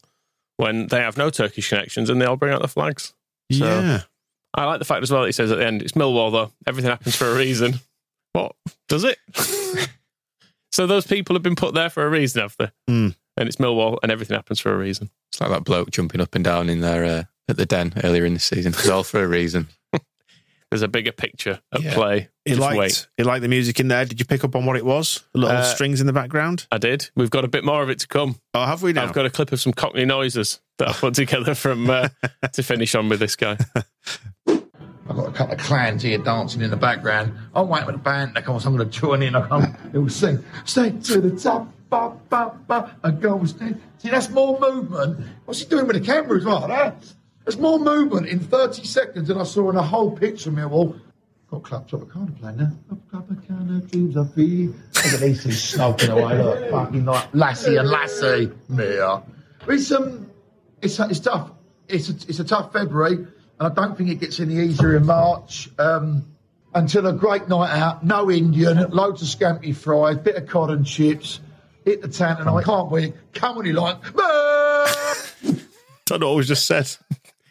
when 0.58 0.88
they 0.88 1.00
have 1.00 1.18
no 1.18 1.30
Turkish 1.30 1.68
connections 1.68 2.10
and 2.10 2.22
they 2.22 2.26
all 2.26 2.38
bring 2.38 2.54
out 2.54 2.62
the 2.62 2.68
flags. 2.70 3.14
So 3.52 3.66
Yeah. 3.66 4.02
I 4.54 4.66
like 4.66 4.80
the 4.80 4.86
fact 4.86 5.04
as 5.04 5.12
well 5.12 5.22
that 5.22 5.28
he 5.28 5.32
says 5.34 5.52
at 5.52 5.58
the 5.58 5.66
end, 5.66 5.82
it's 5.82 5.94
Millwall 5.94 6.32
though. 6.32 6.52
Everything 6.68 6.92
happens 6.92 7.16
for 7.18 7.28
a 7.28 7.36
reason. 7.36 7.80
What 8.34 8.56
does 8.88 9.04
it? 9.04 9.18
so 10.72 10.88
those 10.88 11.06
people 11.06 11.36
have 11.36 11.44
been 11.44 11.56
put 11.56 11.74
there 11.74 11.90
for 11.90 12.06
a 12.06 12.10
reason, 12.10 12.42
have 12.42 12.56
they? 12.58 12.70
Mm. 12.90 13.16
And 13.38 13.48
it's 13.48 13.58
Millwall, 13.58 13.98
and 14.04 14.12
everything 14.12 14.36
happens 14.36 14.60
for 14.60 14.74
a 14.74 14.78
reason. 14.78 15.10
It's 15.32 15.42
like 15.42 15.50
that 15.50 15.64
bloke 15.64 15.90
jumping 15.92 16.22
up 16.22 16.36
and 16.36 16.44
down 16.44 16.70
in 16.70 16.82
there 16.82 17.04
uh, 17.04 17.24
at 17.48 17.58
the 17.58 17.66
den 17.66 17.94
earlier 18.04 18.26
in 18.26 18.34
the 18.36 18.40
season. 18.40 18.74
It's 18.74 18.88
all 18.90 19.04
for 19.04 19.24
a 19.24 19.28
reason. 19.28 19.68
There's 20.70 20.82
a 20.84 20.88
bigger 20.88 21.12
picture 21.12 21.60
at 21.72 21.82
Yeah. 21.82 21.94
play. 21.94 22.30
He 22.46 22.52
Just 22.52 22.62
liked, 22.62 22.78
wait. 22.80 23.08
he 23.18 23.24
liked 23.24 23.42
the 23.44 23.48
music 23.48 23.80
in 23.80 23.88
there. 23.90 24.06
Did 24.06 24.20
you 24.20 24.26
pick 24.26 24.44
up 24.44 24.56
on 24.56 24.66
what 24.66 24.76
it 24.76 24.86
was? 24.86 25.24
The 25.34 25.40
little 25.40 25.58
Uh, 25.58 25.64
strings 25.64 26.00
in 26.02 26.08
the 26.08 26.14
background? 26.14 26.66
I 26.72 26.78
did. 26.80 27.10
We've 27.16 27.30
got 27.30 27.46
a 27.46 27.48
bit 27.48 27.64
more 27.64 27.82
of 27.84 27.90
it 27.90 28.00
to 28.00 28.08
come. 28.08 28.36
Oh, 28.54 28.66
have 28.66 28.82
we 28.84 28.92
now? 28.94 29.04
I've 29.04 29.14
got 29.14 29.26
a 29.26 29.30
clip 29.30 29.52
of 29.52 29.60
some 29.62 29.74
Cockney 29.74 30.06
noises 30.06 30.60
that 30.80 30.90
I 30.90 30.94
put 30.94 31.14
together 31.16 31.54
from 31.56 31.90
uh, 31.90 32.10
to 32.54 32.64
finish 32.64 32.96
on 32.96 33.08
with 33.10 33.20
this 33.20 33.36
guy. 33.36 33.58
I've 34.48 35.18
got 35.18 35.28
a 35.28 35.32
couple 35.32 35.56
of 35.56 35.60
clans 35.60 36.02
here 36.04 36.18
dancing 36.18 36.62
in 36.62 36.70
the 36.70 36.78
background. 36.78 37.34
I'm 37.54 37.68
waiting 37.68 37.88
for 37.88 37.92
the 37.92 37.98
band 37.98 38.36
to 38.36 38.42
come, 38.42 38.60
so 38.60 38.70
I'm 38.70 38.78
going 38.78 38.90
to 38.90 39.00
join 39.00 39.22
in. 39.22 39.36
I'll 39.36 39.44
come, 39.48 39.76
it'll 39.90 40.10
sing, 40.10 40.44
stay 40.66 40.92
to 40.92 41.20
the 41.22 41.32
top, 41.38 41.68
ba, 41.94 42.14
ba, 42.30 42.60
ba, 42.68 42.96
and. 43.04 43.82
See, 44.00 44.10
that's 44.10 44.30
more 44.30 44.60
movement. 44.60 45.28
What's 45.46 45.60
he 45.60 45.66
doing 45.66 45.88
with 45.88 45.98
the 45.98 46.06
camera 46.06 46.38
as 46.38 46.46
well? 46.46 46.68
That? 46.68 47.04
There's 47.46 47.58
more 47.58 47.78
movement 47.78 48.28
in 48.28 48.40
30 48.40 48.84
seconds 48.86 49.28
than 49.28 49.40
I 49.40 49.44
saw 49.44 49.70
in 49.70 49.76
a 49.76 49.84
whole 49.84 50.12
picture 50.12 50.50
of 50.50 50.56
Millwall. 50.56 51.00
Got 51.52 51.64
Club 51.64 51.90
Tropicana 51.90 52.40
playing 52.40 52.58
now. 52.58 52.72
Club 53.10 53.28
Tropicana, 53.28 53.92
dreams 53.92 54.16
of 54.16 54.34
free. 54.34 54.68
Look 54.68 55.06
at 55.06 55.20
these 55.20 55.44
two 55.44 55.52
smoking 55.52 56.10
away. 56.10 56.42
Look, 56.42 56.70
fucking 56.72 57.06
like 57.06 57.28
Lassie 57.34 57.76
and 57.76 57.88
Lassie. 57.88 58.52
Yeah. 58.70 59.22
It's, 59.68 59.92
um, 59.92 60.32
it's, 60.82 61.00
it's 61.00 61.20
tough. 61.20 61.52
It's 61.88 62.10
a, 62.10 62.14
it's 62.28 62.40
a 62.40 62.44
tough 62.44 62.74
February, 62.74 63.14
and 63.14 63.28
I 63.60 63.70
don't 63.70 63.98
think 63.98 64.10
it 64.10 64.16
gets 64.16 64.40
any 64.40 64.56
easier 64.56 64.96
in 64.96 65.06
March. 65.06 65.70
Um, 65.78 66.26
until 66.74 67.06
a 67.06 67.14
great 67.14 67.48
night 67.48 67.78
out, 67.78 68.04
no 68.04 68.32
Indian, 68.32 68.90
loads 68.90 69.22
of 69.22 69.28
scampi 69.28 69.76
fries, 69.76 70.18
bit 70.18 70.36
of 70.36 70.48
cod 70.48 70.72
and 70.72 70.86
chips, 70.86 71.40
hit 71.86 72.02
the 72.02 72.08
town 72.08 72.38
tonight. 72.38 72.64
Can't 72.66 72.90
wait. 72.90 73.14
Come 73.34 73.58
on, 73.58 73.66
you 73.66 73.74
like. 73.74 73.98
don't 76.06 76.20
know 76.20 76.30
what 76.30 76.38
was 76.38 76.48
just 76.48 76.66
said. 76.68 76.90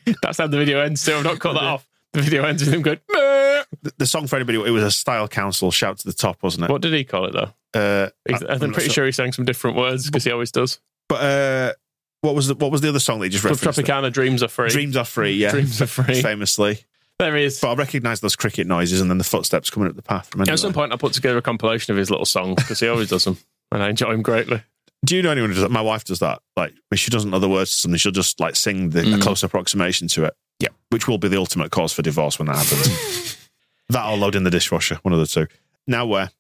That's 0.23 0.39
how 0.39 0.47
the 0.47 0.59
video 0.59 0.81
ends. 0.81 1.01
So 1.01 1.17
I've 1.19 1.25
not 1.25 1.39
cut 1.39 1.55
that 1.55 1.63
off. 1.65 1.87
The 2.13 2.23
video 2.23 2.45
ends 2.45 2.65
with 2.65 2.75
him 2.75 2.83
going. 2.83 2.99
"Meh." 3.13 3.63
the, 3.83 3.93
the 3.99 4.07
song 4.07 4.27
for 4.27 4.37
anybody, 4.37 4.59
it 4.59 4.71
was 4.71 4.83
a 4.85 4.91
style 4.91 5.29
council 5.29 5.71
shout 5.71 5.99
to 5.99 6.07
the 6.07 6.13
top, 6.13 6.43
wasn't 6.43 6.65
it? 6.65 6.71
What 6.71 6.83
did 6.83 6.93
he 6.93 7.05
call 7.05 7.25
it 7.27 7.33
though? 7.33 7.53
Uh, 7.75 8.11
I- 8.29 8.53
I'm, 8.53 8.63
I'm 8.65 8.73
pretty 8.73 8.91
sure. 8.91 9.07
he 9.07 9.13
sang 9.13 9.33
some 9.33 9.45
different 9.45 9.77
words 9.77 10.07
because 10.07 10.25
he 10.25 10.31
always 10.31 10.53
does. 10.53 10.79
But 11.09 11.23
uh, 11.23 11.73
what 12.21 12.35
was 12.35 12.49
the 12.49 12.55
what 12.55 12.71
was 12.71 12.81
the 12.83 12.89
other 12.91 12.99
song 13.01 13.21
that 13.21 13.27
you 13.27 13.31
just 13.31 13.43
Club 13.43 13.53
referenced? 13.55 13.77
there? 13.77 13.87
Tropicana, 14.03 14.13
Dreams 14.13 14.43
Are 14.43 14.49
Free. 14.49 14.69
Dreams 14.69 14.97
are 14.97 15.05
free. 15.05 15.33
Yeah, 15.33 15.53
Dreams 15.53 15.81
are 15.81 15.87
free. 15.87 16.21
Famously, 16.21 16.81
There 17.19 17.35
he 17.37 17.45
is. 17.45 17.61
but 17.61 17.71
I 17.71 17.75
recognise 17.77 18.21
those 18.21 18.37
cricket 18.37 18.67
noises 18.67 19.01
and 19.01 19.09
then 19.09 19.17
the 19.19 19.25
footsteps 19.25 19.71
coming 19.71 19.89
up 19.89 19.97
the 19.97 20.03
path. 20.03 20.29
From 20.29 20.43
anywhere. 20.43 20.53
At 20.55 20.59
some 20.59 20.73
point, 20.75 20.93
I 20.93 20.97
put 20.97 21.13
together 21.15 21.39
a 21.39 21.43
compilation 21.43 21.93
of 21.93 21.99
his 21.99 22.11
little 22.11 22.27
songs 22.27 22.57
because 22.57 22.79
he 22.81 22.89
always 22.89 23.09
does 23.09 23.25
them, 23.25 23.39
and 23.73 23.83
I 23.83 23.89
enjoy 23.91 24.13
him 24.13 24.23
greatly. 24.23 24.63
Do 25.05 25.17
you 25.17 25.23
know 25.23 25.31
anyone 25.33 25.51
who 25.51 25.55
does 25.55 25.63
that? 25.63 25.71
My 25.71 25.81
wife 25.81 26.05
does 26.05 26.21
that. 26.21 26.41
Like 26.57 26.75
she 26.95 27.11
doesn't 27.11 27.31
know 27.31 27.39
the 27.41 27.49
words 27.49 27.71
to 27.73 27.77
something, 27.77 27.99
she'll 27.99 28.13
just 28.13 28.39
like 28.39 28.55
sing 28.57 28.91
the, 28.91 29.01
a 29.01 29.05
Mm. 29.05 29.23
close 29.23 29.43
approximation 29.43 30.07
to 30.09 30.25
it. 30.25 30.35
Yeah, 30.61 30.69
which 30.91 31.09
will 31.09 31.19
be 31.19 31.29
the 31.29 31.39
ultimate 31.39 31.71
cause 31.73 31.93
for 31.93 32.03
divorce 32.03 32.39
when 32.39 32.47
that 32.47 32.57
happens. 32.57 33.37
that 33.89 34.09
or 34.09 34.17
load 34.17 34.37
in 34.37 34.45
the 34.45 34.51
dishwasher, 34.51 34.97
one 35.03 35.13
of 35.13 35.19
the 35.19 35.27
two. 35.27 35.49
Now 35.89 36.07
where? 36.07 36.31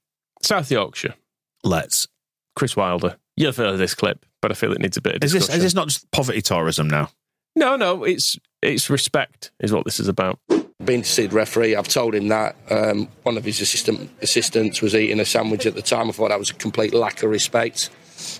South 0.42 0.70
Yorkshire, 0.70 1.14
Let's. 1.64 2.06
Chris 2.54 2.76
Wilder. 2.76 3.16
You'll 3.36 3.48
have 3.48 3.56
heard 3.56 3.72
of 3.72 3.78
this 3.78 3.94
clip, 3.94 4.24
but 4.40 4.50
I 4.50 4.54
feel 4.54 4.72
it 4.72 4.80
needs 4.80 4.96
a 4.96 5.00
bit 5.00 5.16
of 5.16 5.24
Is 5.24 5.32
this 5.32 5.48
is 5.48 5.62
this 5.62 5.74
not 5.74 5.88
just 5.88 6.08
poverty 6.12 6.42
tourism 6.42 6.88
now? 6.88 7.10
No, 7.56 7.76
no, 7.76 8.04
it's 8.04 8.38
it's 8.62 8.88
respect 8.90 9.50
is 9.58 9.72
what 9.72 9.84
this 9.84 9.98
is 9.98 10.06
about. 10.08 10.38
Been 10.84 11.02
to 11.02 11.08
see 11.08 11.26
the 11.26 11.34
referee. 11.34 11.76
I've 11.76 11.88
told 11.88 12.14
him 12.14 12.28
that 12.28 12.56
um, 12.70 13.08
one 13.22 13.36
of 13.36 13.44
his 13.44 13.60
assistant 13.60 14.10
assistants 14.20 14.82
was 14.82 14.94
eating 14.94 15.20
a 15.20 15.24
sandwich 15.24 15.66
at 15.66 15.74
the 15.74 15.82
time. 15.82 16.08
I 16.08 16.12
thought 16.12 16.28
that 16.28 16.38
was 16.38 16.50
a 16.50 16.54
complete 16.54 16.94
lack 16.94 17.22
of 17.22 17.30
respect. 17.30 17.90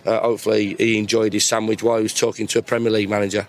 Uh, 0.07 0.21
hopefully, 0.21 0.75
he 0.79 0.99
enjoyed 0.99 1.33
his 1.33 1.45
sandwich 1.45 1.83
while 1.83 1.97
he 1.97 2.03
was 2.03 2.15
talking 2.15 2.47
to 2.49 2.59
a 2.59 2.63
Premier 2.63 2.91
League 2.91 3.11
manager. 3.11 3.47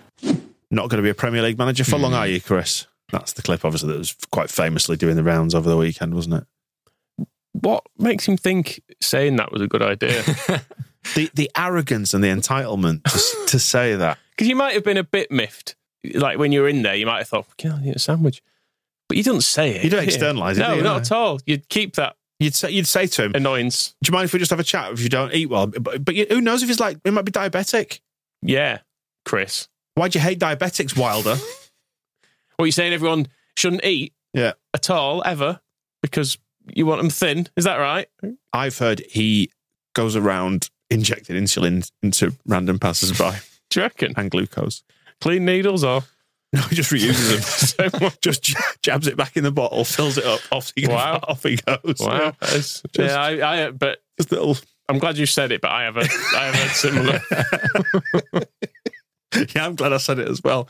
Not 0.72 0.90
going 0.90 0.98
to 0.98 1.04
be 1.04 1.10
a 1.10 1.16
Premier 1.16 1.42
League 1.42 1.58
manager 1.58 1.84
for 1.84 1.98
long, 1.98 2.14
are 2.14 2.28
you, 2.28 2.42
Chris? 2.42 2.88
That's 3.12 3.34
the 3.34 3.44
clip, 3.44 3.64
obviously, 3.64 3.92
that 3.92 4.00
was 4.00 4.16
quite 4.32 4.50
famously 4.50 4.98
doing 4.98 5.16
the 5.16 5.24
rounds 5.24 5.54
over 5.54 5.70
the 5.70 5.78
weekend, 5.78 6.16
wasn't 6.16 6.36
it? 6.36 7.28
What 7.52 7.84
makes 8.00 8.28
him 8.28 8.38
think 8.38 8.82
saying 9.00 9.36
that 9.36 9.52
was 9.52 9.62
a 9.62 9.68
good 9.68 9.84
idea? 9.84 10.24
The 11.16 11.30
the 11.34 11.52
arrogance 11.56 12.14
and 12.14 12.24
the 12.24 12.30
entitlement 12.30 13.04
to, 13.04 13.48
to 13.52 13.60
say 13.60 13.96
that. 13.96 14.18
Because 14.34 14.48
you 14.48 14.56
might 14.56 14.74
have 14.74 14.84
been 14.84 14.98
a 14.98 15.04
bit 15.04 15.30
miffed. 15.30 15.76
Like 16.16 16.40
when 16.40 16.52
you 16.52 16.62
were 16.62 16.68
in 16.68 16.82
there, 16.82 16.96
you 16.96 17.06
might 17.06 17.20
have 17.20 17.28
thought, 17.28 17.56
"Can 17.56 17.72
I 17.72 17.86
eat 17.86 17.96
a 17.96 18.00
sandwich?" 18.00 18.42
But 19.14 19.18
you 19.20 19.24
don't 19.24 19.42
say 19.44 19.76
it. 19.76 19.84
You 19.84 19.92
don't 19.92 20.04
externalise 20.08 20.54
it, 20.54 20.58
No, 20.58 20.72
do 20.72 20.78
you? 20.78 20.82
not 20.82 20.94
No. 20.94 21.00
at 21.02 21.12
all. 21.12 21.40
You'd 21.46 21.70
keep 21.70 21.98
that 21.98 22.16
You'd 22.40 22.56
say 22.56 22.72
you'd 22.72 22.88
say 22.88 23.06
to 23.06 23.26
him, 23.26 23.32
annoyance. 23.36 23.94
"Do 24.02 24.10
you 24.10 24.14
mind 24.14 24.26
if 24.26 24.34
we 24.34 24.40
just 24.40 24.50
have 24.50 24.60
a 24.60 24.64
chat 24.64 24.92
if 24.92 25.02
you 25.02 25.08
don't 25.08 25.32
eat 25.36 25.46
well?" 25.46 25.68
But, 25.68 26.04
but 26.04 26.16
who 26.16 26.42
knows 26.42 26.64
if 26.64 26.68
he's 26.68 26.80
like 26.80 26.98
he 27.04 27.12
might 27.12 27.26
be 27.26 27.32
diabetic. 27.32 28.00
Yeah, 28.42 28.80
Chris. 29.24 29.68
Why 29.94 30.08
do 30.10 30.18
you 30.18 30.24
hate 30.24 30.40
diabetics, 30.40 30.98
Wilder? 30.98 31.38
What 32.58 32.64
are 32.64 32.66
you 32.66 32.72
saying? 32.72 32.92
Everyone 32.94 33.28
shouldn't 33.56 33.86
eat 33.86 34.14
yeah, 34.34 34.54
at 34.74 34.90
all 34.90 35.22
ever 35.26 35.60
because 36.02 36.38
you 36.74 36.86
want 36.88 37.02
them 37.02 37.10
thin. 37.12 37.48
Is 37.56 37.66
that 37.66 37.78
right? 37.78 38.08
I've 38.52 38.78
heard 38.80 39.02
he 39.10 39.52
goes 39.94 40.16
around 40.16 40.70
injecting 40.90 41.36
insulin 41.36 41.90
into 42.02 42.34
random 42.48 42.80
passers-by 42.80 43.40
Do 43.70 43.80
you 43.80 43.84
reckon? 43.84 44.14
and 44.18 44.30
glucose. 44.32 44.84
Clean 45.22 45.44
needles 45.46 45.84
or 45.84 46.04
No, 46.58 46.62
he 46.62 46.76
just 46.76 46.92
reuses 46.92 47.76
them. 47.76 48.12
just 48.22 48.56
jabs 48.84 49.08
it 49.08 49.18
back 49.18 49.36
in 49.36 49.44
the 49.44 49.52
bottle, 49.52 49.84
fills 49.84 50.20
it 50.20 50.26
up, 50.26 50.40
off 50.52 50.72
he 50.76 50.84
goes. 50.84 50.92
Wow. 50.92 51.20
Off 51.24 51.42
he 51.42 51.56
goes. 51.56 51.98
wow? 52.00 52.34
That's- 52.40 52.84
yeah, 52.94 53.20
I, 53.20 53.66
I, 53.68 53.72
but 53.72 54.04
Just 54.20 54.32
little. 54.32 54.56
I'm 54.88 55.00
glad 55.00 55.18
you 55.18 55.26
said 55.26 55.52
it. 55.52 55.62
But 55.62 55.72
I 55.72 55.84
haven't. 55.84 56.12
I 56.36 56.52
haven't 56.52 56.70
similar. 56.76 57.22
Yeah, 59.56 59.66
I'm 59.66 59.76
glad 59.76 59.94
I 59.94 59.98
said 59.98 60.20
it 60.20 60.28
as 60.28 60.44
well. 60.44 60.70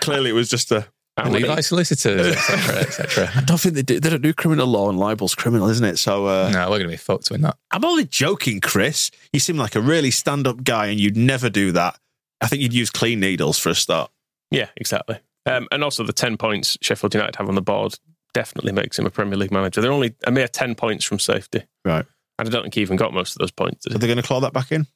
Clearly, 0.00 0.30
it 0.30 0.34
was 0.34 0.48
just 0.48 0.70
a. 0.72 0.86
Levi 1.24 1.62
solicitors, 1.62 2.36
etc., 2.36 2.76
etc. 2.76 3.30
I 3.34 3.40
don't 3.40 3.58
think 3.58 3.74
they 3.74 3.82
do. 3.82 3.98
They 3.98 4.10
don't 4.10 4.20
do 4.20 4.34
criminal 4.34 4.66
law, 4.66 4.90
and 4.90 4.98
libel's 4.98 5.34
criminal, 5.34 5.66
isn't 5.70 5.84
it? 5.84 5.96
So 5.96 6.26
uh, 6.26 6.50
No, 6.52 6.60
we're 6.70 6.78
going 6.78 6.82
to 6.82 6.88
be 6.88 6.96
fucked 6.96 7.30
with 7.30 7.40
that. 7.40 7.56
I'm 7.70 7.86
only 7.86 8.04
joking, 8.04 8.60
Chris. 8.60 9.10
You 9.32 9.40
seem 9.40 9.56
like 9.56 9.74
a 9.74 9.80
really 9.80 10.10
stand-up 10.10 10.62
guy, 10.62 10.86
and 10.88 11.00
you'd 11.00 11.16
never 11.16 11.48
do 11.48 11.72
that. 11.72 11.98
I 12.42 12.48
think 12.48 12.60
you'd 12.60 12.74
use 12.74 12.90
clean 12.90 13.18
needles 13.18 13.58
for 13.58 13.70
a 13.70 13.74
start. 13.74 14.10
Yeah, 14.50 14.68
exactly. 14.76 15.18
Um, 15.46 15.68
and 15.70 15.84
also 15.84 16.02
the 16.04 16.12
ten 16.12 16.36
points 16.36 16.76
Sheffield 16.82 17.14
United 17.14 17.36
have 17.36 17.48
on 17.48 17.54
the 17.54 17.62
board 17.62 17.98
definitely 18.34 18.72
makes 18.72 18.98
him 18.98 19.06
a 19.06 19.10
Premier 19.10 19.36
League 19.38 19.52
manager. 19.52 19.80
They're 19.80 19.92
only 19.92 20.14
a 20.26 20.30
mere 20.30 20.48
ten 20.48 20.74
points 20.74 21.04
from 21.04 21.18
safety, 21.18 21.62
Right. 21.84 22.04
and 22.38 22.48
I 22.48 22.50
don't 22.50 22.62
think 22.62 22.74
he 22.74 22.80
even 22.82 22.96
got 22.96 23.12
most 23.14 23.32
of 23.34 23.38
those 23.38 23.50
points. 23.52 23.86
Are 23.86 23.98
they 23.98 24.06
going 24.06 24.16
to 24.18 24.22
claw 24.22 24.40
that 24.40 24.52
back 24.52 24.72
in? 24.72 24.86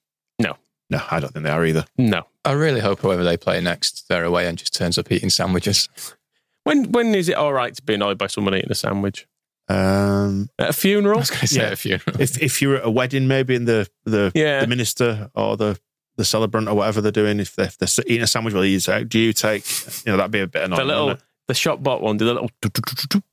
No, 0.40 0.56
No, 0.90 1.00
I 1.10 1.20
don't 1.20 1.32
think 1.32 1.44
they 1.44 1.50
are 1.50 1.64
either. 1.64 1.84
no. 1.96 2.24
I 2.44 2.52
really 2.52 2.80
hope 2.80 3.00
whoever 3.00 3.22
they 3.22 3.36
play 3.36 3.60
next, 3.60 4.08
they're 4.08 4.24
away 4.24 4.46
and 4.46 4.56
just 4.58 4.74
turns 4.74 4.96
up 4.98 5.10
eating 5.12 5.30
sandwiches. 5.30 5.88
When 6.64 6.92
when 6.92 7.14
is 7.14 7.28
it 7.30 7.36
all 7.36 7.54
right 7.54 7.74
to 7.74 7.82
be 7.82 7.94
annoyed 7.94 8.18
by 8.18 8.26
someone 8.26 8.54
eating 8.54 8.70
a 8.70 8.74
sandwich 8.74 9.26
Um, 9.68 10.50
at 10.58 10.68
a 10.70 10.72
funeral? 10.74 11.16
I 11.18 11.20
was 11.20 11.30
going 11.30 11.40
to 11.40 11.46
say 11.46 11.60
Yeah. 11.62 11.70
a 11.72 11.76
funeral. 11.76 12.20
if 12.20 12.40
if 12.42 12.60
you're 12.60 12.76
at 12.76 12.84
a 12.84 12.90
wedding, 12.90 13.26
maybe 13.28 13.54
in 13.54 13.64
the 13.64 13.88
the, 14.04 14.30
Yeah. 14.34 14.60
the 14.60 14.66
minister 14.66 15.30
or 15.34 15.56
the 15.56 15.78
the 16.16 16.24
celebrant 16.24 16.68
or 16.68 16.74
whatever 16.74 17.00
they're 17.00 17.12
doing, 17.12 17.40
if 17.40 17.54
they're, 17.56 17.66
if 17.66 17.76
they're 17.78 18.04
eating 18.06 18.22
a 18.22 18.26
sandwich, 18.26 18.52
well, 18.54 18.64
you 18.64 18.80
take, 18.80 19.08
do 19.08 19.18
you 19.18 19.32
take? 19.32 19.64
You 20.06 20.12
know, 20.12 20.16
that'd 20.18 20.30
be 20.30 20.40
a 20.40 20.46
bit 20.46 20.62
annoying. 20.64 20.78
the 20.80 20.84
little 20.86 21.18
the 21.48 21.54
shop 21.54 21.82
bought 21.82 22.00
one, 22.02 22.16
do 22.16 22.24
the 22.26 22.34
little 22.34 22.50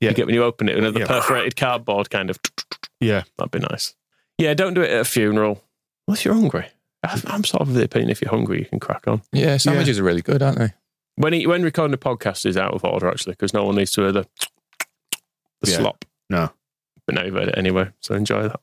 Yeah. 0.00 0.08
you 0.10 0.14
get 0.14 0.26
when 0.26 0.34
you 0.34 0.42
open 0.44 0.68
it, 0.68 0.74
you 0.76 0.80
know, 0.82 0.90
the 0.90 1.00
Yeah. 1.00 1.06
perforated 1.06 1.54
cardboard 1.56 2.10
kind 2.10 2.30
of. 2.30 2.38
yeah. 3.00 3.22
That'd 3.36 3.50
be 3.52 3.58
nice. 3.60 3.94
Yeah, 4.38 4.54
don't 4.54 4.74
do 4.74 4.82
it 4.82 4.90
at 4.90 5.00
a 5.00 5.04
funeral 5.04 5.62
unless 6.06 6.24
you're 6.24 6.34
hungry. 6.34 6.66
I'm 7.04 7.20
I'm 7.26 7.44
sort 7.44 7.62
of 7.62 7.68
of 7.68 7.74
the 7.74 7.84
opinion 7.84 8.10
if 8.10 8.20
you're 8.20 8.30
hungry, 8.30 8.58
you 8.58 8.64
can 8.66 8.80
crack 8.80 9.06
on. 9.06 9.22
Yeah, 9.32 9.56
sandwiches 9.56 9.98
are 10.00 10.02
really 10.04 10.22
good, 10.22 10.42
aren't 10.42 10.58
they? 10.58 10.72
When 11.16 11.32
he, 11.32 11.46
when 11.46 11.62
recording 11.62 11.94
a 11.94 11.98
podcast 11.98 12.44
is 12.46 12.56
out 12.56 12.74
of 12.74 12.84
order 12.84 13.08
actually 13.08 13.32
because 13.32 13.52
no 13.54 13.64
one 13.64 13.76
needs 13.76 13.92
to 13.92 14.02
hear 14.02 14.12
the 14.12 14.26
the 15.60 15.70
Yeah. 15.70 15.76
slop. 15.78 16.04
No, 16.30 16.50
But 17.06 17.14
now 17.14 17.24
you've 17.24 17.34
heard 17.34 17.48
it 17.48 17.58
anyway, 17.58 17.90
so 18.00 18.14
enjoy 18.14 18.42
that. 18.48 18.60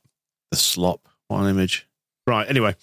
the 0.50 0.56
slop. 0.56 1.08
What 1.28 1.40
an 1.40 1.48
image. 1.50 1.86
Right. 2.26 2.48
Anyway, 2.48 2.74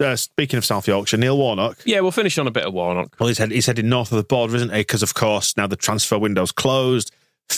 uh, 0.00 0.16
speaking 0.16 0.58
of 0.58 0.64
South 0.64 0.88
Yorkshire, 0.88 1.16
Neil 1.16 1.36
Warnock. 1.36 1.78
Yeah, 1.84 2.00
we'll 2.00 2.10
finish 2.10 2.38
on 2.38 2.46
a 2.46 2.50
bit 2.50 2.64
of 2.64 2.72
Warnock. 2.72 3.16
Well, 3.18 3.28
he's, 3.28 3.38
head, 3.38 3.50
he's 3.50 3.66
heading 3.66 3.88
north 3.88 4.12
of 4.12 4.16
the 4.16 4.24
border, 4.24 4.56
isn't 4.56 4.72
he? 4.72 4.80
Because 4.80 5.02
of 5.02 5.14
course 5.14 5.56
now 5.56 5.66
the 5.66 5.76
transfer 5.76 6.18
window's 6.18 6.52
closed. 6.52 7.12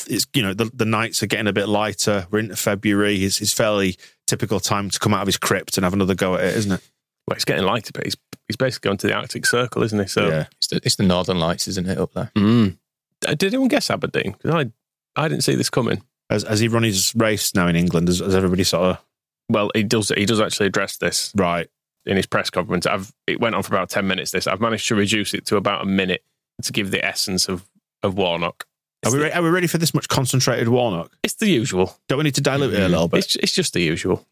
It's 0.08 0.26
you 0.32 0.42
know 0.42 0.54
the, 0.54 0.70
the 0.72 0.86
nights 0.86 1.22
are 1.22 1.26
getting 1.26 1.46
a 1.46 1.52
bit 1.52 1.68
lighter. 1.68 2.26
We're 2.30 2.38
into 2.38 2.56
February. 2.56 3.22
It's, 3.24 3.40
it's 3.40 3.52
fairly 3.52 3.96
typical 4.26 4.58
time 4.58 4.88
to 4.90 4.98
come 4.98 5.12
out 5.12 5.20
of 5.20 5.28
his 5.28 5.36
crypt 5.36 5.76
and 5.76 5.84
have 5.84 5.92
another 5.92 6.14
go 6.14 6.34
at 6.34 6.44
it, 6.44 6.56
isn't 6.56 6.72
it? 6.72 6.80
Well, 7.26 7.36
it's 7.36 7.44
getting 7.44 7.64
lighter, 7.64 7.90
but 7.92 8.04
he's 8.04 8.16
he's 8.48 8.56
basically 8.56 8.88
going 8.88 8.98
to 8.98 9.06
the 9.06 9.14
Arctic 9.14 9.46
Circle, 9.46 9.82
isn't 9.82 9.98
he? 9.98 10.06
So 10.06 10.28
yeah. 10.28 10.46
It's 10.58 10.68
the, 10.68 10.80
it's 10.82 10.96
the 10.96 11.04
Northern 11.04 11.38
Lights, 11.38 11.68
isn't 11.68 11.88
it, 11.88 11.98
up 11.98 12.12
there? 12.14 12.30
Mm. 12.34 12.78
Uh, 13.26 13.34
Did 13.34 13.52
anyone 13.52 13.68
guess 13.68 13.90
Aberdeen? 13.90 14.32
Because 14.32 14.54
I 14.54 15.22
I 15.22 15.28
didn't 15.28 15.44
see 15.44 15.54
this 15.54 15.70
coming. 15.70 16.02
Has, 16.30 16.42
has 16.44 16.60
he 16.60 16.68
run 16.68 16.82
his 16.82 17.14
race 17.14 17.54
now 17.54 17.68
in 17.68 17.76
England? 17.76 18.08
Has, 18.08 18.20
has 18.20 18.34
everybody 18.34 18.64
sort 18.64 18.84
of 18.84 19.04
Well, 19.48 19.70
he 19.74 19.82
does 19.82 20.08
he 20.08 20.24
does 20.24 20.40
actually 20.40 20.66
address 20.66 20.96
this 20.96 21.32
right? 21.36 21.68
In 22.06 22.16
his 22.16 22.26
press 22.26 22.50
conference. 22.50 22.86
I've 22.86 23.12
it 23.26 23.40
went 23.40 23.54
on 23.54 23.62
for 23.62 23.74
about 23.74 23.90
ten 23.90 24.06
minutes. 24.06 24.30
This 24.30 24.46
I've 24.46 24.60
managed 24.60 24.88
to 24.88 24.94
reduce 24.94 25.34
it 25.34 25.46
to 25.46 25.56
about 25.56 25.82
a 25.82 25.86
minute 25.86 26.22
to 26.62 26.72
give 26.72 26.90
the 26.90 27.04
essence 27.04 27.48
of 27.48 27.68
of 28.02 28.16
Warnock. 28.16 28.66
Are 29.04 29.10
we, 29.12 29.18
re- 29.18 29.32
are 29.32 29.42
we 29.42 29.48
ready 29.50 29.66
for 29.66 29.78
this 29.78 29.94
much 29.94 30.08
concentrated 30.08 30.68
Warnock? 30.68 31.10
It's 31.24 31.34
the 31.34 31.48
usual. 31.48 31.96
Don't 32.08 32.18
we 32.18 32.24
need 32.24 32.36
to 32.36 32.40
dilute 32.40 32.72
it 32.74 32.80
a 32.82 32.88
little 32.88 33.08
bit? 33.08 33.18
It's 33.24 33.36
it's 33.36 33.52
just 33.52 33.72
the 33.72 33.80
usual. 33.82 34.24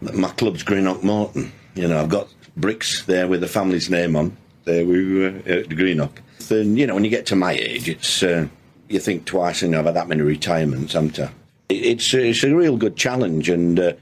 My 0.00 0.28
club's 0.30 0.62
Greenock 0.62 1.02
Morton. 1.02 1.52
You 1.74 1.88
know, 1.88 2.00
I've 2.00 2.08
got 2.08 2.28
bricks 2.56 3.04
there 3.04 3.28
with 3.28 3.40
the 3.42 3.48
family's 3.48 3.90
name 3.90 4.16
on. 4.16 4.36
There 4.64 4.84
we 4.86 5.18
were 5.18 5.26
at 5.46 5.68
Greenock. 5.68 6.20
Then, 6.48 6.76
you 6.76 6.86
know, 6.86 6.94
when 6.94 7.04
you 7.04 7.10
get 7.10 7.26
to 7.26 7.36
my 7.36 7.52
age, 7.52 7.88
it's 7.88 8.22
uh, 8.22 8.48
you 8.88 8.98
think 8.98 9.24
twice 9.26 9.62
and 9.62 9.74
I've 9.76 9.84
had 9.84 9.94
that 9.94 10.08
many 10.08 10.22
retirements, 10.22 10.94
haven't 10.94 11.18
I? 11.18 11.30
It- 11.68 11.84
It's, 11.84 12.14
it's 12.14 12.42
a 12.44 12.54
real 12.54 12.76
good 12.78 12.96
challenge, 12.96 13.50
and 13.50 13.78
uh, 13.78 13.92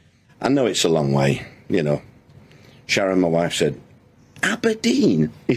I 0.40 0.48
know 0.48 0.66
it's 0.66 0.84
a 0.84 0.88
long 0.88 1.12
way. 1.12 1.44
You 1.68 1.82
know, 1.82 2.02
Sharon, 2.86 3.20
my 3.20 3.28
wife, 3.28 3.54
said, 3.54 3.80
Aberdeen. 4.42 5.30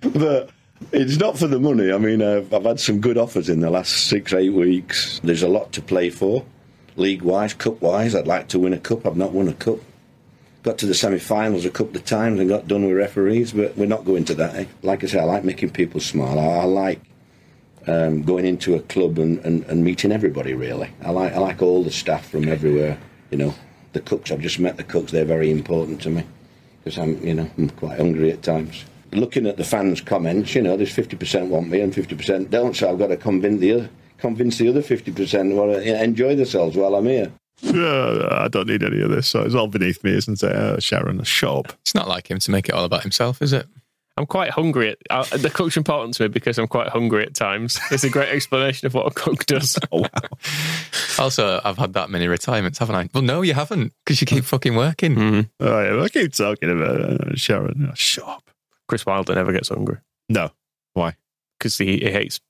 But 0.00 0.50
it's 0.92 1.16
not 1.16 1.38
for 1.38 1.46
the 1.48 1.58
money. 1.58 1.92
I 1.92 1.98
mean, 1.98 2.22
I've, 2.22 2.52
I've 2.54 2.64
had 2.64 2.80
some 2.80 3.00
good 3.00 3.18
offers 3.18 3.48
in 3.48 3.60
the 3.60 3.70
last 3.70 4.06
six, 4.08 4.32
eight 4.32 4.50
weeks. 4.52 5.20
There's 5.24 5.42
a 5.42 5.48
lot 5.48 5.72
to 5.72 5.82
play 5.82 6.10
for, 6.10 6.44
league 6.96 7.22
wise, 7.22 7.52
cup 7.54 7.80
wise. 7.80 8.14
I'd 8.14 8.26
like 8.26 8.48
to 8.48 8.58
win 8.58 8.72
a 8.72 8.78
cup. 8.78 9.06
I've 9.06 9.16
not 9.16 9.32
won 9.32 9.48
a 9.48 9.54
cup. 9.54 9.78
Got 10.62 10.78
to 10.78 10.86
the 10.86 10.94
semi 10.94 11.18
finals 11.18 11.64
a 11.64 11.70
couple 11.70 11.96
of 11.96 12.04
times 12.04 12.40
and 12.40 12.48
got 12.48 12.68
done 12.68 12.84
with 12.86 12.96
referees, 12.96 13.52
but 13.52 13.76
we're 13.76 13.86
not 13.86 14.04
going 14.04 14.24
to 14.26 14.34
that. 14.36 14.54
eh? 14.54 14.64
Like 14.82 15.02
I 15.04 15.06
say, 15.08 15.18
I 15.20 15.24
like 15.24 15.44
making 15.44 15.70
people 15.70 16.00
smile. 16.00 16.38
I, 16.38 16.58
I 16.58 16.64
like 16.64 17.00
um, 17.86 18.22
going 18.22 18.44
into 18.46 18.74
a 18.74 18.80
club 18.80 19.18
and, 19.18 19.38
and, 19.40 19.64
and 19.64 19.84
meeting 19.84 20.12
everybody, 20.12 20.54
really. 20.54 20.90
I 21.02 21.10
like, 21.10 21.32
I 21.32 21.38
like 21.38 21.62
all 21.62 21.82
the 21.82 21.90
staff 21.90 22.28
from 22.30 22.48
everywhere, 22.48 22.98
you 23.30 23.38
know. 23.38 23.54
The 23.92 24.00
cooks, 24.00 24.30
I've 24.30 24.40
just 24.40 24.58
met 24.58 24.76
the 24.76 24.84
cooks, 24.84 25.12
they're 25.12 25.24
very 25.24 25.50
important 25.50 26.00
to 26.02 26.10
me 26.10 26.24
because 26.84 26.98
I'm, 26.98 27.24
you 27.26 27.34
know, 27.34 27.50
I'm 27.56 27.70
quite 27.70 27.98
hungry 27.98 28.32
at 28.32 28.42
times. 28.42 28.84
Looking 29.12 29.46
at 29.46 29.56
the 29.56 29.64
fans' 29.64 30.00
comments, 30.00 30.54
you 30.54 30.62
know, 30.62 30.76
there's 30.76 30.94
50% 30.94 31.48
want 31.48 31.68
me 31.68 31.80
and 31.80 31.92
50% 31.92 32.50
don't, 32.50 32.76
so 32.76 32.90
I've 32.90 32.98
got 32.98 33.06
to 33.08 33.16
convince 33.16 33.60
the 33.60 33.72
other, 33.72 33.90
convince 34.18 34.58
the 34.58 34.68
other 34.68 34.82
50% 34.82 35.54
want 35.54 35.72
to 35.72 36.04
enjoy 36.04 36.36
themselves 36.36 36.76
while 36.76 36.94
I'm 36.94 37.06
here. 37.06 37.32
Uh, 37.64 38.28
I 38.30 38.48
don't 38.48 38.68
need 38.68 38.82
any 38.82 39.00
of 39.00 39.10
this, 39.10 39.26
so 39.26 39.42
it's 39.42 39.54
all 39.54 39.66
beneath 39.66 40.04
me, 40.04 40.12
isn't 40.12 40.42
it? 40.42 40.52
Uh, 40.52 40.78
Sharon, 40.78 41.22
shut 41.24 41.56
up. 41.66 41.72
It's 41.80 41.94
not 41.94 42.08
like 42.08 42.30
him 42.30 42.38
to 42.38 42.50
make 42.50 42.68
it 42.68 42.74
all 42.74 42.84
about 42.84 43.02
himself, 43.02 43.42
is 43.42 43.52
it? 43.52 43.66
I'm 44.18 44.26
quite 44.26 44.50
hungry. 44.50 44.90
At, 44.90 44.98
uh, 45.10 45.36
the 45.36 45.48
cook's 45.50 45.76
important 45.76 46.14
to 46.14 46.24
me 46.24 46.28
because 46.28 46.58
I'm 46.58 46.68
quite 46.68 46.88
hungry 46.88 47.24
at 47.24 47.34
times. 47.34 47.78
It's 47.90 48.04
a 48.04 48.10
great 48.10 48.28
explanation 48.28 48.86
of 48.86 48.94
what 48.94 49.06
a 49.06 49.10
cook 49.10 49.46
does. 49.46 49.78
oh, 49.92 50.00
wow. 50.02 50.08
Also, 51.18 51.60
I've 51.64 51.78
had 51.78 51.92
that 51.94 52.10
many 52.10 52.28
retirements, 52.28 52.78
haven't 52.78 52.96
I? 52.96 53.08
Well, 53.14 53.22
no, 53.22 53.42
you 53.42 53.54
haven't, 53.54 53.92
because 54.04 54.20
you 54.20 54.26
keep 54.26 54.44
fucking 54.44 54.74
working. 54.74 55.14
Mm. 55.14 55.50
Oh, 55.60 55.82
yeah, 55.82 56.02
I 56.02 56.08
keep 56.08 56.32
talking 56.32 56.70
about 56.70 57.00
uh, 57.00 57.34
Sharon. 57.36 57.88
Oh, 57.90 57.94
shut 57.94 58.26
up. 58.26 58.50
Chris 58.88 59.06
Wilder 59.06 59.34
never 59.34 59.52
gets 59.52 59.68
hungry 59.68 59.98
No. 60.28 60.50
Why? 60.94 61.14
because 61.58 61.76
he, 61.78 61.98
he 61.98 62.10
hates. 62.10 62.40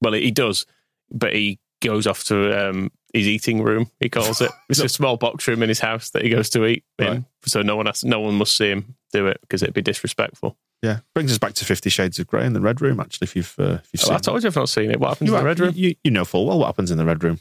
Well, 0.00 0.12
he 0.12 0.30
does, 0.30 0.66
but 1.10 1.34
he 1.34 1.58
goes 1.82 2.06
off 2.06 2.24
to 2.24 2.68
um, 2.68 2.90
his 3.12 3.26
eating 3.26 3.62
room. 3.62 3.90
He 4.00 4.08
calls 4.08 4.40
it. 4.40 4.50
It's 4.68 4.80
a 4.80 4.88
small 4.88 5.16
box 5.16 5.46
room 5.48 5.62
in 5.62 5.68
his 5.68 5.80
house 5.80 6.10
that 6.10 6.22
he 6.22 6.30
goes 6.30 6.50
to 6.50 6.66
eat 6.66 6.84
in. 6.98 7.06
Right. 7.06 7.24
So 7.44 7.62
no 7.62 7.76
one 7.76 7.86
has, 7.86 8.04
no 8.04 8.20
one 8.20 8.34
must 8.34 8.56
see 8.56 8.70
him 8.70 8.96
do 9.12 9.26
it 9.26 9.38
because 9.40 9.62
it'd 9.62 9.74
be 9.74 9.82
disrespectful. 9.82 10.56
Yeah. 10.82 11.00
Brings 11.14 11.32
us 11.32 11.38
back 11.38 11.54
to 11.54 11.64
Fifty 11.64 11.90
Shades 11.90 12.18
of 12.18 12.26
Grey 12.28 12.46
in 12.46 12.52
the 12.52 12.60
Red 12.60 12.80
Room, 12.80 13.00
actually, 13.00 13.24
if 13.26 13.34
you've, 13.36 13.54
uh, 13.58 13.78
if 13.82 13.90
you've 13.92 14.02
Oh, 14.02 14.06
seen 14.06 14.14
I 14.14 14.18
told 14.18 14.42
you 14.42 14.46
I've 14.48 14.56
not 14.56 14.68
seen 14.68 14.90
it. 14.90 15.00
What 15.00 15.08
happens 15.08 15.28
You 15.30 15.36
in 15.36 15.40
the 15.42 15.46
red 15.46 15.58
room? 15.60 15.72
You, 15.74 15.94
you 16.04 16.10
know 16.10 16.24
full 16.24 16.46
well 16.46 16.58
what 16.60 16.66
happens 16.66 16.90
in 16.90 16.98
the 16.98 17.04
Red 17.04 17.22
Room. 17.24 17.40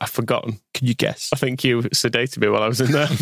I've 0.00 0.10
forgotten. 0.10 0.58
Can 0.74 0.88
you 0.88 0.94
guess? 0.94 1.30
I 1.32 1.36
think 1.36 1.62
you 1.62 1.82
sedated 1.82 2.38
me 2.38 2.48
while 2.48 2.62
I 2.62 2.68
was 2.68 2.80
in 2.80 2.92
there. 2.92 3.08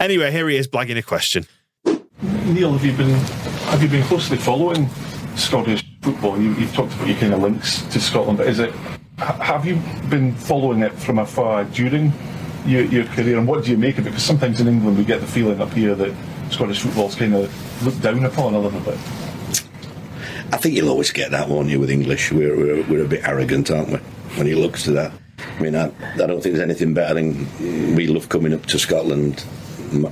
Anyway, 0.00 0.30
here 0.32 0.48
he 0.48 0.56
is 0.56 0.66
blagging 0.68 0.98
a 0.98 1.02
question. 1.02 1.46
Neil, 1.84 2.72
have 2.72 2.84
you 2.84 2.92
been 2.92 3.10
have 3.70 3.82
you 3.82 3.88
been 3.88 4.02
closely 4.04 4.36
following 4.36 4.88
Scottish 5.36 5.84
football? 6.02 6.38
You, 6.38 6.52
you've 6.54 6.74
talked 6.74 6.92
about 6.94 7.06
your 7.06 7.16
kind 7.16 7.32
of 7.32 7.40
links 7.40 7.82
to 7.82 8.00
Scotland, 8.00 8.38
but 8.38 8.46
is 8.48 8.58
it 8.58 8.74
have 9.18 9.64
you 9.64 9.76
been 10.10 10.34
following 10.34 10.80
it 10.80 10.92
from 10.92 11.18
afar 11.20 11.64
during 11.64 12.12
your, 12.66 12.82
your 12.86 13.04
career, 13.06 13.38
and 13.38 13.46
what 13.46 13.64
do 13.64 13.70
you 13.70 13.78
make 13.78 13.96
of 13.98 14.06
it? 14.06 14.10
Because 14.10 14.24
sometimes 14.24 14.60
in 14.60 14.66
England 14.68 14.98
we 14.98 15.04
get 15.04 15.20
the 15.20 15.26
feeling 15.26 15.60
up 15.60 15.72
here 15.72 15.94
that 15.94 16.12
Scottish 16.54 16.82
football's 16.82 17.16
kind 17.16 17.34
of 17.34 17.84
looked 17.84 18.00
down 18.00 18.24
upon 18.24 18.54
a 18.54 18.58
little 18.60 18.80
bit. 18.80 18.94
I 20.52 20.56
think 20.56 20.76
you'll 20.76 20.88
always 20.88 21.10
get 21.10 21.32
that, 21.32 21.48
won't 21.48 21.68
you, 21.68 21.80
with 21.80 21.90
English? 21.90 22.30
We're, 22.30 22.56
we're, 22.56 22.82
we're 22.84 23.04
a 23.04 23.08
bit 23.08 23.26
arrogant, 23.26 23.72
aren't 23.72 23.88
we, 23.88 23.96
when 24.36 24.46
he 24.46 24.54
looks 24.54 24.84
to 24.84 24.92
that? 24.92 25.12
I 25.38 25.60
mean, 25.60 25.74
I, 25.74 25.86
I 25.86 26.26
don't 26.26 26.40
think 26.40 26.54
there's 26.54 26.60
anything 26.60 26.94
better 26.94 27.14
than 27.14 27.96
we 27.96 28.06
love 28.06 28.28
coming 28.28 28.54
up 28.54 28.66
to 28.66 28.78
Scotland, 28.78 29.44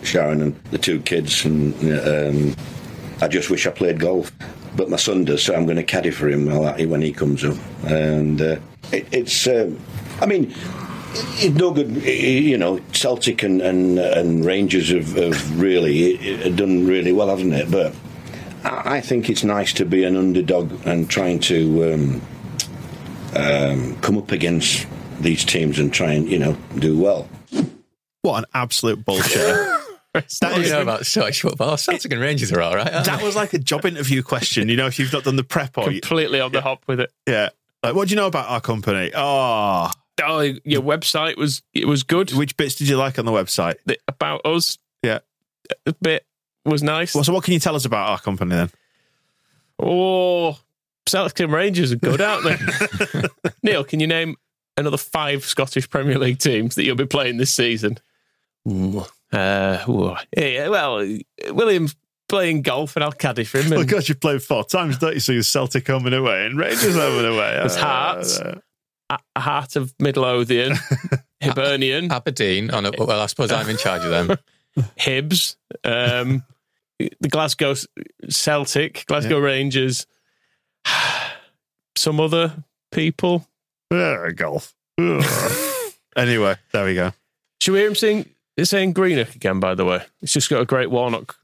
Sharon 0.03 0.43
and 0.43 0.65
the 0.73 0.79
two 0.79 1.01
kids, 1.01 1.45
and 1.45 1.75
um, 2.07 2.57
I 3.21 3.29
just 3.29 3.49
wish 3.49 3.67
I 3.67 3.71
played 3.71 4.01
golf. 4.01 4.33
But 4.75 4.91
my 4.91 4.97
son 4.97 5.25
does, 5.25 5.45
so 5.45 5.55
I'm 5.55 5.65
going 5.65 5.77
to 5.77 5.85
caddy 5.85 6.11
for 6.11 6.29
him 6.29 6.47
when 6.47 7.03
he 7.03 7.13
comes 7.13 7.45
up. 7.45 7.57
And 7.85 8.41
uh, 8.41 8.57
it, 8.91 9.07
it's, 9.13 9.47
um, 9.47 9.79
I 10.21 10.27
mean, 10.27 10.53
it's 11.15 11.55
no 11.57 11.71
good, 11.73 11.91
you 12.05 12.57
know. 12.57 12.81
Celtic 12.93 13.43
and 13.43 13.61
and, 13.61 13.99
and 13.99 14.45
Rangers 14.45 14.91
have, 14.91 15.13
have 15.17 15.61
really 15.61 16.45
uh, 16.45 16.49
done 16.51 16.87
really 16.87 17.13
well, 17.13 17.29
haven't 17.29 17.53
it? 17.53 17.71
But 17.71 17.95
I 18.65 18.97
I 18.97 19.01
think 19.01 19.29
it's 19.29 19.45
nice 19.45 19.73
to 19.75 19.85
be 19.85 20.05
an 20.05 20.17
underdog 20.17 20.87
and 20.87 21.09
trying 21.09 21.41
to 21.41 21.95
um, 21.95 22.23
um, 23.35 23.97
come 24.01 24.19
up 24.19 24.33
against 24.33 24.87
these 25.21 25.45
teams 25.45 25.79
and 25.79 25.93
try 25.93 26.13
and 26.13 26.29
you 26.29 26.39
know 26.39 26.57
do 26.79 26.99
well. 26.99 27.29
What 28.23 28.39
an 28.39 28.45
absolute 28.55 29.05
bullshit. 29.05 29.69
What 30.15 30.29
do 30.41 30.61
you 30.61 30.69
know 30.69 30.83
about 30.83 31.07
Scottish 31.07 31.41
football? 31.41 31.79
Celtic 31.79 32.13
and 32.13 32.21
Rangers 32.21 32.53
are 32.53 32.61
all 32.61 32.77
right. 32.77 32.85
that 32.93 33.19
they? 33.19 33.25
was 33.25 33.35
like 33.35 33.55
a 33.55 33.59
job 33.59 33.87
interview 33.87 34.23
question. 34.23 34.69
You 34.69 34.77
know, 34.77 34.87
if 34.87 34.99
you've 34.99 35.11
not 35.11 35.25
done 35.25 35.37
the 35.37 35.43
prep 35.43 35.79
or 35.79 35.91
you, 35.91 36.03
Completely 36.03 36.39
on 36.39 36.53
the 36.53 36.61
hop 36.61 36.83
with 36.87 37.01
it. 37.01 37.11
yeah. 37.27 37.49
Like, 37.83 37.95
what 37.95 38.09
do 38.09 38.13
you 38.13 38.17
know 38.17 38.27
about 38.27 38.51
our 38.51 38.61
company? 38.61 39.11
Oh, 39.15 39.91
Oh, 40.23 40.41
your 40.65 40.83
website 40.83 41.37
was 41.37 41.63
it 41.75 41.87
was 41.87 42.03
good. 42.03 42.33
which 42.33 42.57
bits 42.57 42.75
did 42.75 42.89
you 42.89 42.97
like 42.97 43.19
on 43.19 43.25
the 43.25 43.33
website? 43.33 43.77
The- 43.87 43.99
about 44.09 44.45
us, 44.45 44.79
Yeah. 45.03 45.21
a 45.87 45.93
bit 46.01 46.27
was 46.65 46.83
nice. 46.83 47.15
Well, 47.15 47.25
so 47.25 47.33
what 47.33 47.45
can 47.45 47.55
you 47.55 47.61
tell 47.61 47.75
us 47.75 47.85
about 47.85 48.09
our 48.09 48.19
company 48.21 48.55
then? 48.55 48.71
Oh, 49.79 50.59
Celtic 51.07 51.41
and 51.41 51.53
Rangers 51.53 51.93
are 51.93 51.97
good, 51.97 52.21
aren't 52.21 52.45
they? 52.45 53.23
Neil, 53.63 53.85
can 53.85 54.01
you 54.01 54.07
name 54.07 54.37
another 54.77 54.97
five 54.97 55.45
Scottish 55.45 55.89
Premier 55.91 56.19
League 56.19 56.39
teams 56.39 56.75
that 56.77 56.85
you'll 56.85 56.95
be 56.97 57.07
playing 57.07 57.39
this 57.39 57.53
season? 57.53 57.99
Ooh, 58.69 59.05
uh, 59.33 59.85
ooh. 59.89 60.15
Yeah, 60.37 60.69
well, 60.69 61.05
William's 61.49 61.97
playing 62.29 62.63
golf 62.63 62.95
and 62.97 63.05
I'll 63.05 63.13
caddy 63.13 63.45
for 63.45 63.59
him. 63.61 63.71
Well, 63.71 63.81
And 63.81 63.89
God, 63.89 64.09
you've 64.09 64.21
played 64.21 64.43
four 64.43 64.65
times, 64.65 64.99
don't 64.99 65.15
you? 65.15 65.21
So 65.21 65.33
you're 65.33 65.43
Celtic 65.43 65.87
home 65.89 66.07
and 66.07 66.15
away 66.15 66.47
and 66.47 66.57
Rangers 66.57 66.95
home 66.95 67.19
and 67.19 67.27
away. 67.27 67.57
There's 67.59 67.77
Hearts, 67.77 68.39
a 69.37 69.41
Heart 69.41 69.77
of 69.77 69.95
Midlothian, 69.99 70.77
Hibernian, 71.43 72.11
Aberdeen. 72.11 72.71
On 72.71 72.87
a, 72.87 72.91
well, 72.99 73.21
I 73.21 73.27
suppose 73.27 73.53
I'm 73.53 73.69
in 73.69 73.77
charge 73.77 74.05
of 74.05 74.11
them. 74.11 74.39
Hibs, 74.99 75.57
um, 75.85 76.45
the 76.99 77.29
Glasgow 77.29 77.75
Celtic, 78.29 79.05
Glasgow 79.07 79.39
Rangers, 79.39 80.07
some 81.97 82.21
other 82.21 82.65
people. 82.91 83.47
Uh, 83.91 84.31
golf. 84.35 84.75
Ugh. 84.99 85.93
anyway, 86.17 86.57
there 86.73 86.85
we 86.85 86.95
go. 86.95 87.13
Should 87.61 87.73
we 87.73 87.79
hear 87.81 87.89
him 87.89 87.95
sing, 87.95 88.29
saying 88.63 88.93
Greenock 88.95 89.35
again, 89.35 89.61
by 89.61 89.75
the 89.75 89.85
way? 89.85 90.03
It's 90.23 90.33
just 90.33 90.51
got 90.51 90.61
a 90.61 90.67
great 90.67 90.91
Warnock 90.91 91.37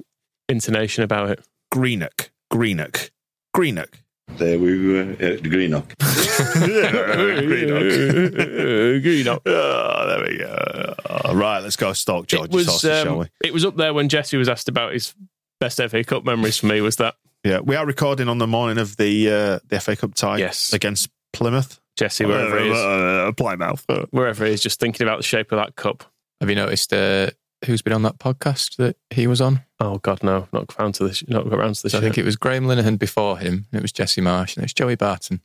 intonation 0.48 1.04
about 1.04 1.30
it. 1.30 1.44
Greenock. 1.70 2.30
Greenock. 2.50 3.10
Greenock. 3.54 3.98
There 4.36 4.58
we 4.58 4.92
were 4.92 5.16
at 5.18 5.42
Greenock. 5.42 5.94
Greenock. 5.98 7.82
Greenock. 9.02 9.42
Oh, 9.46 10.06
there 10.06 10.22
we 10.30 10.38
go. 10.38 10.94
Oh, 11.24 11.34
right, 11.34 11.60
let's 11.60 11.76
go 11.76 11.92
stalk 11.92 12.24
It 12.24 12.36
George's 12.36 12.54
was, 12.54 12.66
horses, 12.66 13.02
shall 13.02 13.12
um, 13.14 13.18
we? 13.18 13.26
it 13.44 13.52
was 13.52 13.64
up 13.64 13.76
there 13.76 13.92
when 13.94 14.08
Jesse 14.08 14.36
was 14.36 14.48
asked 14.48 14.68
about 14.68 14.92
his 14.92 15.14
best 15.60 15.78
FA 15.78 16.04
Cup 16.04 16.24
memories 16.24 16.58
for 16.58 16.66
me, 16.66 16.80
was 16.80 16.96
that 16.96 17.14
Yeah, 17.42 17.60
we 17.60 17.74
are 17.74 17.86
recording 17.86 18.28
on 18.28 18.38
the 18.38 18.46
morning 18.46 18.78
of 18.78 18.96
the 18.96 19.30
uh, 19.30 19.58
the 19.68 19.80
FA 19.80 19.96
Cup 19.96 20.14
tie 20.14 20.38
Yes. 20.38 20.72
against 20.72 21.08
Plymouth. 21.32 21.80
Jesse, 21.96 22.24
wherever 22.24 22.60
he 22.60 22.70
is, 22.70 22.76
Uh, 22.78 23.32
Plymouth. 23.36 23.84
Uh, 23.88 24.06
wherever 24.10 24.44
he 24.46 24.52
is, 24.52 24.62
just 24.62 24.78
thinking 24.78 25.04
about 25.06 25.16
the 25.18 25.24
shape 25.24 25.50
of 25.50 25.58
that 25.58 25.74
cup. 25.74 26.04
Have 26.40 26.48
you 26.48 26.54
noticed 26.54 26.92
uh, 26.92 27.30
who's 27.64 27.82
been 27.82 27.92
on 27.92 28.02
that 28.02 28.18
podcast 28.18 28.76
that 28.76 28.96
he 29.10 29.26
was 29.26 29.40
on? 29.40 29.62
Oh 29.80 29.98
God, 29.98 30.22
no, 30.22 30.48
not 30.52 30.72
found 30.72 30.94
to 30.96 31.06
this, 31.06 31.26
not 31.28 31.46
around 31.46 31.74
to 31.76 31.82
this. 31.84 31.92
So 31.92 31.98
I 31.98 32.00
think 32.00 32.18
it 32.18 32.24
was 32.24 32.36
Graham 32.36 32.64
Linehan 32.64 32.98
before 32.98 33.38
him, 33.38 33.66
and 33.70 33.78
it 33.78 33.82
was 33.82 33.92
Jesse 33.92 34.20
Marsch, 34.20 34.56
and 34.56 34.64
it's 34.64 34.72
Joey 34.72 34.96
Barton. 34.96 35.40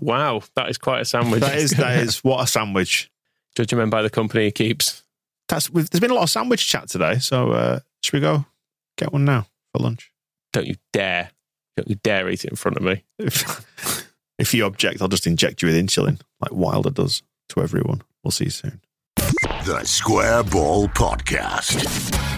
wow, 0.00 0.42
that 0.54 0.68
is 0.68 0.78
quite 0.78 1.00
a 1.00 1.04
sandwich. 1.04 1.40
that 1.40 1.56
is 1.56 1.72
that 1.72 1.98
is 1.98 2.22
what 2.24 2.42
a 2.42 2.46
sandwich. 2.46 3.10
Judging 3.54 3.78
men 3.78 3.90
by 3.90 4.02
the 4.02 4.10
company 4.10 4.44
he 4.44 4.50
keeps. 4.50 5.02
That's 5.48 5.70
we've, 5.70 5.88
there's 5.88 6.00
been 6.00 6.10
a 6.10 6.14
lot 6.14 6.22
of 6.22 6.30
sandwich 6.30 6.66
chat 6.66 6.88
today, 6.88 7.18
so 7.18 7.52
uh, 7.52 7.80
should 8.02 8.14
we 8.14 8.20
go 8.20 8.46
get 8.96 9.12
one 9.12 9.24
now 9.24 9.46
for 9.72 9.82
lunch? 9.82 10.12
Don't 10.52 10.66
you 10.66 10.76
dare, 10.92 11.30
don't 11.76 11.88
you 11.88 11.96
dare 11.96 12.28
eat 12.28 12.44
it 12.44 12.50
in 12.50 12.56
front 12.56 12.76
of 12.76 12.82
me. 12.82 13.04
If, 13.18 14.06
if 14.38 14.54
you 14.54 14.64
object, 14.64 15.02
I'll 15.02 15.08
just 15.08 15.26
inject 15.26 15.62
you 15.62 15.68
with 15.68 15.76
insulin, 15.76 16.20
like 16.40 16.52
Wilder 16.52 16.90
does 16.90 17.22
to 17.50 17.62
everyone. 17.62 18.02
We'll 18.22 18.30
see 18.30 18.44
you 18.44 18.50
soon. 18.50 18.80
The 19.64 19.84
Square 19.84 20.44
Ball 20.44 20.88
Podcast. 20.88 22.37